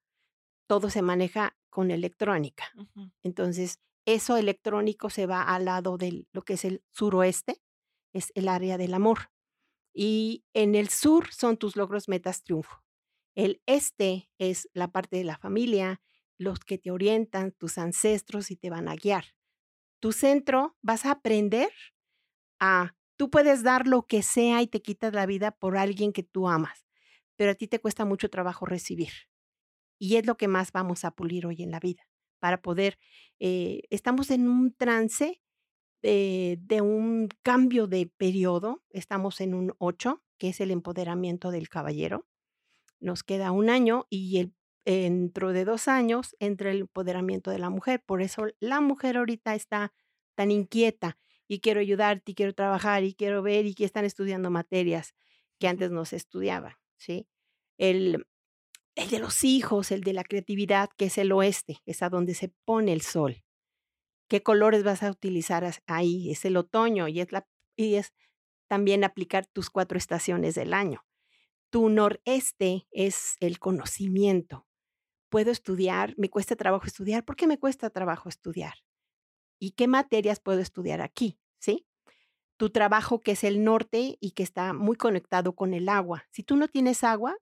Todo 0.68 0.90
se 0.90 1.02
maneja 1.02 1.58
con 1.70 1.92
electrónica. 1.92 2.66
Entonces, 3.24 3.80
eso 4.06 4.38
electrónico 4.38 5.10
se 5.10 5.26
va 5.26 5.44
al 5.44 5.66
lado 5.66 5.98
de 5.98 6.26
lo 6.32 6.44
que 6.44 6.54
es 6.54 6.66
el 6.66 6.84
suroeste, 6.92 7.62
es 8.14 8.32
el 8.36 8.48
área 8.48 8.78
del 8.78 8.94
amor. 8.94 9.32
Y 9.94 10.46
en 10.54 10.76
el 10.76 10.90
sur 10.90 11.32
son 11.34 11.58
tus 11.58 11.76
logros, 11.76 12.08
metas, 12.08 12.44
triunfo. 12.44 12.84
El 13.36 13.62
este 13.66 14.30
es 14.40 14.70
la 14.74 14.92
parte 14.92 15.18
de 15.18 15.24
la 15.24 15.38
familia, 15.38 16.02
los 16.38 16.60
que 16.60 16.78
te 16.78 16.92
orientan, 16.92 17.52
tus 17.52 17.78
ancestros 17.78 18.52
y 18.52 18.56
te 18.58 18.70
van 18.70 18.88
a 18.88 18.96
guiar. 18.96 19.26
Tu 20.00 20.12
centro 20.12 20.78
vas 20.82 21.06
a 21.06 21.12
aprender 21.12 21.72
a, 22.60 22.96
tú 23.18 23.30
puedes 23.30 23.64
dar 23.64 23.88
lo 23.88 24.08
que 24.08 24.24
sea 24.24 24.62
y 24.62 24.68
te 24.68 24.82
quitas 24.82 25.14
la 25.14 25.26
vida 25.26 25.52
por 25.52 25.78
alguien 25.78 26.14
que 26.14 26.24
tú 26.24 26.48
amas, 26.50 26.86
pero 27.36 27.52
a 27.52 27.56
ti 27.56 27.68
te 27.68 27.80
cuesta 27.80 28.06
mucho 28.06 28.30
trabajo 28.30 28.66
recibir. 28.66 29.12
Y 30.00 30.18
es 30.18 30.26
lo 30.26 30.38
que 30.38 30.48
más 30.48 30.72
vamos 30.72 31.06
a 31.06 31.12
pulir 31.12 31.46
hoy 31.46 31.64
en 31.64 31.72
la 31.72 31.80
vida, 31.80 32.08
para 32.40 32.62
poder, 32.62 32.98
eh, 33.40 33.82
estamos 33.90 34.32
en 34.32 34.48
un 34.48 34.74
trance 34.74 35.42
de, 36.02 36.58
de 36.62 36.82
un 36.82 37.30
cambio 37.44 37.88
de 37.88 38.08
periodo, 38.18 38.84
estamos 38.92 39.42
en 39.42 39.54
un 39.54 39.74
8, 39.80 40.24
que 40.38 40.50
es 40.50 40.62
el 40.62 40.72
empoderamiento 40.72 41.52
del 41.52 41.70
caballero. 41.70 42.28
Nos 43.00 43.24
queda 43.24 43.52
un 43.52 43.70
año 43.70 44.08
y 44.10 44.40
el, 44.40 44.54
dentro 44.86 45.52
de 45.52 45.66
dos 45.66 45.88
años 45.88 46.36
entra 46.40 46.72
el 46.72 46.82
empoderamiento 46.82 47.52
de 47.52 47.60
la 47.60 47.70
mujer. 47.70 48.02
Por 48.06 48.22
eso 48.22 48.46
la 48.60 48.80
mujer 48.82 49.18
ahorita 49.18 49.54
está 49.56 49.94
tan 50.36 50.52
inquieta 50.52 51.18
y 51.48 51.60
quiero 51.60 51.82
ayudarte 51.82 52.32
y 52.32 52.36
quiero 52.36 52.54
trabajar 52.54 53.04
y 53.04 53.14
quiero 53.14 53.42
ver 53.42 53.66
y 53.66 53.74
que 53.74 53.86
están 53.86 54.06
estudiando 54.06 54.50
materias 54.50 55.14
que 55.60 55.68
antes 55.68 55.92
no 55.92 56.06
se 56.06 56.16
estudiaban, 56.16 56.74
¿sí? 56.98 57.28
El, 57.78 58.28
el 58.98 59.10
de 59.10 59.20
los 59.20 59.44
hijos, 59.44 59.92
el 59.92 60.02
de 60.02 60.14
la 60.14 60.24
creatividad, 60.24 60.90
que 60.98 61.06
es 61.06 61.18
el 61.18 61.32
oeste, 61.32 61.82
es 61.86 62.02
a 62.02 62.10
donde 62.10 62.34
se 62.34 62.50
pone 62.66 62.94
el 62.94 63.02
sol. 63.02 63.44
¿Qué 64.28 64.42
colores 64.42 64.84
vas 64.84 65.04
a 65.04 65.12
utilizar 65.12 65.72
ahí? 65.86 66.32
Es 66.32 66.44
el 66.46 66.58
otoño 66.58 67.08
y 67.08 67.22
es, 67.22 67.32
la, 67.32 67.48
y 67.78 67.96
es 67.96 68.14
también 68.68 69.04
aplicar 69.04 69.46
tus 69.46 69.70
cuatro 69.70 69.98
estaciones 69.98 70.56
del 70.56 70.74
año. 70.74 71.06
Tu 71.70 71.90
noreste 71.90 72.88
es 72.92 73.36
el 73.40 73.60
conocimiento. 73.60 74.68
Puedo 75.30 75.52
estudiar, 75.52 76.16
me 76.18 76.30
cuesta 76.30 76.56
trabajo 76.56 76.88
estudiar. 76.88 77.24
¿Por 77.24 77.36
qué 77.36 77.46
me 77.46 77.60
cuesta 77.60 77.90
trabajo 77.90 78.30
estudiar? 78.30 78.74
¿Y 79.60 79.72
qué 79.72 79.88
materias 79.88 80.40
puedo 80.40 80.60
estudiar 80.60 81.02
aquí? 81.02 81.40
¿Sí? 81.60 81.86
Tu 82.58 82.72
trabajo 82.72 83.22
que 83.22 83.34
es 83.34 83.44
el 83.44 83.64
norte 83.64 84.18
y 84.20 84.32
que 84.32 84.44
está 84.44 84.74
muy 84.74 84.96
conectado 84.96 85.54
con 85.54 85.76
el 85.76 85.88
agua. 85.88 86.26
Si 86.32 86.42
tú 86.44 86.56
no 86.56 86.68
tienes 86.68 87.04
agua, 87.04 87.38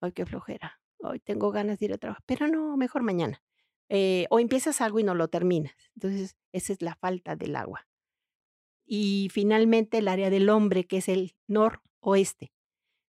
ay, 0.00 0.12
qué 0.12 0.26
flojera. 0.26 0.80
Hoy 0.98 1.20
tengo 1.20 1.50
ganas 1.50 1.78
de 1.78 1.86
ir 1.86 1.92
a 1.92 1.98
trabajar, 1.98 2.22
pero 2.26 2.48
no, 2.48 2.76
mejor 2.76 3.02
mañana. 3.02 3.42
Eh, 3.88 4.26
o 4.30 4.40
empiezas 4.40 4.80
algo 4.80 4.98
y 4.98 5.04
no 5.04 5.14
lo 5.14 5.28
terminas. 5.28 5.74
Entonces, 5.94 6.36
esa 6.52 6.72
es 6.72 6.82
la 6.82 6.96
falta 6.96 7.36
del 7.36 7.56
agua. 7.56 7.86
Y 8.84 9.28
finalmente 9.32 9.98
el 9.98 10.08
área 10.08 10.30
del 10.30 10.48
hombre, 10.48 10.86
que 10.86 10.98
es 10.98 11.08
el 11.08 11.34
noroeste. 11.46 12.52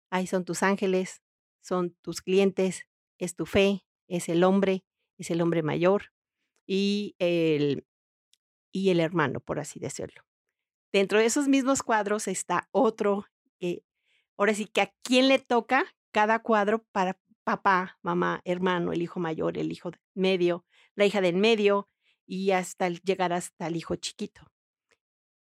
Ahí 0.10 0.28
son 0.28 0.46
tus 0.46 0.64
ángeles, 0.64 1.22
son 1.62 1.92
tus 2.02 2.22
clientes, 2.22 2.88
es 3.18 3.36
tu 3.36 3.46
fe, 3.46 3.86
es 4.08 4.30
el 4.30 4.44
hombre, 4.44 4.86
es 5.18 5.32
el 5.32 5.42
hombre 5.42 5.64
mayor 5.64 6.12
y 6.66 7.16
el, 7.20 7.86
y 8.72 8.90
el 8.90 9.00
hermano, 9.00 9.40
por 9.40 9.60
así 9.60 9.80
decirlo. 9.80 10.24
Dentro 10.92 11.20
de 11.20 11.26
esos 11.26 11.48
mismos 11.48 11.84
cuadros 11.84 12.28
está 12.28 12.70
otro 12.72 13.26
que, 13.60 13.84
ahora 14.38 14.54
sí 14.54 14.66
que 14.66 14.82
a 14.82 14.94
quién 15.04 15.28
le 15.28 15.40
toca 15.40 15.86
cada 16.16 16.40
cuadro 16.40 16.82
para 16.94 17.20
papá, 17.44 18.00
mamá, 18.02 18.40
hermano, 18.46 18.94
el 18.94 19.02
hijo 19.02 19.20
mayor, 19.20 19.58
el 19.58 19.70
hijo 19.74 19.92
medio, 20.14 20.66
la 20.96 21.06
hija 21.06 21.20
del 21.20 21.36
medio 21.36 21.90
y 22.26 22.52
hasta 22.52 22.88
llegar 22.88 23.34
hasta 23.34 23.68
el 23.68 23.76
hijo 23.76 23.98
chiquito. 23.98 24.50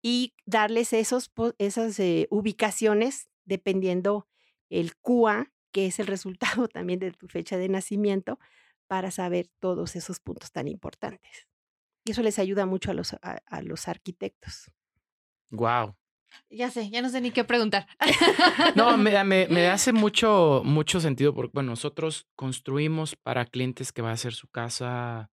Y 0.03 0.35
darles 0.45 0.93
esos, 0.93 1.33
esas 1.57 1.99
eh, 1.99 2.27
ubicaciones 2.31 3.31
dependiendo 3.47 4.29
el 4.69 4.99
CUA, 4.99 5.51
que 5.73 5.87
es 5.87 5.99
el 5.99 6.09
resultado 6.09 6.69
también 6.69 6.99
de 6.99 7.13
tu 7.13 7.27
fecha 7.27 7.57
de 7.57 7.71
nacimiento, 7.71 8.39
para 8.87 9.11
saber 9.11 9.49
todos 9.61 9.97
esos 9.97 10.21
puntos 10.21 10.53
tan 10.53 10.69
importantes. 10.69 11.49
Y 12.05 12.11
eso 12.11 12.21
les 12.21 12.39
ayuda 12.39 12.67
mucho 12.67 12.91
a 12.91 12.95
los, 12.95 13.15
a 13.23 13.63
los 13.63 13.89
arquitectos. 13.89 14.71
Wow. 15.49 15.97
Ya 16.49 16.71
sé, 16.71 16.91
ya 16.91 17.03
no 17.03 17.09
sé 17.09 17.21
ni 17.21 17.31
qué 17.31 17.45
preguntar. 17.45 17.87
No, 18.77 18.97
me, 18.97 19.25
me- 19.25 19.49
me 19.49 19.67
hace 19.71 19.93
mucho, 19.93 20.63
mucho 20.65 21.01
sentido 21.01 21.35
porque, 21.35 21.53
bueno, 21.55 21.71
nosotros 21.71 22.27
construimos 22.37 23.17
para 23.17 23.45
clientes 23.47 23.93
que 23.93 24.03
va 24.03 24.13
a 24.13 24.17
ser 24.17 24.33
su 24.33 24.49
casa, 24.49 25.31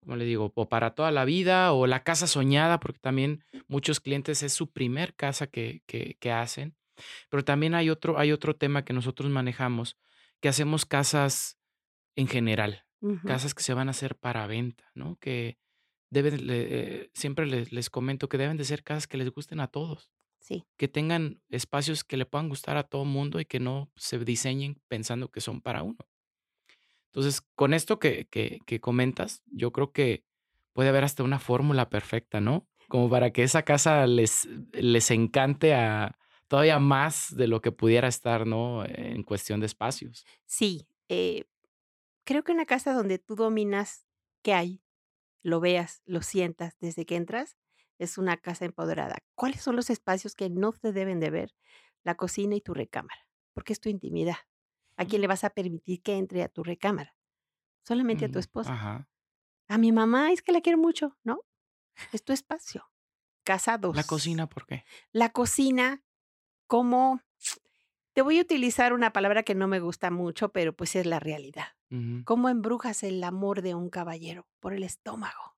como 0.00 0.16
le 0.16 0.24
digo, 0.24 0.52
o 0.54 0.68
para 0.68 0.94
toda 0.94 1.10
la 1.10 1.24
vida 1.24 1.72
o 1.72 1.86
la 1.86 2.02
casa 2.04 2.26
soñada, 2.26 2.78
porque 2.80 2.98
también 3.00 3.44
muchos 3.66 4.00
clientes 4.00 4.42
es 4.42 4.52
su 4.52 4.70
primer 4.70 5.14
casa 5.14 5.46
que, 5.46 5.82
que, 5.86 6.16
que 6.20 6.32
hacen. 6.32 6.76
Pero 7.30 7.44
también 7.44 7.74
hay 7.74 7.90
otro, 7.90 8.18
hay 8.18 8.32
otro 8.32 8.56
tema 8.56 8.84
que 8.84 8.92
nosotros 8.92 9.30
manejamos, 9.30 9.96
que 10.40 10.48
hacemos 10.48 10.84
casas 10.86 11.58
en 12.16 12.26
general, 12.28 12.84
casas 13.24 13.54
que 13.54 13.62
se 13.62 13.74
van 13.74 13.86
a 13.88 13.92
hacer 13.92 14.16
para 14.16 14.46
venta, 14.48 14.90
¿no? 14.94 15.16
Que 15.20 15.58
deben, 16.10 16.46
le- 16.46 16.66
eh, 17.02 17.10
siempre 17.14 17.46
les, 17.46 17.70
les 17.72 17.90
comento 17.90 18.28
que 18.28 18.38
deben 18.38 18.56
de 18.56 18.64
ser 18.64 18.82
casas 18.82 19.06
que 19.06 19.16
les 19.18 19.30
gusten 19.30 19.60
a 19.60 19.68
todos 19.68 20.10
Sí, 20.48 20.64
que 20.78 20.88
tengan 20.88 21.42
espacios 21.50 22.04
que 22.04 22.16
le 22.16 22.24
puedan 22.24 22.48
gustar 22.48 22.78
a 22.78 22.84
todo 22.84 23.04
mundo 23.04 23.38
y 23.38 23.44
que 23.44 23.60
no 23.60 23.90
se 23.96 24.18
diseñen 24.18 24.80
pensando 24.88 25.30
que 25.30 25.42
son 25.42 25.60
para 25.60 25.82
uno. 25.82 25.98
Entonces, 27.08 27.42
con 27.54 27.74
esto 27.74 27.98
que, 27.98 28.26
que, 28.30 28.60
que 28.64 28.80
comentas, 28.80 29.42
yo 29.46 29.72
creo 29.72 29.92
que 29.92 30.24
puede 30.72 30.88
haber 30.88 31.04
hasta 31.04 31.22
una 31.22 31.38
fórmula 31.38 31.90
perfecta, 31.90 32.40
¿no? 32.40 32.66
Como 32.88 33.10
para 33.10 33.30
que 33.30 33.42
esa 33.42 33.62
casa 33.62 34.06
les, 34.06 34.48
les 34.72 35.10
encante 35.10 35.74
a 35.74 36.16
todavía 36.48 36.78
más 36.78 37.36
de 37.36 37.46
lo 37.46 37.60
que 37.60 37.72
pudiera 37.72 38.08
estar, 38.08 38.46
¿no? 38.46 38.86
En 38.86 39.22
cuestión 39.22 39.60
de 39.60 39.66
espacios. 39.66 40.24
sí. 40.46 40.88
eh, 41.10 41.44
creo 42.24 42.44
que 42.44 42.52
una 42.52 42.66
casa 42.66 42.92
donde 42.94 43.18
tú 43.18 43.36
dominas 43.36 44.06
qué 44.42 44.54
hay, 44.54 44.82
lo 45.42 45.60
veas, 45.60 46.02
lo 46.06 46.22
sientas 46.22 46.76
desde 46.80 47.06
que 47.06 47.16
entras, 47.16 47.56
es 47.98 48.18
una 48.18 48.36
casa 48.36 48.64
empoderada. 48.64 49.18
¿Cuáles 49.34 49.60
son 49.62 49.76
los 49.76 49.90
espacios 49.90 50.34
que 50.34 50.50
no 50.50 50.72
te 50.72 50.92
deben 50.92 51.20
de 51.20 51.30
ver? 51.30 51.54
La 52.04 52.16
cocina 52.16 52.54
y 52.56 52.60
tu 52.60 52.74
recámara, 52.74 53.20
porque 53.54 53.72
es 53.72 53.80
tu 53.80 53.88
intimidad. 53.88 54.36
¿A 54.96 55.04
quién 55.04 55.20
le 55.22 55.28
vas 55.28 55.44
a 55.44 55.50
permitir 55.50 56.02
que 56.02 56.16
entre 56.16 56.42
a 56.42 56.48
tu 56.48 56.62
recámara? 56.64 57.14
Solamente 57.84 58.26
a 58.26 58.28
tu 58.28 58.38
Mm, 58.38 58.40
esposa. 58.40 58.72
Ajá. 58.72 59.08
A 59.68 59.78
mi 59.78 59.92
mamá 59.92 60.32
es 60.32 60.42
que 60.42 60.52
la 60.52 60.60
quiero 60.60 60.78
mucho, 60.78 61.16
¿no? 61.24 61.40
Es 62.12 62.24
tu 62.24 62.32
espacio. 62.32 62.90
Casados. 63.44 63.96
La 63.96 64.04
cocina, 64.04 64.48
¿por 64.48 64.66
qué? 64.66 64.84
La 65.12 65.30
cocina, 65.30 66.02
como 66.66 67.20
te 68.14 68.22
voy 68.22 68.38
a 68.38 68.42
utilizar 68.42 68.92
una 68.92 69.12
palabra 69.12 69.42
que 69.42 69.54
no 69.54 69.68
me 69.68 69.80
gusta 69.80 70.10
mucho, 70.10 70.50
pero 70.50 70.74
pues 70.74 70.96
es 70.96 71.06
la 71.06 71.20
realidad. 71.20 71.68
¿Cómo 72.24 72.48
embrujas 72.50 73.02
el 73.02 73.22
amor 73.24 73.62
de 73.62 73.74
un 73.74 73.88
caballero? 73.90 74.46
Por 74.60 74.74
el 74.74 74.82
estómago. 74.82 75.57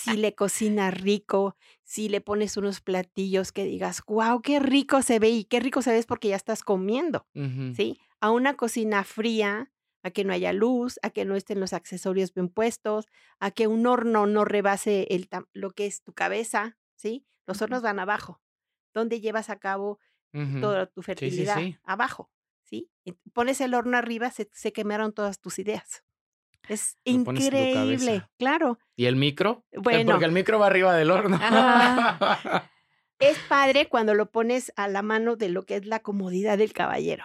Si 0.00 0.16
le 0.16 0.34
cocinas 0.34 0.98
rico, 1.00 1.56
si 1.82 2.08
le 2.08 2.20
pones 2.20 2.56
unos 2.56 2.80
platillos 2.80 3.52
que 3.52 3.64
digas, 3.64 4.02
wow, 4.06 4.40
qué 4.42 4.60
rico 4.60 5.02
se 5.02 5.18
ve 5.18 5.30
y 5.30 5.44
qué 5.44 5.60
rico 5.60 5.82
se 5.82 5.90
ve 5.90 5.98
es 5.98 6.06
porque 6.06 6.28
ya 6.28 6.36
estás 6.36 6.62
comiendo. 6.62 7.26
¿sí? 7.74 7.98
A 8.20 8.30
una 8.30 8.54
cocina 8.54 9.04
fría, 9.04 9.70
a 10.02 10.10
que 10.10 10.24
no 10.24 10.32
haya 10.32 10.52
luz, 10.52 10.98
a 11.02 11.10
que 11.10 11.24
no 11.24 11.34
estén 11.34 11.60
los 11.60 11.72
accesorios 11.72 12.32
bien 12.34 12.48
puestos, 12.48 13.06
a 13.40 13.50
que 13.50 13.66
un 13.66 13.86
horno 13.86 14.26
no 14.26 14.44
rebase 14.44 15.06
el 15.10 15.28
lo 15.52 15.70
que 15.70 15.86
es 15.86 16.02
tu 16.02 16.12
cabeza, 16.12 16.76
¿sí? 16.94 17.26
Los 17.46 17.62
hornos 17.62 17.82
van 17.82 17.98
abajo, 17.98 18.42
donde 18.92 19.20
llevas 19.20 19.48
a 19.50 19.58
cabo 19.58 19.98
toda 20.60 20.86
tu 20.86 21.00
sí, 21.00 21.06
fertilidad, 21.06 21.58
sí. 21.58 21.78
abajo, 21.84 22.30
¿sí? 22.64 22.90
Y 23.04 23.12
pones 23.32 23.60
el 23.60 23.72
horno 23.72 23.96
arriba, 23.96 24.30
se, 24.30 24.50
se 24.52 24.72
quemaron 24.72 25.12
todas 25.12 25.40
tus 25.40 25.58
ideas. 25.58 26.04
Es 26.68 26.96
increíble, 27.04 28.26
claro. 28.38 28.78
¿Y 28.96 29.06
el 29.06 29.16
micro? 29.16 29.64
Eh, 29.70 29.78
Bueno. 29.80 30.12
Porque 30.12 30.24
el 30.24 30.32
micro 30.32 30.58
va 30.58 30.66
arriba 30.68 30.94
del 30.94 31.10
horno. 31.10 31.38
Es 33.20 33.38
padre 33.48 33.88
cuando 33.88 34.12
lo 34.14 34.30
pones 34.30 34.72
a 34.76 34.88
la 34.88 35.00
mano 35.00 35.36
de 35.36 35.48
lo 35.48 35.62
que 35.62 35.76
es 35.76 35.86
la 35.86 36.00
comodidad 36.00 36.58
del 36.58 36.72
caballero. 36.72 37.24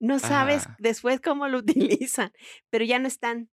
No 0.00 0.18
sabes 0.18 0.66
Ajá. 0.66 0.76
después 0.80 1.20
cómo 1.20 1.46
lo 1.48 1.58
utilizan, 2.02 2.32
pero 2.70 2.84
ya 2.84 2.98
no 2.98 3.06
están 3.06 3.48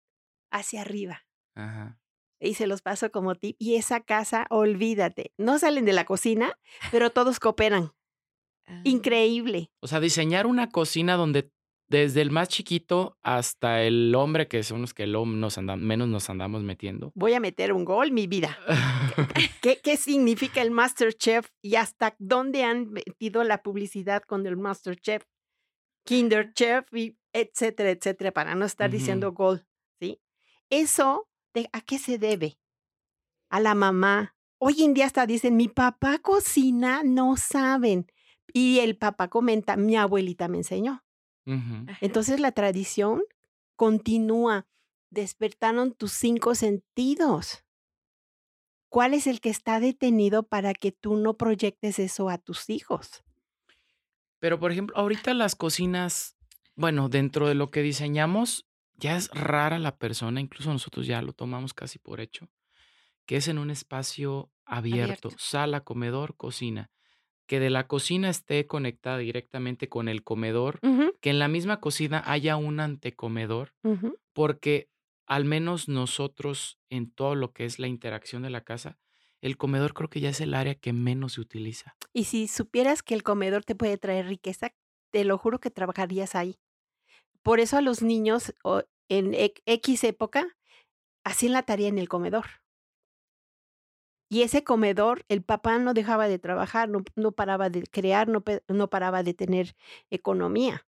hacia 0.51 0.81
arriba. 0.81 1.23
Ajá. 1.55 1.99
Y 2.39 2.55
se 2.55 2.67
los 2.67 2.81
paso 2.81 3.11
como 3.11 3.35
tip. 3.35 3.55
Y 3.59 3.75
esa 3.75 4.01
casa, 4.01 4.47
olvídate, 4.49 5.31
no 5.37 5.59
salen 5.59 5.85
de 5.85 5.93
la 5.93 6.05
cocina, 6.05 6.57
pero 6.91 7.11
todos 7.11 7.39
cooperan. 7.39 7.91
Ah. 8.65 8.81
Increíble. 8.83 9.71
O 9.79 9.87
sea, 9.87 9.99
diseñar 9.99 10.47
una 10.47 10.69
cocina 10.69 11.15
donde 11.15 11.51
desde 11.89 12.21
el 12.21 12.31
más 12.31 12.49
chiquito 12.49 13.17
hasta 13.21 13.83
el 13.83 14.13
hombre, 14.15 14.47
que 14.47 14.63
son 14.63 14.81
los 14.81 14.93
que 14.93 15.05
nos 15.05 15.57
anda- 15.57 15.75
menos 15.75 16.07
nos 16.07 16.29
andamos 16.29 16.63
metiendo. 16.63 17.11
Voy 17.15 17.33
a 17.33 17.39
meter 17.39 17.71
un 17.73 17.85
gol, 17.85 18.11
mi 18.11 18.25
vida. 18.27 18.57
¿Qué, 19.61 19.79
qué 19.83 19.97
significa 19.97 20.61
el 20.61 20.71
Masterchef 20.71 21.47
y 21.61 21.75
hasta 21.75 22.15
dónde 22.19 22.63
han 22.63 22.89
metido 22.91 23.43
la 23.43 23.61
publicidad 23.61 24.23
con 24.23 24.45
el 24.47 24.57
Masterchef, 24.57 25.23
Kinder 26.05 26.53
Chef, 26.53 26.85
y 26.93 27.17
etcétera, 27.33 27.91
etcétera, 27.91 28.31
para 28.31 28.55
no 28.55 28.65
estar 28.65 28.89
diciendo 28.89 29.31
gol, 29.33 29.65
¿sí? 29.99 30.19
Eso, 30.69 31.27
de, 31.53 31.69
¿a 31.73 31.81
qué 31.81 31.99
se 31.99 32.17
debe? 32.17 32.57
A 33.49 33.59
la 33.59 33.75
mamá. 33.75 34.35
Hoy 34.59 34.81
en 34.83 34.93
día 34.93 35.05
hasta 35.05 35.25
dicen, 35.27 35.55
mi 35.57 35.67
papá 35.67 36.19
cocina, 36.19 37.01
no 37.03 37.37
saben. 37.37 38.07
Y 38.53 38.79
el 38.79 38.97
papá 38.97 39.29
comenta, 39.29 39.75
mi 39.77 39.95
abuelita 39.95 40.47
me 40.47 40.57
enseñó. 40.57 41.03
Entonces 41.45 42.39
la 42.39 42.51
tradición 42.51 43.23
continúa. 43.75 44.67
Despertaron 45.09 45.93
tus 45.93 46.11
cinco 46.11 46.55
sentidos. 46.55 47.63
¿Cuál 48.89 49.13
es 49.13 49.27
el 49.27 49.41
que 49.41 49.49
está 49.49 49.79
detenido 49.79 50.43
para 50.43 50.73
que 50.73 50.91
tú 50.91 51.15
no 51.15 51.35
proyectes 51.35 51.99
eso 51.99 52.29
a 52.29 52.37
tus 52.37 52.69
hijos? 52.69 53.23
Pero, 54.39 54.59
por 54.59 54.71
ejemplo, 54.71 54.95
ahorita 54.97 55.33
las 55.33 55.55
cocinas, 55.55 56.35
bueno, 56.75 57.09
dentro 57.09 57.47
de 57.47 57.55
lo 57.55 57.71
que 57.71 57.81
diseñamos, 57.81 58.67
ya 58.95 59.15
es 59.15 59.29
rara 59.29 59.79
la 59.79 59.97
persona, 59.97 60.41
incluso 60.41 60.71
nosotros 60.71 61.07
ya 61.07 61.21
lo 61.21 61.33
tomamos 61.33 61.73
casi 61.73 61.97
por 61.97 62.19
hecho, 62.19 62.49
que 63.25 63.37
es 63.37 63.47
en 63.47 63.57
un 63.57 63.71
espacio 63.71 64.51
abierto, 64.65 65.29
Abierto. 65.29 65.43
sala, 65.43 65.81
comedor, 65.81 66.35
cocina. 66.35 66.91
Que 67.47 67.59
de 67.59 67.69
la 67.69 67.87
cocina 67.87 68.29
esté 68.29 68.67
conectada 68.67 69.17
directamente 69.17 69.89
con 69.89 70.07
el 70.07 70.23
comedor, 70.23 70.79
que 71.21 71.29
en 71.29 71.39
la 71.39 71.47
misma 71.47 71.79
cocina 71.79 72.23
haya 72.25 72.55
un 72.57 72.79
antecomedor, 72.79 73.73
porque 74.33 74.89
al 75.27 75.45
menos 75.45 75.87
nosotros 75.87 76.79
en 76.89 77.11
todo 77.11 77.35
lo 77.35 77.53
que 77.53 77.65
es 77.65 77.79
la 77.79 77.87
interacción 77.87 78.43
de 78.43 78.49
la 78.49 78.61
casa, 78.61 78.97
el 79.41 79.57
comedor 79.57 79.93
creo 79.93 80.09
que 80.09 80.21
ya 80.21 80.29
es 80.29 80.41
el 80.41 80.53
área 80.53 80.75
que 80.75 80.93
menos 80.93 81.33
se 81.33 81.41
utiliza. 81.41 81.95
Y 82.13 82.25
si 82.25 82.47
supieras 82.47 83.03
que 83.03 83.13
el 83.13 83.23
comedor 83.23 83.63
te 83.65 83.75
puede 83.75 83.97
traer 83.97 84.27
riqueza, 84.27 84.73
te 85.11 85.25
lo 85.25 85.37
juro 85.37 85.59
que 85.59 85.69
trabajarías 85.69 86.35
ahí. 86.35 86.59
Por 87.41 87.59
eso 87.59 87.77
a 87.77 87.81
los 87.81 88.01
niños 88.01 88.53
o 88.63 88.83
en 89.09 89.33
e- 89.33 89.53
X 89.65 90.03
época 90.05 90.47
hacían 91.25 91.53
la 91.53 91.63
tarea 91.63 91.89
en 91.89 91.99
el 91.99 92.09
comedor. 92.09 92.45
Y 94.33 94.41
ese 94.41 94.63
comedor, 94.63 95.25
el 95.29 95.43
papá 95.43 95.77
no 95.77 95.93
dejaba 95.93 96.27
de 96.27 96.39
trabajar, 96.39 96.89
no, 96.89 97.03
no 97.15 97.33
paraba 97.33 97.69
de 97.69 97.83
crear, 97.83 98.27
no, 98.27 98.43
no 98.67 98.89
paraba 98.89 99.21
de 99.21 99.35
tener 99.35 99.75
economía. 100.09 100.87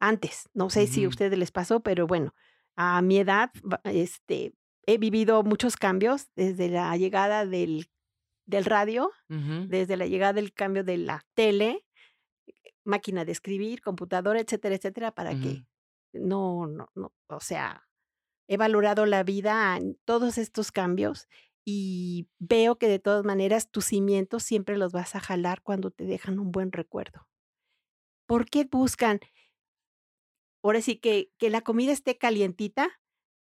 Antes, 0.00 0.50
no 0.52 0.68
sé 0.68 0.86
si 0.86 1.06
a 1.06 1.08
ustedes 1.08 1.38
les 1.38 1.50
pasó, 1.50 1.80
pero 1.80 2.06
bueno, 2.06 2.34
a 2.76 3.00
mi 3.00 3.16
edad, 3.16 3.50
este, 3.84 4.52
he 4.84 4.98
vivido 4.98 5.42
muchos 5.44 5.78
cambios 5.78 6.28
desde 6.36 6.68
la 6.68 6.94
llegada 6.98 7.46
del, 7.46 7.88
del 8.44 8.66
radio, 8.66 9.12
desde 9.28 9.96
la 9.96 10.06
llegada 10.06 10.34
del 10.34 10.52
cambio 10.52 10.84
de 10.84 10.98
la 10.98 11.24
tele, 11.32 11.86
máquina 12.84 13.24
de 13.24 13.32
escribir, 13.32 13.80
computadora, 13.80 14.40
etcétera, 14.40 14.74
etcétera, 14.74 15.12
para 15.12 15.30
que 15.40 15.64
no, 16.12 16.66
no, 16.66 16.90
no, 16.94 17.14
o 17.28 17.40
sea, 17.40 17.88
he 18.46 18.58
valorado 18.58 19.06
la 19.06 19.22
vida 19.22 19.74
en 19.78 19.98
todos 20.04 20.36
estos 20.36 20.70
cambios 20.70 21.28
y 21.70 22.30
veo 22.38 22.78
que 22.78 22.88
de 22.88 22.98
todas 22.98 23.26
maneras 23.26 23.70
tus 23.70 23.84
cimientos 23.84 24.42
siempre 24.42 24.78
los 24.78 24.90
vas 24.92 25.14
a 25.14 25.20
jalar 25.20 25.60
cuando 25.60 25.90
te 25.90 26.06
dejan 26.06 26.38
un 26.38 26.50
buen 26.50 26.72
recuerdo. 26.72 27.28
¿Por 28.24 28.46
qué 28.48 28.64
buscan? 28.64 29.20
Ahora 30.62 30.80
sí 30.80 30.96
que, 30.96 31.30
que 31.36 31.50
la 31.50 31.60
comida 31.60 31.92
esté 31.92 32.16
calientita 32.16 32.88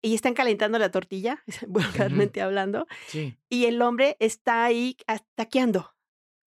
y 0.03 0.15
están 0.15 0.35
calentando 0.35 0.79
la 0.79 0.91
tortilla, 0.91 1.43
vulgarmente 1.67 2.43
hablando, 2.43 2.87
Sí. 3.07 3.39
y 3.49 3.65
el 3.65 3.81
hombre 3.81 4.19
está 4.21 4.65
ahí 4.67 4.99
ah, 5.07 5.21
taqueando. 5.35 5.95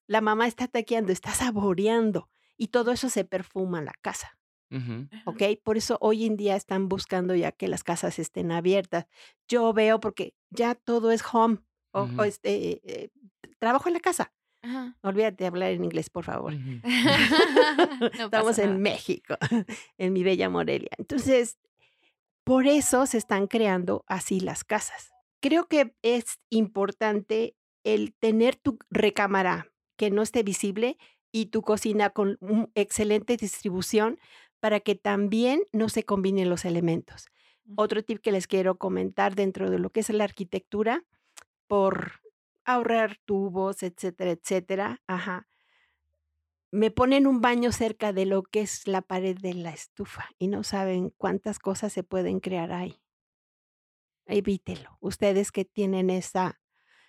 La 0.06 0.22
mamá 0.22 0.46
está 0.46 0.68
taqueando, 0.68 1.12
está 1.12 1.32
saboreando 1.34 2.30
y 2.56 2.68
todo 2.68 2.92
eso 2.92 3.10
se 3.10 3.26
perfuma 3.26 3.80
en 3.80 3.86
la 3.86 3.96
casa. 4.00 4.38
Ujú. 4.74 5.08
¿ok? 5.26 5.44
Por 5.64 5.78
eso 5.78 5.98
hoy 6.02 6.26
en 6.26 6.36
día 6.36 6.56
están 6.56 6.90
buscando 6.90 7.36
ya 7.36 7.52
que 7.52 7.68
las 7.68 7.84
casas 7.84 8.18
estén 8.20 8.52
abiertas. 8.52 9.06
Yo 9.48 9.72
veo 9.74 10.00
porque 10.00 10.34
ya 10.50 10.76
todo 10.76 11.12
es 11.12 11.24
home 11.32 11.60
o, 11.92 12.02
o 12.02 12.04
Ujú. 12.06 12.24
este, 12.24 12.82
eh, 12.84 13.10
trabajo 13.60 13.88
en 13.88 13.94
la 13.94 14.00
casa. 14.00 14.34
Ajá. 14.64 14.98
Olvídate 15.02 15.44
de 15.44 15.48
hablar 15.48 15.72
en 15.72 15.84
inglés, 15.84 16.10
por 16.10 16.24
favor. 16.24 16.54
No 18.18 18.26
Estamos 18.26 18.58
en. 18.60 18.82
México, 18.82 19.36
en 19.98 20.14
mi 20.14 20.24
bella 20.24 20.50
Morelia. 20.50 20.92
Entonces, 20.98 21.58
por 22.44 22.68
eso 22.68 23.06
se 23.06 23.18
están 23.18 23.48
creando 23.48 24.04
así 24.08 24.40
las 24.40 24.64
casas. 24.64 25.12
Creo 25.42 25.68
que 25.68 25.94
es 26.02 26.40
importante 26.50 27.56
el 27.84 28.14
tener 28.14 28.56
tu 28.56 28.78
recámara 28.90 29.68
que 29.98 30.10
no 30.10 30.22
esté 30.22 30.44
visible 30.44 30.98
y 31.32 31.48
tu 31.48 31.62
cocina 31.62 32.10
con 32.12 32.38
excelente 32.76 33.38
distribución 33.38 34.20
para 34.64 34.80
que 34.80 34.96
también 34.96 35.64
no 35.74 35.90
se 35.90 36.06
combinen 36.06 36.50
los 36.50 36.64
elementos. 36.64 37.26
Otro 37.76 38.02
tip 38.02 38.22
que 38.22 38.32
les 38.32 38.48
quiero 38.48 38.78
comentar 38.78 39.36
dentro 39.36 39.70
de 39.70 39.78
lo 39.78 39.90
que 39.90 40.00
es 40.00 40.10
la 40.10 40.24
arquitectura, 40.24 41.04
por 41.68 42.22
ahorrar 42.64 43.18
tubos, 43.26 43.84
etcétera, 43.84 44.32
etcétera. 44.32 45.02
Ajá. 45.06 45.50
Me 46.72 46.92
ponen 46.92 47.28
un 47.28 47.42
baño 47.42 47.74
cerca 47.74 48.14
de 48.14 48.26
lo 48.26 48.42
que 48.44 48.62
es 48.62 48.88
la 48.88 49.02
pared 49.02 49.38
de 49.38 49.54
la 49.54 49.72
estufa 49.72 50.30
y 50.40 50.48
no 50.48 50.64
saben 50.64 51.10
cuántas 51.10 51.60
cosas 51.60 51.92
se 51.92 52.04
pueden 52.04 52.40
crear 52.40 52.72
ahí. 52.72 53.02
Evítelo. 54.28 54.96
Ustedes 55.02 55.52
que 55.52 55.66
tienen 55.66 56.10
esa, 56.10 56.62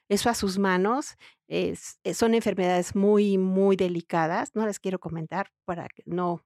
eso 0.08 0.28
a 0.28 0.34
sus 0.34 0.58
manos, 0.58 1.14
es- 1.46 2.00
eh, 2.02 2.14
son 2.14 2.34
enfermedades 2.34 2.96
muy, 2.96 3.38
muy 3.38 3.76
delicadas. 3.76 4.56
No 4.56 4.66
las 4.66 4.80
quiero 4.80 4.98
comentar 4.98 5.52
para 5.64 5.86
que 5.88 6.02
no, 6.04 6.44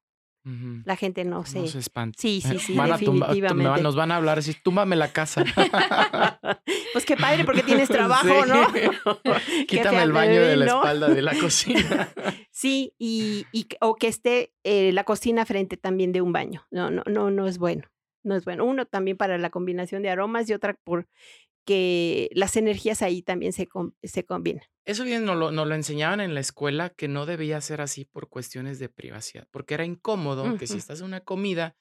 La 0.85 0.96
gente 0.96 1.24
no 1.24 1.38
No 1.38 1.44
se... 1.44 1.66
se 1.68 1.79
espante. 1.79 2.18
Sí, 2.18 2.40
sí, 2.40 2.59
sí, 2.59 2.74
Van 2.74 2.92
a 2.92 2.96
tumba- 2.98 3.27
tum- 3.29 3.35
definitivamente. 3.35 3.83
nos 3.83 3.96
van 3.96 4.11
a 4.12 4.16
hablar 4.16 4.38
así, 4.38 4.55
túmbame 4.62 4.96
la 4.96 5.12
casa. 5.12 5.44
pues 6.92 7.05
qué 7.05 7.16
padre 7.16 7.44
porque 7.44 7.62
tienes 7.62 7.88
trabajo, 7.88 8.29
Sí. 8.44 8.48
¿no? 8.48 9.18
Quítame 9.66 10.03
el 10.03 10.12
baño 10.12 10.40
de 10.40 10.57
la 10.57 10.66
espalda 10.66 11.09
de 11.09 11.22
la 11.22 11.35
cocina. 11.38 12.09
Sí, 12.51 12.94
y, 12.98 13.46
y 13.53 13.66
o 13.81 13.96
que 13.96 14.09
esté 14.09 14.53
eh, 14.64 14.92
la 14.92 15.05
cocina 15.05 15.44
frente 15.44 15.77
también 15.77 16.12
de 16.12 16.20
un 16.22 16.33
baño. 16.33 16.66
No, 16.70 16.90
no, 16.90 17.03
no, 17.07 17.31
no 17.31 17.46
es 17.46 17.59
bueno. 17.59 17.83
No 18.24 18.35
es 18.35 18.44
bueno. 18.44 18.64
Uno 18.64 18.85
también 18.87 19.16
para 19.16 19.38
la 19.38 19.51
combinación 19.51 20.03
de 20.03 20.11
aromas 20.11 20.48
y 20.51 20.53
otra 20.55 20.74
por 20.85 21.07
que 21.68 22.31
las 22.33 22.57
energías 22.57 23.02
ahí 23.02 23.20
también 23.20 23.52
se, 23.52 23.68
se 24.02 24.24
combinan. 24.24 24.64
Eso 24.87 25.04
bien 25.04 25.26
nos 25.26 25.37
lo, 25.37 25.50
nos 25.52 25.68
lo 25.68 25.74
enseñaban 25.74 26.18
en 26.20 26.33
la 26.33 26.40
escuela 26.40 26.88
que 26.88 27.09
no 27.09 27.26
debía 27.26 27.61
ser 27.61 27.83
así 27.83 28.07
por 28.07 28.31
cuestiones 28.31 28.78
de 28.78 28.88
privacidad, 28.88 29.46
porque 29.50 29.74
era 29.74 29.85
incómodo 29.85 30.57
que 30.57 30.66
si 30.66 30.78
estás 30.78 31.00
en 31.00 31.07
una 31.07 31.20
comida, 31.20 31.76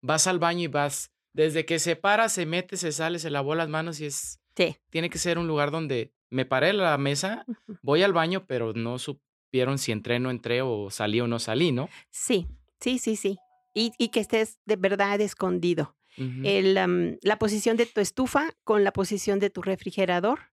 vas 0.00 0.26
al 0.26 0.38
baño 0.38 0.62
y 0.62 0.66
vas, 0.68 1.10
desde 1.34 1.66
que 1.66 1.78
se 1.78 1.96
para, 1.96 2.30
se 2.30 2.46
mete, 2.46 2.78
se 2.78 2.92
sale, 2.92 3.18
se 3.18 3.28
lavó 3.28 3.54
las 3.54 3.68
manos 3.68 4.00
y 4.00 4.06
es, 4.06 4.40
Sí. 4.56 4.74
tiene 4.88 5.10
que 5.10 5.18
ser 5.18 5.36
un 5.36 5.46
lugar 5.46 5.70
donde 5.70 6.14
me 6.30 6.46
paré 6.46 6.70
a 6.70 6.72
la 6.72 6.96
mesa, 6.96 7.44
voy 7.82 8.02
al 8.02 8.14
baño, 8.14 8.46
pero 8.46 8.72
no 8.72 8.98
supieron 8.98 9.76
si 9.76 9.92
entré, 9.92 10.18
no 10.18 10.30
entré 10.30 10.62
o 10.62 10.88
salí 10.90 11.20
o 11.20 11.26
no 11.26 11.38
salí, 11.38 11.72
¿no? 11.72 11.90
Sí, 12.10 12.46
sí, 12.80 12.98
sí, 12.98 13.16
sí. 13.16 13.36
Y, 13.74 13.92
y 13.98 14.08
que 14.08 14.20
estés 14.20 14.58
de 14.64 14.76
verdad 14.76 15.20
escondido. 15.20 15.94
El, 16.42 16.74
la 17.22 17.38
posición 17.38 17.76
de 17.76 17.86
tu 17.86 18.00
estufa 18.00 18.52
con 18.64 18.84
la 18.84 18.92
posición 18.92 19.38
de 19.38 19.50
tu 19.50 19.62
refrigerador 19.62 20.52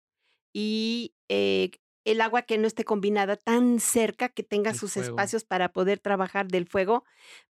y 0.53 1.15
eh, 1.29 1.71
el 2.05 2.21
agua 2.21 2.43
que 2.43 2.57
no 2.57 2.67
esté 2.67 2.83
combinada 2.83 3.37
tan 3.37 3.79
cerca 3.79 4.29
que 4.29 4.43
tenga 4.43 4.71
El 4.71 4.75
sus 4.75 4.95
fuego. 4.95 5.05
espacios 5.09 5.45
para 5.45 5.71
poder 5.71 5.99
trabajar 5.99 6.47
del 6.47 6.67
fuego, 6.67 7.05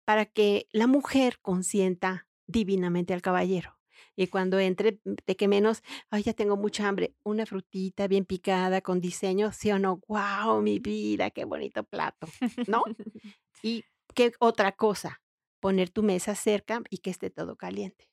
para 0.06 0.26
que 0.26 0.68
la 0.72 0.88
mujer 0.88 1.40
consienta 1.42 2.28
divinamente 2.48 3.14
al 3.14 3.22
caballero. 3.22 3.80
Y 4.16 4.28
cuando 4.28 4.60
entre, 4.60 5.00
mm, 5.06 5.14
de 5.26 5.36
que 5.36 5.48
menos, 5.48 5.82
ay, 6.12 6.24
ya 6.24 6.34
tengo 6.34 6.56
mucha 6.58 6.88
hambre, 6.88 7.16
una 7.24 7.46
frutita 7.48 8.08
bien 8.08 8.26
picada 8.26 8.82
con 8.82 9.02
diseño, 9.02 9.52
sí 9.54 9.72
o 9.72 9.80
no, 9.80 10.02
wow, 10.08 10.62
mi 10.62 10.80
vida, 10.80 11.32
qué 11.32 11.46
bonito 11.46 11.84
plato, 11.84 12.36
¿no? 12.68 12.84
Y 13.64 13.86
qué 14.16 14.34
otra 14.40 14.74
cosa, 14.74 15.23
poner 15.64 15.90
tu 15.90 16.04
mesa 16.04 16.36
cerca 16.36 16.82
y 16.90 16.98
que 17.00 17.10
esté 17.12 17.30
todo 17.30 17.56
caliente. 17.56 18.06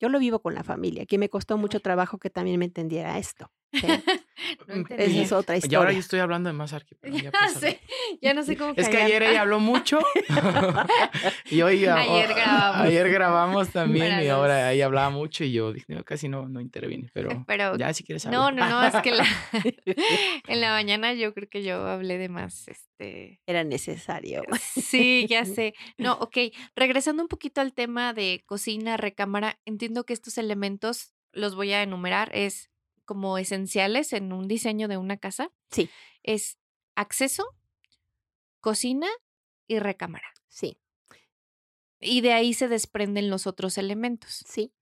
Yo 0.00 0.08
lo 0.08 0.18
vivo 0.18 0.40
con 0.40 0.54
la 0.56 0.64
familia, 0.64 1.06
que 1.06 1.18
me 1.18 1.28
costó 1.28 1.56
mucho 1.56 1.78
trabajo 1.80 2.18
que 2.18 2.30
también 2.30 2.58
me 2.58 2.64
entendiera 2.64 3.16
esto. 3.18 3.52
¿Sí? 3.72 3.86
No 4.68 4.76
Mm. 4.76 4.84
Esa 4.90 5.22
es 5.22 5.32
otra 5.32 5.56
Y 5.56 5.74
ahora 5.74 5.90
yo 5.92 5.98
historia. 5.98 5.98
estoy 5.98 6.20
hablando 6.20 6.48
de 6.48 6.52
más 6.52 6.72
ya 7.02 7.30
sé, 7.60 7.80
ya 8.22 8.34
no 8.34 8.44
sé 8.44 8.56
cómo 8.56 8.72
Es 8.76 8.88
que 8.88 8.96
ayer 8.98 9.22
ella 9.24 9.40
habló 9.42 9.58
mucho 9.58 9.98
y 11.50 11.62
hoy 11.62 11.84
a- 11.86 11.96
Ayer 11.96 12.28
grabamos. 12.34 12.86
ayer 12.86 13.10
grabamos 13.10 13.68
también 13.70 14.10
Para 14.10 14.22
y 14.22 14.26
los- 14.28 14.36
ahora 14.36 14.72
ella 14.72 14.84
hablaba 14.86 15.10
mucho 15.10 15.42
y 15.44 15.52
yo 15.52 15.72
dije, 15.72 15.86
"No, 15.92 16.04
casi 16.04 16.28
no, 16.28 16.48
no 16.48 16.60
intervine, 16.60 17.10
pero, 17.12 17.44
Pero 17.46 17.76
ya 17.76 17.92
si 17.92 18.04
quieres 18.04 18.26
no, 18.26 18.46
hablar. 18.46 18.70
no, 18.70 18.80
no, 18.82 18.86
es 18.86 19.02
que 19.02 19.10
la- 19.12 19.26
en 20.46 20.60
la 20.60 20.70
mañana 20.70 21.12
yo 21.14 21.34
creo 21.34 21.48
que 21.48 21.62
yo 21.62 21.86
hablé 21.86 22.18
de 22.18 22.28
más, 22.28 22.68
este, 22.68 23.40
Era 23.46 23.64
necesario. 23.64 24.42
Sí, 24.74 25.26
ya 25.28 25.44
sé. 25.44 25.74
No, 25.96 26.14
ok. 26.14 26.36
Regresando 26.76 27.22
un 27.22 27.28
poquito 27.28 27.60
al 27.60 27.72
tema 27.72 28.12
de 28.12 28.42
cocina, 28.46 28.96
recámara, 28.96 29.58
entiendo 29.64 30.04
que 30.04 30.12
estos 30.12 30.38
elementos 30.38 31.12
los 31.32 31.54
voy 31.54 31.72
a 31.72 31.82
enumerar, 31.82 32.30
es 32.34 32.67
como 33.08 33.38
esenciales 33.38 34.12
en 34.12 34.34
un 34.34 34.48
diseño 34.48 34.86
de 34.86 34.98
una 34.98 35.16
casa. 35.16 35.50
Sí. 35.70 35.88
Es 36.22 36.58
acceso, 36.94 37.56
cocina 38.60 39.08
y 39.66 39.78
recámara. 39.78 40.28
Sí, 40.48 40.78
Y 42.00 42.20
de 42.20 42.34
ahí 42.34 42.52
se 42.52 42.68
desprenden 42.68 43.30
los 43.30 43.46
otros 43.46 43.78
elementos. 43.78 44.44
sí. 44.46 44.74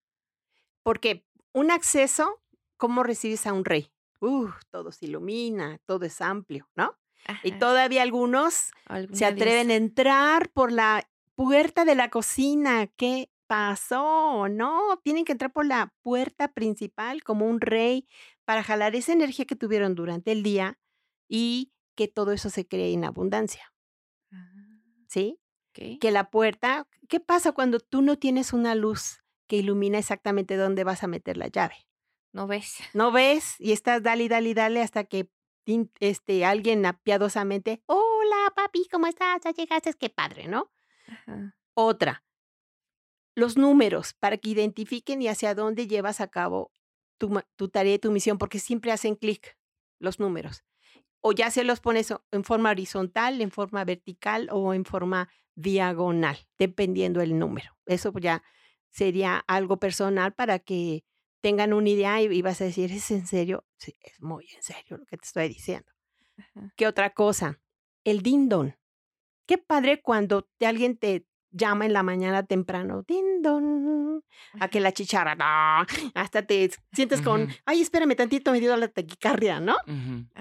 Porque 0.83 1.25
un 1.53 1.71
acceso, 1.71 2.43
¿cómo 2.77 3.03
recibes 3.05 3.47
a 3.47 3.53
un 3.53 3.65
rey? 3.65 3.93
Uh, 4.21 4.49
todo 4.71 4.91
se 4.93 5.07
ilumina, 5.07 5.79
todo 5.85 6.05
es 6.05 6.21
amplio, 6.21 6.69
¿no? 6.75 6.99
Y 7.43 7.53
todavía 7.53 8.03
algunos 8.03 8.71
se 9.13 9.25
atreven 9.25 9.71
a 9.71 9.75
entrar 9.75 10.51
por 10.51 10.71
la 10.73 11.09
puerta 11.35 11.85
de 11.85 11.95
la 11.97 12.09
cocina. 12.11 12.87
¿Qué 12.87 13.31
pasó? 13.47 14.49
No, 14.49 14.99
tienen 15.03 15.25
que 15.25 15.33
entrar 15.33 15.53
por 15.53 15.67
la 15.67 15.95
puerta 16.03 16.49
principal 16.53 17.23
como 17.23 17.47
un 17.47 17.61
rey 17.61 18.07
para 18.45 18.63
jalar 18.63 18.95
esa 18.97 19.13
energía 19.13 19.45
que 19.45 19.57
tuvieron 19.57 19.95
durante 19.95 20.33
el 20.33 20.43
día 20.43 20.79
y 21.29 21.73
que 21.95 22.09
todo 22.09 22.33
eso 22.33 22.51
se 22.51 22.67
cree 22.67 22.93
en 22.93 23.05
abundancia, 23.05 23.73
Ah, 24.33 24.81
¿sí? 25.09 25.41
Que 25.73 26.11
la 26.11 26.31
puerta, 26.31 26.89
¿qué 27.09 27.21
pasa 27.21 27.53
cuando 27.53 27.81
tú 27.81 28.01
no 28.01 28.17
tienes 28.17 28.55
una 28.55 28.75
luz 28.75 29.23
que 29.47 29.57
ilumina 29.57 29.99
exactamente 29.99 30.57
dónde 30.57 30.85
vas 30.85 31.03
a 31.03 31.07
meter 31.07 31.37
la 31.37 31.49
llave? 31.49 31.77
No 32.33 32.47
ves. 32.47 32.79
No 32.95 33.13
ves 33.13 33.57
y 33.59 33.73
estás 33.73 34.03
dale 34.03 34.29
dale 34.29 34.55
dale 34.55 34.81
hasta 34.83 35.05
que 35.05 35.29
este, 36.01 36.45
alguien 36.45 36.87
apiadosamente, 36.87 37.83
hola 37.87 38.53
papi, 38.55 38.89
¿cómo 38.91 39.07
estás? 39.07 39.41
Ya 39.45 39.51
llegaste, 39.51 39.93
qué 39.95 40.09
padre, 40.11 40.49
¿no? 40.49 40.71
Ajá. 41.07 41.57
Otra, 41.75 42.25
los 43.37 43.57
números 43.57 44.15
para 44.15 44.39
que 44.39 44.49
identifiquen 44.49 45.23
y 45.23 45.29
hacia 45.29 45.55
dónde 45.55 45.87
llevas 45.87 46.21
a 46.21 46.27
cabo 46.27 46.73
tu, 47.19 47.41
tu 47.55 47.69
tarea 47.69 47.95
y 47.95 47.99
tu 47.99 48.11
misión, 48.11 48.39
porque 48.39 48.59
siempre 48.59 48.91
hacen 48.91 49.15
clic 49.15 49.57
los 50.01 50.19
números. 50.19 50.65
O 51.21 51.33
ya 51.33 51.51
se 51.51 51.63
los 51.63 51.81
pones 51.81 52.13
en 52.33 52.45
forma 52.45 52.71
horizontal, 52.71 53.41
en 53.41 53.51
forma 53.51 53.85
vertical 53.85 54.49
o 54.51 54.75
en 54.75 54.85
forma 54.85 55.29
diagonal, 55.55 56.39
dependiendo 56.59 57.21
el 57.21 57.39
número. 57.39 57.77
Eso 57.85 58.13
ya 58.19 58.43
sería 58.89 59.45
algo 59.47 59.79
personal 59.79 60.33
para 60.35 60.59
que 60.59 61.05
tengan 61.43 61.75
una 61.75 61.91
idea 61.91 62.23
y, 62.23 62.27
y 62.27 62.43
vas 62.43 62.61
a 62.63 62.65
decir, 62.65 62.91
¿es 62.91 63.11
en 63.11 63.27
serio? 63.27 63.67
Sí, 63.77 63.97
es 64.01 64.21
muy 64.23 64.49
en 64.55 64.63
serio 64.63 64.97
lo 64.97 65.05
que 65.05 65.19
te 65.19 65.27
estoy 65.27 65.49
diciendo. 65.49 65.93
Ajá. 66.39 66.73
¿Qué 66.77 66.87
otra 66.87 67.11
cosa? 67.11 67.61
El 68.05 68.23
dindon. 68.23 68.77
Qué 69.47 69.59
padre 69.59 70.01
cuando 70.01 70.49
alguien 70.61 70.97
te 70.97 71.27
llama 71.57 71.87
en 71.87 71.93
la 71.93 72.03
mañana 72.03 72.43
temprano, 72.45 73.03
dindon, 73.07 74.23
a 74.61 74.69
que 74.69 74.81
la 74.81 74.93
chicharra, 74.93 75.37
¡ah! 75.41 75.87
hasta 76.15 76.43
te 76.43 76.71
sientes 76.93 77.23
con, 77.23 77.49
ay, 77.65 77.81
espérame 77.81 78.15
tantito, 78.15 78.53
me 78.53 78.61
dio 78.61 78.77
la 78.77 78.89
taquicardia, 78.89 79.61
¿no? 79.61 79.77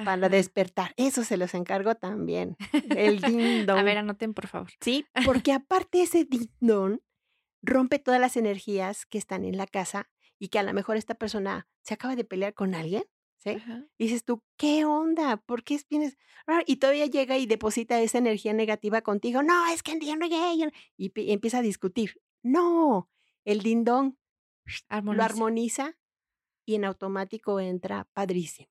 Para 0.03 0.29
despertar. 0.29 0.93
Eso 0.97 1.23
se 1.23 1.37
los 1.37 1.53
encargo 1.53 1.95
también. 1.95 2.57
El 2.89 3.21
dindon. 3.21 3.79
A 3.79 3.83
ver, 3.83 3.97
anoten, 3.97 4.33
por 4.33 4.47
favor. 4.47 4.71
Sí, 4.81 5.05
porque 5.25 5.51
aparte 5.53 6.01
ese 6.01 6.25
dindon 6.25 7.01
rompe 7.61 7.99
todas 7.99 8.19
las 8.19 8.37
energías 8.37 9.05
que 9.05 9.17
están 9.17 9.43
en 9.43 9.57
la 9.57 9.67
casa 9.67 10.09
y 10.37 10.49
que 10.49 10.59
a 10.59 10.63
lo 10.63 10.73
mejor 10.73 10.97
esta 10.97 11.15
persona 11.15 11.67
se 11.81 11.93
acaba 11.93 12.15
de 12.15 12.25
pelear 12.25 12.53
con 12.53 12.75
alguien, 12.75 13.03
¿sí? 13.45 13.51
Ajá. 13.51 13.85
Y 13.97 14.05
dices 14.05 14.25
tú, 14.25 14.43
¿qué 14.57 14.83
onda? 14.85 15.37
¿Por 15.37 15.63
qué 15.63 15.75
es- 15.75 15.87
vienes? 15.87 16.17
Ah, 16.47 16.63
Y 16.67 16.77
todavía 16.77 17.05
llega 17.05 17.37
y 17.37 17.45
deposita 17.45 18.01
esa 18.01 18.17
energía 18.17 18.53
negativa 18.53 19.01
contigo. 19.01 19.43
No, 19.43 19.67
es 19.67 19.83
que 19.83 19.97
yo 19.99 20.17
no 20.17 20.25
llegué", 20.27 20.71
Y 20.97 21.09
pi- 21.09 21.31
empieza 21.31 21.59
a 21.59 21.61
discutir. 21.61 22.21
No, 22.43 23.09
el 23.45 23.61
dindón 23.61 24.17
lo 24.89 25.23
Armoniza. 25.23 25.97
y 26.65 26.75
en 26.75 26.85
automático 26.85 27.59
entra 27.59 28.07
padrísimo. 28.13 28.69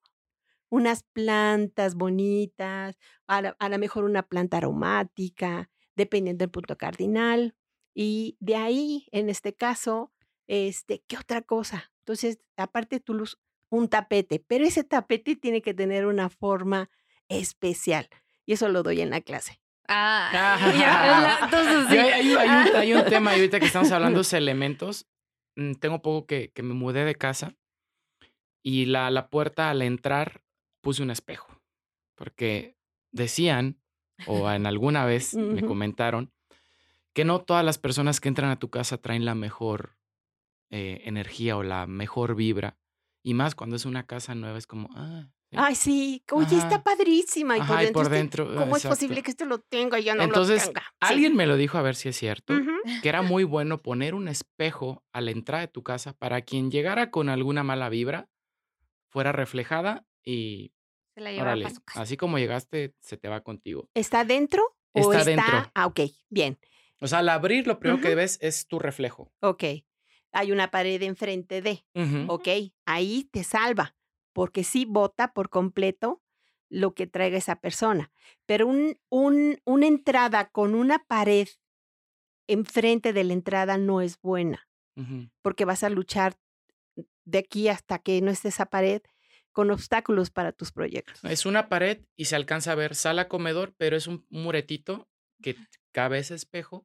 Unas 0.70 1.04
plantas 1.04 1.94
bonitas, 1.94 2.98
a 3.28 3.42
lo 3.68 3.78
mejor 3.78 4.04
una 4.04 4.24
planta 4.24 4.56
aromática, 4.56 5.70
dependiendo 5.96 6.42
del 6.42 6.50
punto 6.50 6.76
cardinal. 6.76 7.54
Y 7.94 8.36
de 8.40 8.56
ahí, 8.56 9.06
en 9.12 9.30
este 9.30 9.54
caso, 9.54 10.12
este, 10.48 11.04
¿qué 11.06 11.16
otra 11.16 11.42
cosa? 11.42 11.92
Entonces, 12.00 12.40
aparte 12.56 12.98
tu 13.00 13.14
luz, 13.14 13.38
un 13.74 13.88
tapete, 13.88 14.42
pero 14.46 14.64
ese 14.64 14.84
tapete 14.84 15.36
tiene 15.36 15.62
que 15.62 15.74
tener 15.74 16.06
una 16.06 16.28
forma 16.30 16.90
especial. 17.28 18.08
Y 18.46 18.52
eso 18.54 18.68
lo 18.68 18.82
doy 18.82 19.00
en 19.00 19.10
la 19.10 19.20
clase. 19.20 19.60
Ah, 19.88 20.30
Ah. 20.58 20.72
ya, 20.78 21.44
entonces 21.44 21.86
sí. 21.90 21.98
hay, 21.98 22.10
hay- 22.10 22.34
hay 22.34 22.48
un, 22.70 22.76
hay 22.76 22.94
un 22.94 23.04
tema, 23.06 23.32
y 23.32 23.36
ahorita 23.40 23.60
que 23.60 23.66
estamos 23.66 23.90
hablando 23.92 24.22
de 24.30 24.38
elementos, 24.38 25.06
mm, 25.56 25.72
tengo 25.74 26.00
poco 26.02 26.26
que, 26.26 26.50
que 26.52 26.62
me 26.62 26.74
mudé 26.74 27.04
de 27.04 27.14
casa 27.14 27.54
y 28.62 28.86
la, 28.86 29.10
la 29.10 29.28
puerta 29.28 29.70
al 29.70 29.82
entrar 29.82 30.42
puse 30.80 31.02
un 31.02 31.10
espejo, 31.10 31.60
porque 32.14 32.76
decían, 33.12 33.78
o 34.26 34.50
en 34.50 34.66
alguna 34.66 35.04
vez 35.04 35.34
me 35.34 35.62
comentaron, 35.62 36.32
que 37.14 37.24
no 37.24 37.40
todas 37.42 37.64
las 37.64 37.78
personas 37.78 38.20
que 38.20 38.28
entran 38.28 38.50
a 38.50 38.58
tu 38.58 38.70
casa 38.70 38.98
traen 38.98 39.24
la 39.24 39.34
mejor 39.34 39.96
eh, 40.70 41.02
energía 41.04 41.56
o 41.56 41.62
la 41.62 41.86
mejor 41.86 42.34
vibra, 42.34 42.76
y 43.24 43.34
más 43.34 43.56
cuando 43.56 43.74
es 43.74 43.86
una 43.86 44.06
casa 44.06 44.34
nueva, 44.36 44.58
es 44.58 44.66
como, 44.68 44.88
ah. 44.94 45.26
Ay, 45.56 45.76
sí, 45.76 46.24
oye, 46.32 46.56
está 46.56 46.76
Ajá. 46.76 46.82
padrísima. 46.82 47.56
Y 47.56 47.60
por 47.60 47.70
Ajá, 47.70 47.82
y 47.82 47.84
dentro, 47.86 48.02
por 48.02 48.04
este, 48.06 48.16
dentro, 48.16 48.46
¿cómo 48.48 48.76
es 48.76 48.84
exacto. 48.84 48.88
posible 48.96 49.22
que 49.22 49.30
esto 49.30 49.44
lo 49.44 49.60
tenga 49.60 50.00
y 50.00 50.04
yo 50.04 50.14
no 50.16 50.24
Entonces, 50.24 50.62
lo 50.66 50.72
tenga? 50.72 50.80
Sí. 50.82 50.88
alguien 51.00 51.36
me 51.36 51.46
lo 51.46 51.56
dijo 51.56 51.78
a 51.78 51.82
ver 51.82 51.94
si 51.94 52.08
es 52.08 52.16
cierto 52.16 52.54
Ujú. 52.54 52.72
que 53.02 53.08
era 53.08 53.22
muy 53.22 53.44
bueno 53.44 53.80
poner 53.80 54.14
un 54.14 54.26
espejo 54.28 55.04
a 55.12 55.20
la 55.20 55.30
entrada 55.30 55.60
de 55.62 55.68
tu 55.68 55.82
casa 55.84 56.12
para 56.12 56.42
quien 56.42 56.70
llegara 56.72 57.10
con 57.12 57.28
alguna 57.28 57.62
mala 57.62 57.88
vibra 57.88 58.28
fuera 59.10 59.30
reflejada 59.32 60.04
y 60.24 60.72
Se 61.14 61.20
la 61.20 61.30
llevaba 61.30 61.50
órale, 61.52 61.64
para 61.64 61.74
su 61.76 61.82
casa. 61.84 62.02
así 62.02 62.16
como 62.16 62.38
llegaste, 62.38 62.94
se 62.98 63.16
te 63.16 63.28
va 63.28 63.42
contigo. 63.42 63.88
¿Está 63.94 64.24
dentro? 64.24 64.76
¿O 64.92 65.00
Está 65.12 65.18
está 65.18 65.30
dentro. 65.30 65.70
Ah, 65.74 65.86
ok, 65.86 66.00
bien. 66.30 66.58
O 67.00 67.06
sea, 67.06 67.20
al 67.20 67.28
abrir 67.28 67.66
lo 67.68 67.78
primero 67.78 68.00
que 68.00 68.08
Ujú. 68.08 68.16
ves 68.16 68.38
es 68.40 68.66
tu 68.66 68.80
reflejo. 68.80 69.30
Ok. 69.40 69.62
Hay 70.34 70.52
una 70.52 70.70
pared 70.70 71.00
enfrente 71.02 71.62
de. 71.62 71.84
Ok. 72.28 72.48
Ahí 72.84 73.24
te 73.32 73.44
salva. 73.44 73.96
Porque 74.32 74.64
sí 74.64 74.84
bota 74.84 75.32
por 75.32 75.48
completo 75.48 76.20
lo 76.68 76.92
que 76.94 77.06
traiga 77.06 77.38
esa 77.38 77.60
persona. 77.60 78.10
Pero 78.46 78.66
un, 78.66 78.98
un- 79.08 79.60
una 79.64 79.86
entrada 79.86 80.48
con 80.50 80.74
una 80.74 80.98
pared 81.06 81.48
enfrente 82.46 83.12
de 83.12 83.24
la 83.24 83.32
entrada 83.32 83.78
no 83.78 84.00
es 84.00 84.20
buena. 84.20 84.68
Porque 85.42 85.64
vas 85.64 85.82
a 85.82 85.90
luchar 85.90 86.36
de 87.24 87.38
aquí 87.38 87.68
hasta 87.68 87.98
que 87.98 88.20
no 88.20 88.30
esté 88.30 88.48
esa 88.48 88.66
pared 88.66 89.02
con 89.50 89.70
obstáculos 89.70 90.30
para 90.30 90.52
tus 90.52 90.70
proyectos. 90.72 91.22
Es 91.24 91.46
una 91.46 91.68
pared 91.68 92.04
y 92.16 92.26
se 92.26 92.36
alcanza 92.36 92.72
a 92.72 92.76
ver 92.76 92.94
sala 92.94 93.26
comedor, 93.28 93.74
pero 93.76 93.96
es 93.96 94.06
un 94.06 94.24
muretito 94.30 95.08
que 95.44 95.56
cabe 95.92 96.18
ese 96.18 96.34
espejo 96.34 96.84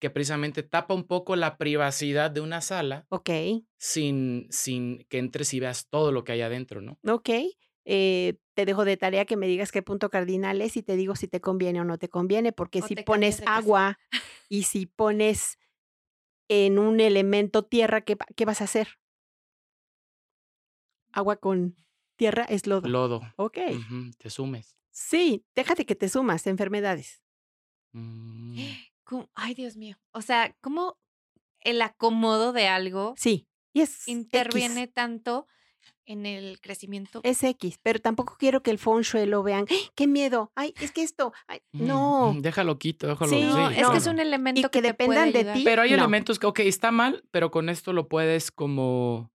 que 0.00 0.10
precisamente 0.10 0.62
tapa 0.62 0.94
un 0.94 1.04
poco 1.06 1.34
la 1.34 1.58
privacidad 1.58 2.30
de 2.30 2.40
una 2.40 2.60
sala 2.60 3.04
Ok. 3.10 3.30
sin, 3.78 4.46
sin 4.50 5.04
que 5.08 5.18
entres 5.18 5.52
y 5.54 5.60
veas 5.60 5.88
todo 5.90 6.12
lo 6.12 6.22
que 6.22 6.32
hay 6.32 6.42
adentro, 6.42 6.80
¿no? 6.80 6.98
Ok. 7.06 7.30
eh, 7.84 8.34
te 8.54 8.64
dejo 8.66 8.84
de 8.84 8.96
tarea 8.96 9.24
que 9.24 9.36
me 9.36 9.46
digas 9.46 9.72
qué 9.72 9.82
punto 9.82 10.10
cardinal 10.10 10.60
es 10.62 10.76
y 10.76 10.82
te 10.82 10.96
digo 10.96 11.16
si 11.16 11.26
te 11.28 11.40
conviene 11.40 11.80
o 11.80 11.84
no 11.84 11.96
te 11.98 12.08
conviene, 12.08 12.52
porque 12.52 12.80
O 12.80 12.86
si 12.86 12.94
pones 12.96 13.40
casa. 13.40 13.56
agua 13.56 13.98
y 14.48 14.62
si 14.64 14.86
pones 14.86 15.58
en 16.48 16.78
un 16.78 17.00
elemento 17.00 17.64
tierra, 17.64 18.00
¿qué, 18.02 18.16
qué 18.36 18.44
vas 18.44 18.60
a 18.60 18.64
hacer? 18.64 18.88
Agua 21.12 21.36
con 21.36 21.76
tierra 22.16 22.44
es 22.44 22.66
lodo. 22.66 22.88
Lodo. 22.88 23.20
Ok. 23.36 23.58
Te 24.18 24.30
sumes. 24.30 24.76
Sí, 24.90 25.44
déjate 25.54 25.86
que 25.86 25.94
te 25.94 26.08
sumas 26.08 26.46
enfermedades. 26.46 27.22
Mm, 27.92 28.60
¿Cómo? 29.04 29.30
Ay, 29.34 29.54
Dios 29.54 29.76
mío. 29.76 29.96
O 30.12 30.20
sea, 30.22 30.54
¿cómo 30.60 30.98
el 31.60 31.80
acomodo 31.82 32.52
de 32.52 32.68
algo 32.68 33.14
Sí. 33.16 33.46
Y 33.72 33.80
es 33.82 34.06
interviene 34.08 34.82
X. 34.84 34.94
tanto 34.94 35.46
en 36.06 36.26
el 36.26 36.60
crecimiento? 36.60 37.20
Es 37.22 37.42
X, 37.42 37.78
pero 37.82 38.00
tampoco 38.00 38.36
quiero 38.38 38.62
que 38.62 38.70
el 38.70 38.78
feng 38.78 39.00
shui 39.02 39.26
lo 39.26 39.42
vean. 39.42 39.66
¡Ah! 39.70 39.74
¡Qué 39.94 40.06
miedo! 40.06 40.50
¡Ay, 40.54 40.74
es 40.80 40.92
que 40.92 41.02
esto! 41.02 41.32
Ay, 41.46 41.60
mm, 41.72 41.86
no. 41.86 42.32
mm, 42.34 42.40
Déjalo 42.42 42.78
quito, 42.78 43.06
déjalo. 43.06 43.30
Sí, 43.30 43.42
no, 43.42 43.68
sí, 43.70 43.74
es 43.76 43.82
no. 43.82 43.92
que 43.92 43.98
es 43.98 44.06
un 44.06 44.18
elemento 44.20 44.60
Y 44.60 44.62
que, 44.64 44.70
que 44.70 44.82
dependan 44.82 45.32
de 45.32 45.44
ti. 45.52 45.62
Pero 45.64 45.82
hay 45.82 45.90
No. 45.90 45.96
elementos 45.96 46.38
que, 46.38 46.46
ok, 46.46 46.60
está 46.60 46.90
mal, 46.90 47.24
pero 47.30 47.50
con 47.50 47.68
esto 47.68 47.92
lo 47.92 48.08
puedes 48.08 48.50
como 48.50 49.30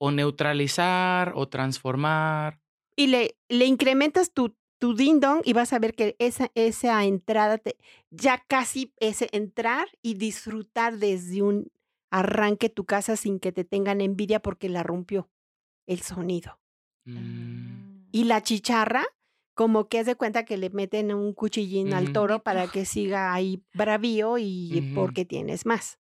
o 0.00 0.10
neutralizar 0.10 1.32
o 1.34 1.48
transformar. 1.48 2.60
Y 2.96 3.08
le, 3.08 3.36
le 3.48 3.64
incrementas 3.66 4.32
tu, 4.32 4.54
tu 4.78 4.94
ding 4.94 5.20
dong 5.20 5.42
y 5.44 5.52
vas 5.52 5.72
a 5.72 5.78
ver 5.78 5.94
que 5.94 6.16
esa, 6.18 6.50
esa 6.54 7.04
entrada, 7.04 7.58
te, 7.58 7.76
ya 8.10 8.44
casi 8.46 8.94
es 8.98 9.24
entrar 9.32 9.88
y 10.02 10.14
disfrutar 10.14 10.98
desde 10.98 11.42
un 11.42 11.70
arranque 12.10 12.68
tu 12.68 12.84
casa 12.84 13.16
sin 13.16 13.38
que 13.38 13.52
te 13.52 13.64
tengan 13.64 14.00
envidia 14.00 14.40
porque 14.40 14.68
la 14.68 14.82
rompió 14.82 15.30
el 15.86 16.00
sonido. 16.00 16.60
Mm. 17.04 18.06
Y 18.12 18.24
la 18.24 18.42
chicharra, 18.42 19.04
como 19.54 19.88
que 19.88 19.98
haz 19.98 20.06
de 20.06 20.14
cuenta 20.14 20.44
que 20.44 20.56
le 20.56 20.70
meten 20.70 21.12
un 21.12 21.34
cuchillín 21.34 21.92
al 21.92 22.12
toro 22.12 22.42
para 22.42 22.68
que 22.68 22.84
siga 22.84 23.34
ahí 23.34 23.62
bravío 23.74 24.38
y 24.38 24.92
porque 24.94 25.24
tienes 25.24 25.66
más. 25.66 25.98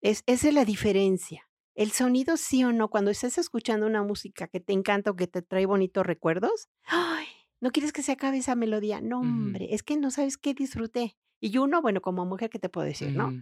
Es, 0.00 0.24
esa 0.26 0.48
es 0.48 0.54
la 0.54 0.64
diferencia. 0.64 1.48
El 1.74 1.90
sonido 1.92 2.36
sí 2.36 2.64
o 2.64 2.72
no, 2.72 2.88
cuando 2.88 3.10
estás 3.10 3.38
escuchando 3.38 3.86
una 3.86 4.02
música 4.02 4.48
que 4.48 4.60
te 4.60 4.72
encanta 4.72 5.10
o 5.10 5.16
que 5.16 5.26
te 5.26 5.42
trae 5.42 5.64
bonitos 5.64 6.04
recuerdos, 6.04 6.68
¡ay! 6.84 7.26
No 7.62 7.70
quieres 7.70 7.92
que 7.92 8.02
se 8.02 8.10
acabe 8.10 8.38
esa 8.38 8.56
melodía. 8.56 9.00
No, 9.00 9.20
hombre, 9.20 9.68
es 9.70 9.84
que 9.84 9.96
no 9.96 10.10
sabes 10.10 10.36
qué 10.36 10.52
disfruté. 10.52 11.16
Y 11.38 11.58
uno, 11.58 11.80
bueno, 11.80 12.02
como 12.02 12.26
mujer, 12.26 12.50
¿qué 12.50 12.58
te 12.58 12.68
puedo 12.68 12.84
decir, 12.84 13.12
no? 13.12 13.32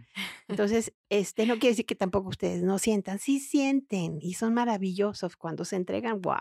Entonces, 0.47 0.93
este 1.09 1.47
no 1.47 1.55
quiere 1.55 1.71
decir 1.71 1.87
que 1.87 1.95
tampoco 1.95 2.29
ustedes 2.29 2.63
no 2.63 2.79
sientan, 2.79 3.19
sí 3.19 3.41
sienten 3.41 4.19
y 4.21 4.35
son 4.35 4.53
maravillosos 4.53 5.37
cuando 5.37 5.65
se 5.65 5.77
entregan, 5.77 6.21
wow, 6.21 6.37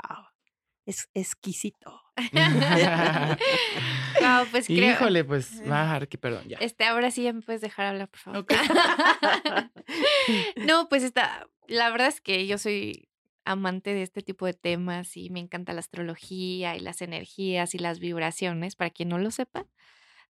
es 0.86 1.10
exquisito. 1.14 2.02
Guau, 4.20 4.46
pues 4.52 4.68
creo. 4.68 4.94
Híjole, 4.94 5.24
pues, 5.24 5.62
va, 5.70 5.96
Arqui, 5.96 6.18
perdón, 6.18 6.50
ya. 6.50 6.58
Este, 6.58 6.84
ahora 6.84 7.12
sí 7.12 7.24
ya 7.24 7.32
me 7.32 7.42
puedes 7.42 7.62
dejar 7.62 7.86
hablar, 7.86 8.10
por 8.10 8.20
favor. 8.20 8.40
Ok. 8.40 8.52
no, 10.68 10.90
pues 10.90 11.04
está. 11.04 11.48
La 11.68 11.90
verdad 11.92 12.08
es 12.08 12.20
que 12.20 12.46
yo 12.46 12.58
soy 12.58 13.08
amante 13.46 13.94
de 13.94 14.04
este 14.04 14.22
tipo 14.22 14.46
de 14.46 14.54
temas 14.54 15.18
y 15.18 15.30
me 15.30 15.40
encanta 15.40 15.74
la 15.74 15.80
astrología 15.80 16.76
y 16.76 16.80
las 16.80 17.02
energías 17.02 17.74
y 17.76 17.80
las 17.80 18.00
vibraciones, 18.00 18.76
para 18.76 18.90
quien 18.90 19.10
no 19.10 19.18
lo 19.18 19.32
sepa. 19.32 19.66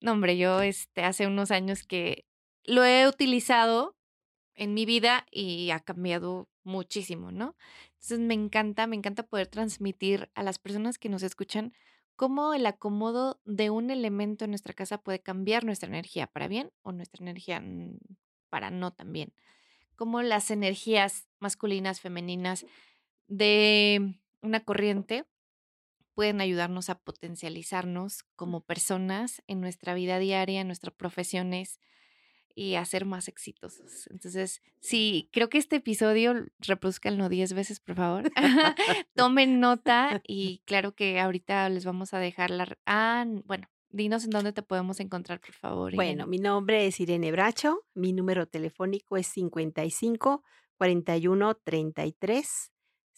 No, 0.02 0.12
hombre, 0.12 0.38
yo 0.38 0.62
este, 0.62 1.04
hace 1.04 1.28
unos 1.28 1.52
años 1.52 1.84
que 1.84 2.26
lo 2.64 2.84
he 2.84 3.08
utilizado 3.08 3.96
en 4.56 4.74
mi 4.74 4.86
vida 4.86 5.26
y 5.32 5.70
ha 5.72 5.80
cambiado 5.80 6.50
muchísimo, 6.64 7.32
¿no? 7.32 7.56
Entonces 7.94 8.20
me 8.20 8.34
encanta, 8.34 8.88
me 8.88 8.96
encanta 8.96 9.24
poder 9.24 9.48
transmitir 9.48 10.30
a 10.36 10.44
las 10.44 10.60
personas 10.60 10.98
que 10.98 11.10
nos 11.10 11.24
escuchan 11.24 11.74
cómo 12.16 12.54
el 12.54 12.66
acomodo 12.66 13.42
de 13.46 13.70
un 13.70 13.92
elemento 13.92 14.46
en 14.46 14.52
nuestra 14.52 14.74
casa 14.74 14.98
puede 14.98 15.22
cambiar 15.22 15.66
nuestra 15.66 15.90
energía 15.90 16.28
para 16.28 16.48
bien 16.48 16.72
o 16.82 16.92
nuestra 16.92 17.24
energía 17.24 17.60
mm, 17.60 17.98
para 18.50 18.72
no 18.72 18.94
también. 18.94 19.34
Cómo 19.96 20.22
las 20.22 20.52
energías 20.52 21.28
masculinas, 21.40 22.02
femeninas 22.02 22.66
de 23.28 24.20
una 24.42 24.64
corriente 24.64 25.26
pueden 26.14 26.42
ayudarnos 26.42 26.90
a 26.90 26.98
potencializarnos 26.98 28.24
como 28.36 28.62
personas 28.62 29.44
en 29.48 29.62
nuestra 29.62 29.94
vida 29.94 30.18
diaria, 30.18 30.62
en 30.62 30.68
nuestras 30.68 30.94
profesiones 30.96 31.80
y 32.56 32.76
a 32.76 32.86
ser 32.86 33.04
más 33.06 33.28
exitosos. 33.28 34.08
Entonces, 34.10 34.62
sí, 34.80 35.30
creo 35.34 35.50
que 35.50 35.58
este 35.58 35.76
episodio 35.76 36.46
reproduzcanlo 36.60 37.28
10 37.28 37.54
veces, 37.54 37.82
por 37.82 37.96
favor. 37.96 38.32
Tomen 39.16 39.60
nota 39.60 40.22
y 40.26 40.62
claro 40.66 40.96
que 40.96 41.20
ahorita 41.20 41.68
les 41.70 41.84
vamos 41.84 42.14
a 42.14 42.20
dejar 42.20 42.50
la... 42.50 42.78
Ah, 42.86 43.26
bueno, 43.44 43.68
dinos 43.90 44.24
en 44.24 44.30
dónde 44.30 44.54
te 44.54 44.64
podemos 44.64 45.02
encontrar, 45.02 45.42
por 45.42 45.54
favor. 45.54 45.94
Bueno, 45.96 46.28
mi 46.28 46.38
nombre 46.38 46.88
es 46.88 47.02
Irene 47.02 47.34
Bracho, 47.34 47.84
mi 47.94 48.14
número 48.14 48.48
telefónico 48.48 49.18
es 49.18 49.28
55 49.28 50.44
41 50.78 51.56
33 51.56 52.72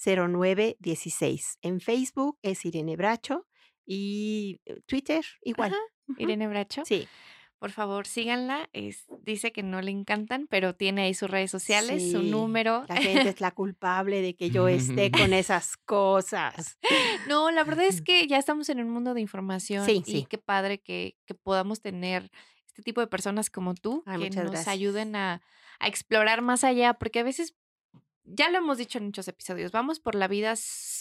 09 0.05 0.77
16. 0.79 1.57
En 1.61 1.79
Facebook 1.81 2.37
es 2.41 2.65
Irene 2.65 2.95
Bracho 2.95 3.47
y 3.85 4.59
eh, 4.65 4.79
Twitter 4.85 5.25
igual. 5.43 5.71
Ajá. 5.73 5.81
Irene 6.17 6.47
Bracho. 6.47 6.83
Sí, 6.85 7.07
Por 7.59 7.71
favor, 7.71 8.05
síganla. 8.07 8.69
Es, 8.71 9.05
dice 9.23 9.51
que 9.51 9.63
no 9.63 9.81
le 9.81 9.91
encantan, 9.91 10.47
pero 10.49 10.75
tiene 10.75 11.01
ahí 11.01 11.13
sus 11.13 11.29
redes 11.29 11.49
sociales, 11.51 12.11
su 12.11 12.21
número. 12.21 12.85
La 12.87 12.95
gente 12.97 13.29
es 13.29 13.41
la 13.41 13.51
culpable 13.51 14.21
de 14.21 14.35
que 14.35 14.49
yo 14.51 14.67
esté 14.67 15.09
con 15.11 15.33
esas 15.33 15.75
cosas. 15.77 16.77
No, 17.27 17.49
la 17.51 17.63
verdad 17.63 17.85
es 17.85 18.01
que 18.03 18.25
ya 18.27 18.37
estamos 18.37 18.69
en 18.69 18.79
un 18.79 18.89
mundo 18.89 19.13
de 19.13 19.21
información 19.21 19.85
Sí, 19.85 20.03
y 20.05 20.11
sí. 20.11 20.27
qué 20.29 20.37
padre 20.37 20.77
que, 20.79 21.17
que 21.25 21.33
podamos 21.33 21.81
tener 21.81 22.29
este 22.67 22.83
tipo 22.83 23.01
de 23.01 23.07
personas 23.07 23.49
como 23.49 23.73
tú 23.73 24.03
Ay, 24.05 24.19
que 24.21 24.29
nos 24.29 24.51
gracias. 24.51 24.67
ayuden 24.67 25.15
a, 25.15 25.41
a 25.79 25.87
explorar 25.87 26.41
más 26.43 26.63
allá, 26.63 26.93
porque 26.93 27.19
a 27.19 27.23
veces, 27.23 27.55
ya 28.27 28.49
lo 28.49 28.57
hemos 28.59 28.77
dicho 28.77 28.97
en 28.99 29.05
muchos 29.05 29.27
episodios, 29.27 29.71
vamos 29.71 29.99
por 29.99 30.15
la 30.15 30.27
vida 30.27 30.53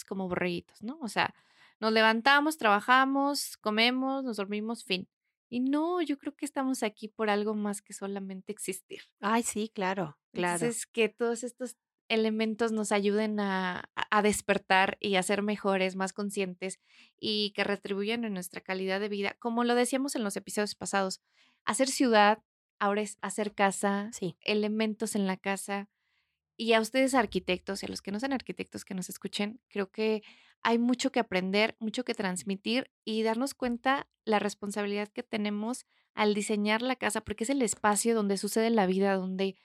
como 0.07 0.27
borreguitos, 0.27 0.81
¿no? 0.81 0.97
O 1.01 1.07
sea, 1.09 1.33
nos 1.79 1.91
levantamos, 1.91 2.57
trabajamos, 2.57 3.57
comemos, 3.57 4.23
nos 4.23 4.37
dormimos, 4.37 4.83
fin. 4.83 5.07
Y 5.49 5.59
no, 5.61 6.01
yo 6.01 6.17
creo 6.17 6.35
que 6.35 6.45
estamos 6.45 6.83
aquí 6.83 7.07
por 7.07 7.29
algo 7.29 7.53
más 7.55 7.81
que 7.81 7.93
solamente 7.93 8.51
existir. 8.51 9.01
Ay, 9.21 9.43
sí, 9.43 9.69
claro, 9.73 10.17
claro. 10.33 10.55
Entonces, 10.55 10.85
que 10.87 11.07
todos 11.09 11.43
estos 11.43 11.77
elementos 12.09 12.71
nos 12.71 12.91
ayuden 12.91 13.39
a, 13.39 13.89
a- 13.95 14.07
a 14.17 14.21
despertar 14.21 14.97
y 14.99 15.15
a 15.15 15.23
ser 15.23 15.43
mejores, 15.43 15.95
más 15.95 16.13
conscientes 16.13 16.79
y 17.19 17.51
que 17.51 17.63
retribuyan 17.63 18.23
en 18.25 18.33
nuestra 18.33 18.61
calidad 18.61 18.99
de 18.99 19.09
vida. 19.09 19.35
Como 19.39 19.63
lo 19.63 19.75
decíamos 19.75 20.15
en 20.15 20.23
los 20.23 20.35
episodios 20.37 20.75
pasados, 20.75 21.21
hacer 21.65 21.87
ciudad, 21.89 22.39
ahora 22.79 23.01
es 23.01 23.17
hacer 23.21 23.53
casa, 23.53 24.09
Sí. 24.13 24.37
elementos 24.41 25.15
en 25.15 25.27
la 25.27 25.37
casa. 25.37 25.89
Y 26.57 26.73
a 26.73 26.81
ustedes 26.81 27.13
arquitectos 27.13 27.83
y 27.83 27.85
a 27.85 27.89
los 27.89 28.01
que 28.01 28.11
no 28.11 28.19
sean 28.19 28.33
arquitectos 28.33 28.83
que 28.83 28.95
nos 28.95 29.09
escuchen, 29.09 29.61
creo 29.69 29.91
que 29.91 30.23
hay 30.63 30.79
mucho 30.79 31.11
que 31.11 31.19
aprender, 31.19 31.75
mucho 31.79 32.03
que 32.03 32.15
transmitir 32.15 32.89
y 33.05 33.21
darnos 33.23 33.53
cuenta 33.53 34.07
la 34.25 34.39
responsabilidad 34.39 35.07
que 35.09 35.23
tenemos 35.23 35.85
al 36.15 36.33
diseñar 36.33 36.81
la 36.81 36.95
casa, 36.95 37.21
porque 37.21 37.43
es 37.43 37.51
el 37.51 37.61
espacio 37.61 38.15
donde 38.15 38.37
sucede 38.37 38.71
la 38.71 38.87
vida, 38.87 39.13
donde 39.15 39.55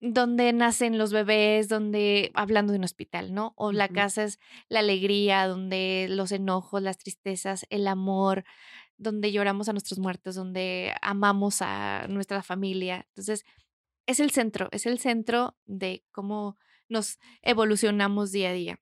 donde 0.00 0.52
nacen 0.52 0.98
los 0.98 1.12
bebés, 1.12 1.68
donde 1.68 2.30
hablando 2.34 2.72
de 2.72 2.78
un 2.78 2.84
hospital, 2.84 3.32
¿no? 3.32 3.54
O 3.56 3.72
la 3.72 3.88
casa 3.88 4.24
es 4.24 4.38
la 4.68 4.80
alegría, 4.80 5.46
donde 5.46 6.06
los 6.10 6.32
enojos, 6.32 6.82
las 6.82 6.98
tristezas, 6.98 7.66
el 7.70 7.88
amor, 7.88 8.44
donde 8.98 9.32
lloramos 9.32 9.68
a 9.68 9.72
nuestros 9.72 9.98
muertos, 9.98 10.34
donde 10.34 10.94
amamos 11.00 11.62
a 11.62 12.06
nuestra 12.08 12.42
familia. 12.42 13.06
Entonces, 13.08 13.44
es 14.06 14.20
el 14.20 14.30
centro, 14.30 14.68
es 14.72 14.86
el 14.86 14.98
centro 14.98 15.56
de 15.66 16.04
cómo 16.12 16.56
nos 16.88 17.18
evolucionamos 17.42 18.32
día 18.32 18.50
a 18.50 18.52
día. 18.52 18.80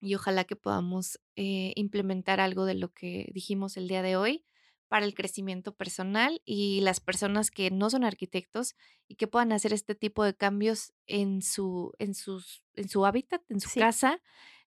Y 0.00 0.14
ojalá 0.16 0.44
que 0.44 0.56
podamos 0.56 1.20
eh, 1.36 1.72
implementar 1.76 2.40
algo 2.40 2.64
de 2.64 2.74
lo 2.74 2.92
que 2.92 3.30
dijimos 3.32 3.76
el 3.76 3.88
día 3.88 4.02
de 4.02 4.16
hoy 4.16 4.44
para 4.88 5.06
el 5.06 5.14
crecimiento 5.14 5.74
personal 5.74 6.42
y 6.44 6.80
las 6.82 7.00
personas 7.00 7.50
que 7.50 7.70
no 7.70 7.88
son 7.88 8.04
arquitectos 8.04 8.74
y 9.08 9.14
que 9.16 9.26
puedan 9.28 9.52
hacer 9.52 9.72
este 9.72 9.94
tipo 9.94 10.24
de 10.24 10.34
cambios 10.36 10.92
en 11.06 11.40
su, 11.42 11.92
en 11.98 12.14
sus, 12.14 12.64
en 12.74 12.88
su 12.88 13.06
hábitat, 13.06 13.42
en 13.50 13.60
su 13.60 13.70
Sí. 13.70 13.80
casa, 13.80 14.20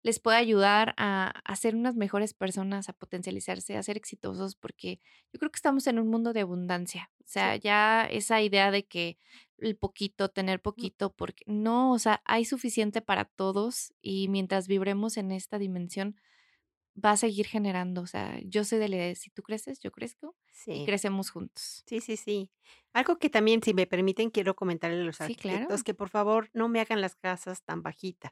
les 0.05 0.19
puede 0.19 0.37
ayudar 0.37 0.93
a, 0.97 1.29
a 1.43 1.55
ser 1.55 1.75
unas 1.75 1.95
mejores 1.95 2.35
personas, 2.35 2.89
a 2.89 2.93
potencializarse, 2.93 3.75
a 3.75 3.81
ser 3.83 3.97
exitosos, 3.97 4.55
porque 4.55 4.99
yo 5.33 5.39
creo 5.39 5.49
que 5.51 5.57
estamos 5.57 5.87
en 5.87 5.97
un 5.97 6.07
mundo 6.09 6.31
de 6.31 6.41
abundancia. 6.41 7.11
O 7.21 7.27
sea, 7.27 7.55
Sí. 7.55 7.61
ya 7.63 8.05
esa 8.05 8.39
idea 8.41 8.69
de 8.69 8.85
que 8.85 9.17
el 9.57 9.75
poquito, 9.75 10.29
tener 10.29 10.61
poquito, 10.61 11.11
porque 11.15 11.43
no, 11.47 11.91
o 11.91 11.97
sea, 11.99 12.21
hay 12.25 12.45
suficiente 12.45 13.01
para 13.01 13.25
todos 13.25 13.93
y 14.01 14.27
mientras 14.29 14.67
vibremos 14.67 15.17
en 15.17 15.31
esta 15.31 15.57
dimensión, 15.57 16.15
va 17.03 17.11
a 17.11 17.17
seguir 17.17 17.47
generando. 17.47 18.01
O 18.01 18.07
sea, 18.07 18.39
yo 18.45 18.63
soy 18.63 18.77
de 18.79 18.89
la 18.89 18.95
idea 18.97 19.07
de 19.07 19.15
si 19.15 19.31
tú 19.31 19.41
creces, 19.41 19.79
yo 19.79 19.91
crezco 19.91 20.35
y 20.67 20.81
Sí. 20.81 20.85
crecemos 20.85 21.31
juntos. 21.31 21.83
Sí, 21.87 21.99
sí, 21.99 22.15
sí. 22.15 22.51
Algo 22.93 23.17
que 23.17 23.29
también, 23.31 23.63
si 23.63 23.73
me 23.73 23.87
permiten, 23.87 24.29
quiero 24.29 24.55
comentarle 24.55 25.01
a 25.01 25.03
los 25.03 25.17
Sí, 25.17 25.35
claro. 25.35 25.67
que 25.83 25.93
por 25.95 26.09
favor 26.09 26.49
no 26.53 26.69
me 26.69 26.79
hagan 26.79 27.01
las 27.01 27.15
casas 27.15 27.63
tan 27.63 27.81
bajitas. 27.81 28.31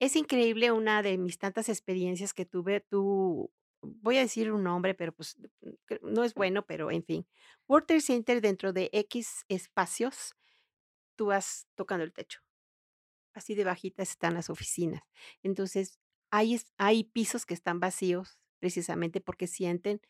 Es 0.00 0.16
increíble 0.16 0.72
una 0.72 1.02
de 1.02 1.18
mis 1.18 1.38
tantas 1.38 1.68
experiencias 1.68 2.34
que 2.34 2.46
tuve. 2.46 2.80
Tú, 2.80 3.52
voy 3.82 4.16
a 4.16 4.20
decir 4.20 4.50
un 4.50 4.64
nombre, 4.64 4.94
pero 4.94 5.12
pues 5.12 5.36
no 6.02 6.24
es 6.24 6.34
bueno, 6.34 6.66
pero 6.66 6.90
en 6.90 7.04
fin. 7.04 7.26
Trade 7.66 8.00
Center 8.00 8.40
dentro 8.40 8.72
de 8.72 8.90
X 8.92 9.44
espacios 9.48 10.34
tú 11.16 11.26
vas 11.26 11.68
tocando 11.74 12.02
el 12.02 12.12
techo. 12.12 12.40
Así 13.34 13.54
de 13.54 13.64
bajitas 13.64 14.10
están 14.10 14.34
las 14.34 14.50
oficinas. 14.50 15.02
Entonces, 15.42 16.00
hay, 16.30 16.58
hay 16.78 17.04
pisos 17.04 17.44
que 17.44 17.54
están 17.54 17.78
vacíos 17.78 18.38
precisamente 18.58 19.20
porque 19.20 19.46
sienten, 19.46 20.00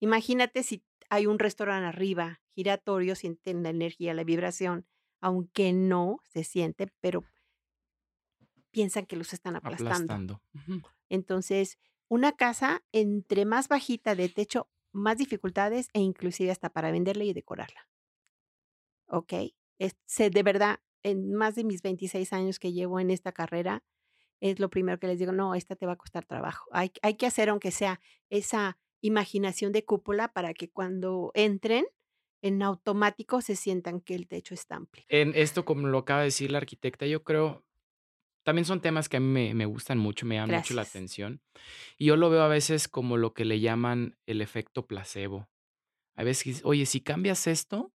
imagínate 0.00 0.62
si 0.62 0.84
hay 1.08 1.26
un 1.26 1.38
restaurante 1.38 1.88
arriba, 1.88 2.40
giratorio, 2.54 3.16
sienten 3.16 3.62
la 3.64 3.70
energía, 3.70 4.14
la 4.14 4.24
vibración, 4.24 4.86
aunque 5.20 5.72
no 5.72 6.20
se 6.28 6.44
siente, 6.44 6.86
pero 7.00 7.24
piensan 8.70 9.06
que 9.06 9.16
los 9.16 9.32
están 9.32 9.56
aplastando. 9.56 10.22
Entonces, 11.08 11.78
una 12.08 12.32
casa 12.32 12.84
entre 12.92 13.44
más 13.44 13.68
bajita 13.68 14.14
de 14.14 14.28
techo, 14.28 14.68
más 14.92 15.18
dificultades 15.18 15.88
e 15.92 16.00
inclusive 16.00 16.50
hasta 16.50 16.70
para 16.70 16.90
venderla 16.90 17.24
y 17.24 17.32
decorarla. 17.32 17.88
¿Ok? 19.08 19.32
Es- 19.78 19.96
de 20.30 20.42
verdad, 20.42 20.80
en 21.02 21.32
más 21.34 21.54
de 21.54 21.64
mis 21.64 21.82
26 21.82 22.32
años 22.32 22.58
que 22.58 22.72
llevo 22.72 23.00
en 23.00 23.10
esta 23.10 23.32
carrera, 23.32 23.82
es 24.40 24.60
lo 24.60 24.70
primero 24.70 24.98
que 24.98 25.06
les 25.06 25.18
digo, 25.18 25.32
no, 25.32 25.54
esta 25.54 25.76
te 25.76 25.86
va 25.86 25.92
a 25.92 25.96
costar 25.98 26.26
trabajo. 26.26 26.66
Hay, 26.72 26.92
hay 27.02 27.14
que 27.16 27.26
hacer, 27.26 27.48
aunque 27.50 27.70
sea 27.70 28.00
esa 28.30 28.78
imaginación 29.02 29.72
de 29.72 29.84
cúpula, 29.84 30.32
para 30.32 30.54
que 30.54 30.70
cuando 30.70 31.30
entren, 31.34 31.86
en 32.42 32.62
automático 32.62 33.42
se 33.42 33.56
sientan 33.56 34.00
que 34.00 34.14
el 34.14 34.28
techo 34.28 34.54
está 34.54 34.76
amplio. 34.76 35.04
En 35.08 35.32
esto, 35.34 35.64
como 35.64 35.88
lo 35.88 35.98
acaba 35.98 36.20
de 36.20 36.26
decir 36.26 36.50
la 36.50 36.58
arquitecta, 36.58 37.06
yo 37.06 37.22
creo, 37.22 37.64
también 38.50 38.64
son 38.64 38.80
temas 38.80 39.08
que 39.08 39.18
a 39.18 39.20
mí 39.20 39.28
me, 39.28 39.54
me 39.54 39.64
gustan 39.64 39.96
mucho, 39.96 40.26
me 40.26 40.34
llaman 40.34 40.56
mucho 40.56 40.74
la 40.74 40.82
atención. 40.82 41.40
Y 41.96 42.06
yo 42.06 42.16
lo 42.16 42.30
veo 42.30 42.42
a 42.42 42.48
veces 42.48 42.88
como 42.88 43.16
lo 43.16 43.32
que 43.32 43.44
le 43.44 43.60
llaman 43.60 44.18
el 44.26 44.42
efecto 44.42 44.88
placebo. 44.88 45.48
A 46.16 46.24
veces, 46.24 46.62
oye, 46.64 46.84
si 46.84 47.00
cambias 47.00 47.46
esto, 47.46 47.92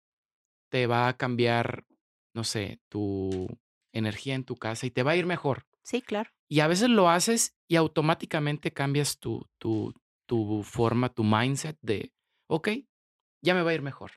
te 0.70 0.86
va 0.86 1.09
a 1.09 1.16
cambiar, 1.16 1.86
no 2.34 2.44
sé, 2.44 2.82
tu 2.90 3.48
energía 3.94 4.34
en 4.34 4.44
tu 4.44 4.57
casa 4.57 4.84
y 4.84 4.90
te 4.90 5.03
va 5.03 5.12
a 5.12 5.16
ir 5.16 5.24
mejor. 5.24 5.64
Sí, 5.84 6.03
claro. 6.03 6.28
Y 6.50 6.61
a 6.61 6.66
veces 6.66 6.90
lo 6.90 7.09
haces 7.09 7.57
y 7.66 7.76
automáticamente 7.76 8.74
cambias 8.74 9.18
tu, 9.18 9.48
tu, 9.57 9.94
tu 10.26 10.62
forma, 10.64 11.09
tu 11.09 11.24
mindset 11.24 11.78
de, 11.80 12.12
ok, 12.46 12.68
ya 13.42 13.55
me 13.55 13.62
va 13.62 13.70
a 13.70 13.74
ir 13.74 13.80
mejor. 13.80 14.12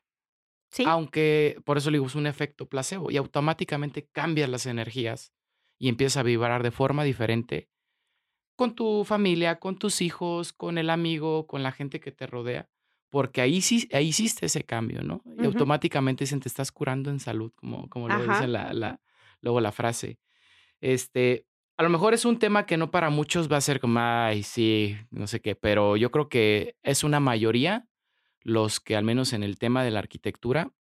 Sí, 0.70 0.84
Aunque, 0.86 1.62
por 1.64 1.78
eso 1.78 1.92
le 1.92 1.96
digo, 1.96 2.08
es 2.08 2.16
un 2.16 2.28
efecto 2.28 2.68
placebo 2.68 3.10
y 3.10 3.16
automáticamente 3.16 4.10
cambias 4.12 4.50
las 4.50 4.66
energías 4.66 5.32
y 5.78 5.90
empiezas 5.90 6.18
a 6.18 6.24
vibrar 6.24 6.64
de 6.64 6.72
forma 6.72 7.04
diferente 7.04 7.70
con 8.56 8.76
tu 8.76 9.04
familia, 9.04 9.60
con 9.60 9.78
tus 9.78 10.02
hijos, 10.02 10.54
con 10.54 10.78
el 10.78 10.90
amigo, 10.90 11.46
con 11.48 11.64
la 11.64 11.72
gente 11.72 12.00
que 12.00 12.12
te 12.12 12.26
rodea, 12.26 12.70
porque 13.10 13.42
ahí 13.42 13.62
sí, 13.62 13.90
ahí 13.92 14.08
hiciste 14.08 14.46
ese 14.46 14.64
cambio, 14.64 15.02
¿no? 15.02 15.22
Y 15.38 15.46
automáticamente 15.46 16.24
dicen, 16.24 16.40
te 16.40 16.48
estás 16.48 16.72
curando 16.72 17.10
en 17.10 17.20
salud, 17.20 17.52
como, 17.56 17.90
como 17.90 18.08
lo 18.08 18.18
dice 18.20 18.48
la, 18.48 18.74
la, 18.74 19.02
luego 19.42 19.60
la 19.60 19.72
frase. 19.72 20.20
Este, 20.80 21.46
a 21.78 21.84
lo 21.84 21.90
mejor 21.90 22.14
es 22.14 22.24
un 22.24 22.40
tema 22.40 22.66
que 22.66 22.78
no 22.78 22.92
para 22.92 23.10
muchos 23.10 23.52
va 23.52 23.58
a 23.58 23.62
ser 23.62 23.82
como, 23.82 24.00
ay, 24.00 24.44
sí, 24.44 24.96
no 25.12 25.28
sé 25.28 25.42
qué, 25.42 25.56
pero 25.56 25.98
yo 25.98 26.12
creo 26.12 26.30
que 26.30 26.76
es 26.84 27.04
una 27.04 27.20
mayoría 27.20 27.88
los 28.42 28.80
que 28.80 28.96
al 28.96 29.04
menos 29.04 29.34
en 29.34 29.44
el 29.44 29.58
tema 29.58 29.84
de 29.84 29.92
la 29.92 30.00
arquitectura 30.00 30.72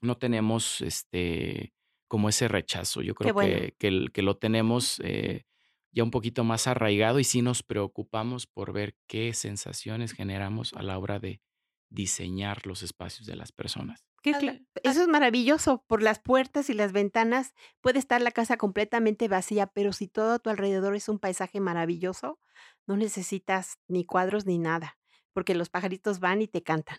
no 0.00 0.16
tenemos 0.16 0.80
este 0.80 1.73
como 2.08 2.28
ese 2.28 2.48
rechazo. 2.48 3.02
Yo 3.02 3.14
creo 3.14 3.34
bueno. 3.34 3.54
que, 3.54 3.74
que, 3.78 4.06
que 4.12 4.22
lo 4.22 4.36
tenemos 4.36 5.00
eh, 5.04 5.44
ya 5.92 6.02
un 6.02 6.10
poquito 6.10 6.44
más 6.44 6.66
arraigado 6.66 7.20
y 7.20 7.24
sí 7.24 7.40
nos 7.40 7.62
preocupamos 7.62 8.46
por 8.46 8.72
ver 8.72 8.96
qué 9.06 9.32
sensaciones 9.32 10.12
generamos 10.12 10.72
a 10.74 10.82
la 10.82 10.98
hora 10.98 11.18
de 11.20 11.40
diseñar 11.88 12.66
los 12.66 12.82
espacios 12.82 13.26
de 13.26 13.36
las 13.36 13.52
personas. 13.52 14.04
Eso 14.24 15.02
es 15.02 15.08
maravilloso. 15.08 15.84
Por 15.86 16.02
las 16.02 16.18
puertas 16.18 16.70
y 16.70 16.74
las 16.74 16.92
ventanas 16.92 17.52
puede 17.80 17.98
estar 17.98 18.22
la 18.22 18.30
casa 18.30 18.56
completamente 18.56 19.28
vacía, 19.28 19.66
pero 19.66 19.92
si 19.92 20.08
todo 20.08 20.32
a 20.32 20.38
tu 20.38 20.48
alrededor 20.48 20.96
es 20.96 21.08
un 21.08 21.18
paisaje 21.18 21.60
maravilloso, 21.60 22.38
no 22.86 22.96
necesitas 22.96 23.78
ni 23.86 24.04
cuadros 24.04 24.46
ni 24.46 24.58
nada, 24.58 24.98
porque 25.32 25.54
los 25.54 25.68
pajaritos 25.68 26.20
van 26.20 26.40
y 26.40 26.48
te 26.48 26.62
cantan. 26.62 26.98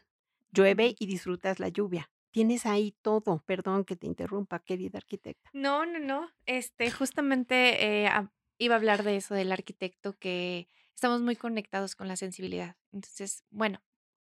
Llueve 0.52 0.96
y 1.00 1.08
disfrutas 1.08 1.60
la 1.60 1.70
lluvia. 1.70 2.12
Tienes 2.36 2.66
ahí 2.66 2.92
todo. 3.02 3.42
Perdón 3.46 3.86
que 3.86 3.96
te 3.96 4.08
interrumpa, 4.08 4.60
querida 4.60 4.98
arquitecta. 4.98 5.50
No, 5.54 5.86
no, 5.86 6.00
no. 6.00 6.30
Este, 6.46 6.92
justamente 6.92 8.04
eh, 8.04 8.10
iba 8.58 8.76
a 8.76 8.78
hablar 8.78 9.04
de 9.04 9.16
eso, 9.16 9.34
del 9.36 9.54
arquitecto, 9.54 10.18
que 10.20 10.68
estamos 10.94 11.22
muy 11.22 11.38
conectados 11.38 11.96
con 11.96 12.10
la 12.10 12.18
sensibilidad. 12.18 12.76
Entonces, 12.92 13.46
bueno, 13.52 13.82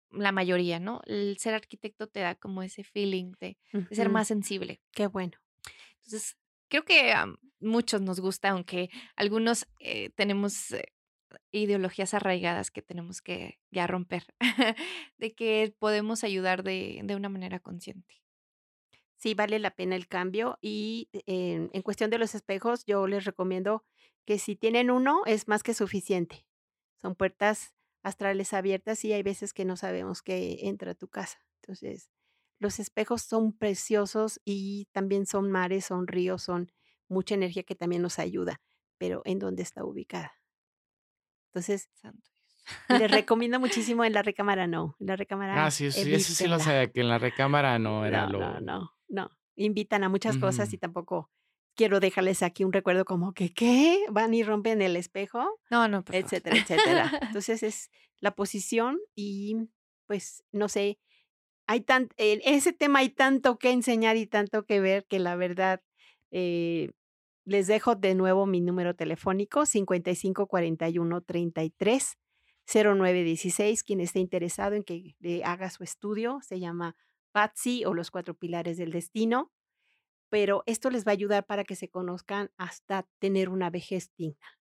la 0.09 0.31
mayoría, 0.31 0.79
¿no? 0.79 1.01
El 1.05 1.37
ser 1.37 1.53
arquitecto 1.53 2.07
te 2.07 2.21
da 2.21 2.35
como 2.35 2.63
ese 2.63 2.85
feeling 2.85 3.33
de, 3.41 3.57
de 3.73 3.93
ser 3.93 4.07
más 4.07 4.29
sensible. 4.29 4.79
Qué 4.93 5.07
bueno. 5.07 5.33
Entonces, 5.97 6.37
creo 6.69 6.85
que 6.85 7.11
a 7.11 7.25
muchos 7.59 7.99
nos 7.99 8.21
gusta, 8.21 8.51
aunque 8.51 8.89
algunos 9.17 9.67
eh, 9.81 10.11
tenemos 10.11 10.71
eh, 10.71 10.93
ideologías 11.57 12.13
arraigadas 12.13 12.71
que 12.71 12.81
tenemos 12.81 13.21
que 13.21 13.59
ya 13.71 13.87
romper, 13.87 14.25
de 15.17 15.35
que 15.35 15.75
podemos 15.79 16.23
ayudar 16.23 16.63
de, 16.63 17.01
de 17.03 17.15
una 17.15 17.29
manera 17.29 17.59
consciente. 17.59 18.21
Sí, 19.15 19.33
vale 19.33 19.59
la 19.59 19.71
pena 19.71 19.95
el 19.95 20.07
cambio 20.07 20.59
y 20.61 21.09
en, 21.25 21.69
en 21.73 21.81
cuestión 21.81 22.09
de 22.11 22.19
los 22.19 22.35
espejos, 22.35 22.85
yo 22.85 23.07
les 23.07 23.25
recomiendo 23.25 23.83
que 24.25 24.37
si 24.37 24.55
tienen 24.55 24.91
uno 24.91 25.23
es 25.25 25.47
más 25.47 25.63
que 25.63 25.73
suficiente. 25.73 26.45
Son 27.01 27.15
puertas 27.15 27.73
astrales 28.03 28.53
abiertas 28.53 29.03
y 29.05 29.13
hay 29.13 29.23
veces 29.23 29.53
que 29.53 29.65
no 29.65 29.75
sabemos 29.75 30.21
que 30.21 30.67
entra 30.67 30.91
a 30.91 30.95
tu 30.95 31.07
casa. 31.07 31.39
Entonces, 31.61 32.09
los 32.59 32.79
espejos 32.79 33.21
son 33.23 33.53
preciosos 33.57 34.39
y 34.45 34.87
también 34.91 35.25
son 35.25 35.51
mares, 35.51 35.85
son 35.85 36.07
ríos, 36.07 36.43
son 36.43 36.71
mucha 37.07 37.35
energía 37.35 37.63
que 37.63 37.75
también 37.75 38.01
nos 38.01 38.19
ayuda, 38.19 38.61
pero 38.97 39.21
¿en 39.25 39.39
dónde 39.39 39.63
está 39.63 39.83
ubicada? 39.83 40.33
Entonces, 41.47 41.89
Santo 41.93 42.29
les 42.89 43.09
recomiendo 43.25 43.59
muchísimo 43.59 44.03
en 44.03 44.13
la 44.13 44.21
recámara 44.23 44.67
no, 44.67 44.95
en 44.99 45.07
la 45.07 45.13
Ah, 45.13 45.17
recámara 45.17 45.71
sí, 45.71 45.91
sí, 45.91 46.13
eso 46.13 46.33
sí 46.33 46.47
lo 46.47 46.59
sabía, 46.59 46.91
que 46.91 47.01
en 47.01 47.07
la 47.09 47.17
recámara 47.17 47.79
no 47.79 48.05
era 48.05 48.25
No, 48.27 48.33
no, 48.33 48.39
lo... 48.39 48.61
no, 48.61 48.93
no. 49.07 49.29
Invitan 49.55 50.03
a 50.03 50.09
muchas 50.09 50.37
cosas 50.37 50.71
y 50.73 50.77
tampoco 50.77 51.31
quiero 51.75 51.99
dejarles 51.99 52.43
aquí 52.43 52.63
un 52.63 52.73
recuerdo 52.73 53.05
como 53.05 53.33
que, 53.33 53.53
¿qué? 53.53 54.05
Van 54.11 54.33
y 54.33 54.43
rompen 54.43 54.81
el 54.81 54.95
espejo, 54.95 55.59
No, 55.71 55.87
no, 55.87 56.03
por 56.03 56.13
favor. 56.13 56.25
etcétera, 56.25 56.57
etcétera. 56.57 57.11
Entonces 57.21 57.63
es 57.63 57.89
la 58.19 58.35
posición 58.35 58.99
y 59.15 59.55
pues 60.05 60.43
no 60.51 60.69
sé, 60.69 60.99
hay 61.67 61.81
tan, 61.81 62.09
en 62.17 62.41
ese 62.45 62.71
tema 62.73 62.99
hay 62.99 63.09
tanto 63.09 63.57
que 63.57 63.71
enseñar 63.71 64.15
y 64.17 64.27
tanto 64.27 64.65
que 64.65 64.79
ver 64.79 65.05
que 65.07 65.19
la 65.19 65.35
verdad 65.35 65.81
eh, 66.31 66.91
les 67.47 67.65
dejo 67.65 67.95
de 67.95 68.13
nuevo 68.13 68.45
mi 68.45 68.59
número 68.59 68.93
telefónico 68.93 69.65
55 69.65 70.47
41 70.47 71.21
33 71.21 72.17
09 72.65 73.23
16. 73.23 73.83
Quien 73.83 74.01
esté 74.01 74.19
interesado 74.19 74.75
en 74.75 74.83
que 74.83 75.15
le 75.19 75.45
haga 75.45 75.69
su 75.69 75.85
estudio 75.85 76.39
se 76.41 76.59
llama 76.59 76.97
Patsy 77.31 77.85
o 77.85 77.93
los 77.93 78.11
cuatro 78.11 78.33
pilares 78.33 78.75
del 78.75 78.91
destino. 78.91 79.53
Pero 80.29 80.63
esto 80.65 80.89
les 80.89 81.07
va 81.07 81.11
a 81.11 81.13
ayudar 81.13 81.45
para 81.45 81.63
que 81.63 81.77
se 81.77 81.87
conozcan 81.87 82.51
hasta 82.57 83.07
tener 83.17 83.47
una 83.47 83.69
vejez 83.69 84.11
digna 84.17 84.59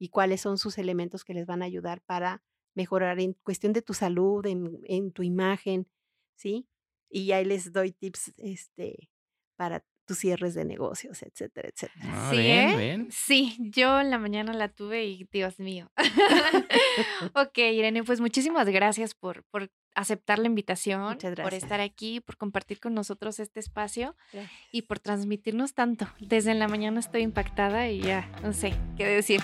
y 0.00 0.08
cuáles 0.08 0.40
son 0.40 0.58
sus 0.58 0.78
elementos 0.78 1.22
que 1.24 1.32
les 1.32 1.46
van 1.46 1.62
a 1.62 1.66
ayudar 1.66 2.02
para 2.02 2.42
mejorar 2.74 3.20
en 3.20 3.34
cuestión 3.34 3.72
de 3.72 3.82
tu 3.82 3.94
salud, 3.94 4.44
en, 4.46 4.80
en 4.82 5.12
tu 5.12 5.22
imagen, 5.22 5.88
¿sí? 6.34 6.66
Y 7.08 7.30
ahí 7.30 7.44
les 7.44 7.72
doy 7.72 7.92
tips 7.92 8.32
este, 8.38 9.10
para 9.54 9.84
tus 10.06 10.18
cierres 10.18 10.54
de 10.54 10.64
negocios, 10.64 11.22
etcétera, 11.22 11.68
etcétera. 11.68 12.04
Ah, 12.12 12.30
Sí, 12.32 12.38
¿eh? 12.38 13.06
Sí, 13.10 13.56
yo 13.58 14.00
en 14.00 14.10
la 14.10 14.18
mañana 14.18 14.52
la 14.52 14.68
tuve 14.68 15.04
y 15.04 15.24
Dios 15.30 15.58
mío. 15.58 15.90
ok, 17.34 17.58
Irene, 17.58 18.04
pues 18.04 18.20
muchísimas 18.20 18.68
gracias 18.68 19.14
por, 19.14 19.44
por 19.44 19.70
aceptar 19.94 20.38
la 20.38 20.46
invitación, 20.46 21.16
por 21.42 21.54
estar 21.54 21.80
aquí, 21.80 22.20
por 22.20 22.36
compartir 22.36 22.80
con 22.80 22.92
nosotros 22.94 23.40
este 23.40 23.60
espacio 23.60 24.14
Gracias. 24.32 24.52
y 24.70 24.82
por 24.82 24.98
transmitirnos 24.98 25.72
tanto. 25.72 26.06
Desde 26.20 26.50
en 26.52 26.58
la 26.58 26.68
mañana 26.68 27.00
estoy 27.00 27.22
impactada 27.22 27.88
y 27.88 28.02
ya 28.02 28.30
no 28.42 28.52
sé 28.52 28.74
qué 28.96 29.06
decir. 29.06 29.40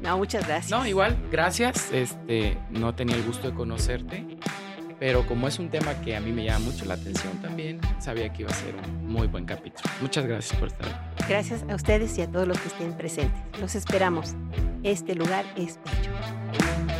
No, 0.00 0.18
muchas 0.18 0.46
gracias. 0.46 0.70
No, 0.70 0.86
igual, 0.86 1.16
gracias. 1.30 1.90
Este, 1.92 2.58
no 2.70 2.94
tenía 2.94 3.16
el 3.16 3.22
gusto 3.22 3.48
de 3.48 3.54
conocerte, 3.54 4.26
pero 4.98 5.26
como 5.26 5.48
es 5.48 5.58
un 5.58 5.68
tema 5.70 5.94
que 6.02 6.16
a 6.16 6.20
mí 6.20 6.32
me 6.32 6.44
llama 6.44 6.66
mucho 6.66 6.84
la 6.84 6.94
atención 6.94 7.36
también, 7.40 7.80
sabía 7.98 8.32
que 8.32 8.42
iba 8.42 8.50
a 8.50 8.54
ser 8.54 8.74
un 8.74 9.06
muy 9.06 9.26
buen 9.26 9.44
capítulo. 9.44 9.88
Muchas 10.00 10.26
gracias 10.26 10.58
por 10.58 10.68
estar 10.68 10.86
aquí. 10.88 11.24
Gracias 11.28 11.64
a 11.68 11.74
ustedes 11.74 12.16
y 12.18 12.22
a 12.22 12.30
todos 12.30 12.46
los 12.46 12.58
que 12.58 12.68
estén 12.68 12.92
presentes. 12.96 13.40
Los 13.60 13.74
esperamos. 13.74 14.34
Este 14.82 15.14
lugar 15.14 15.44
es 15.56 15.78
bello. 15.84 16.93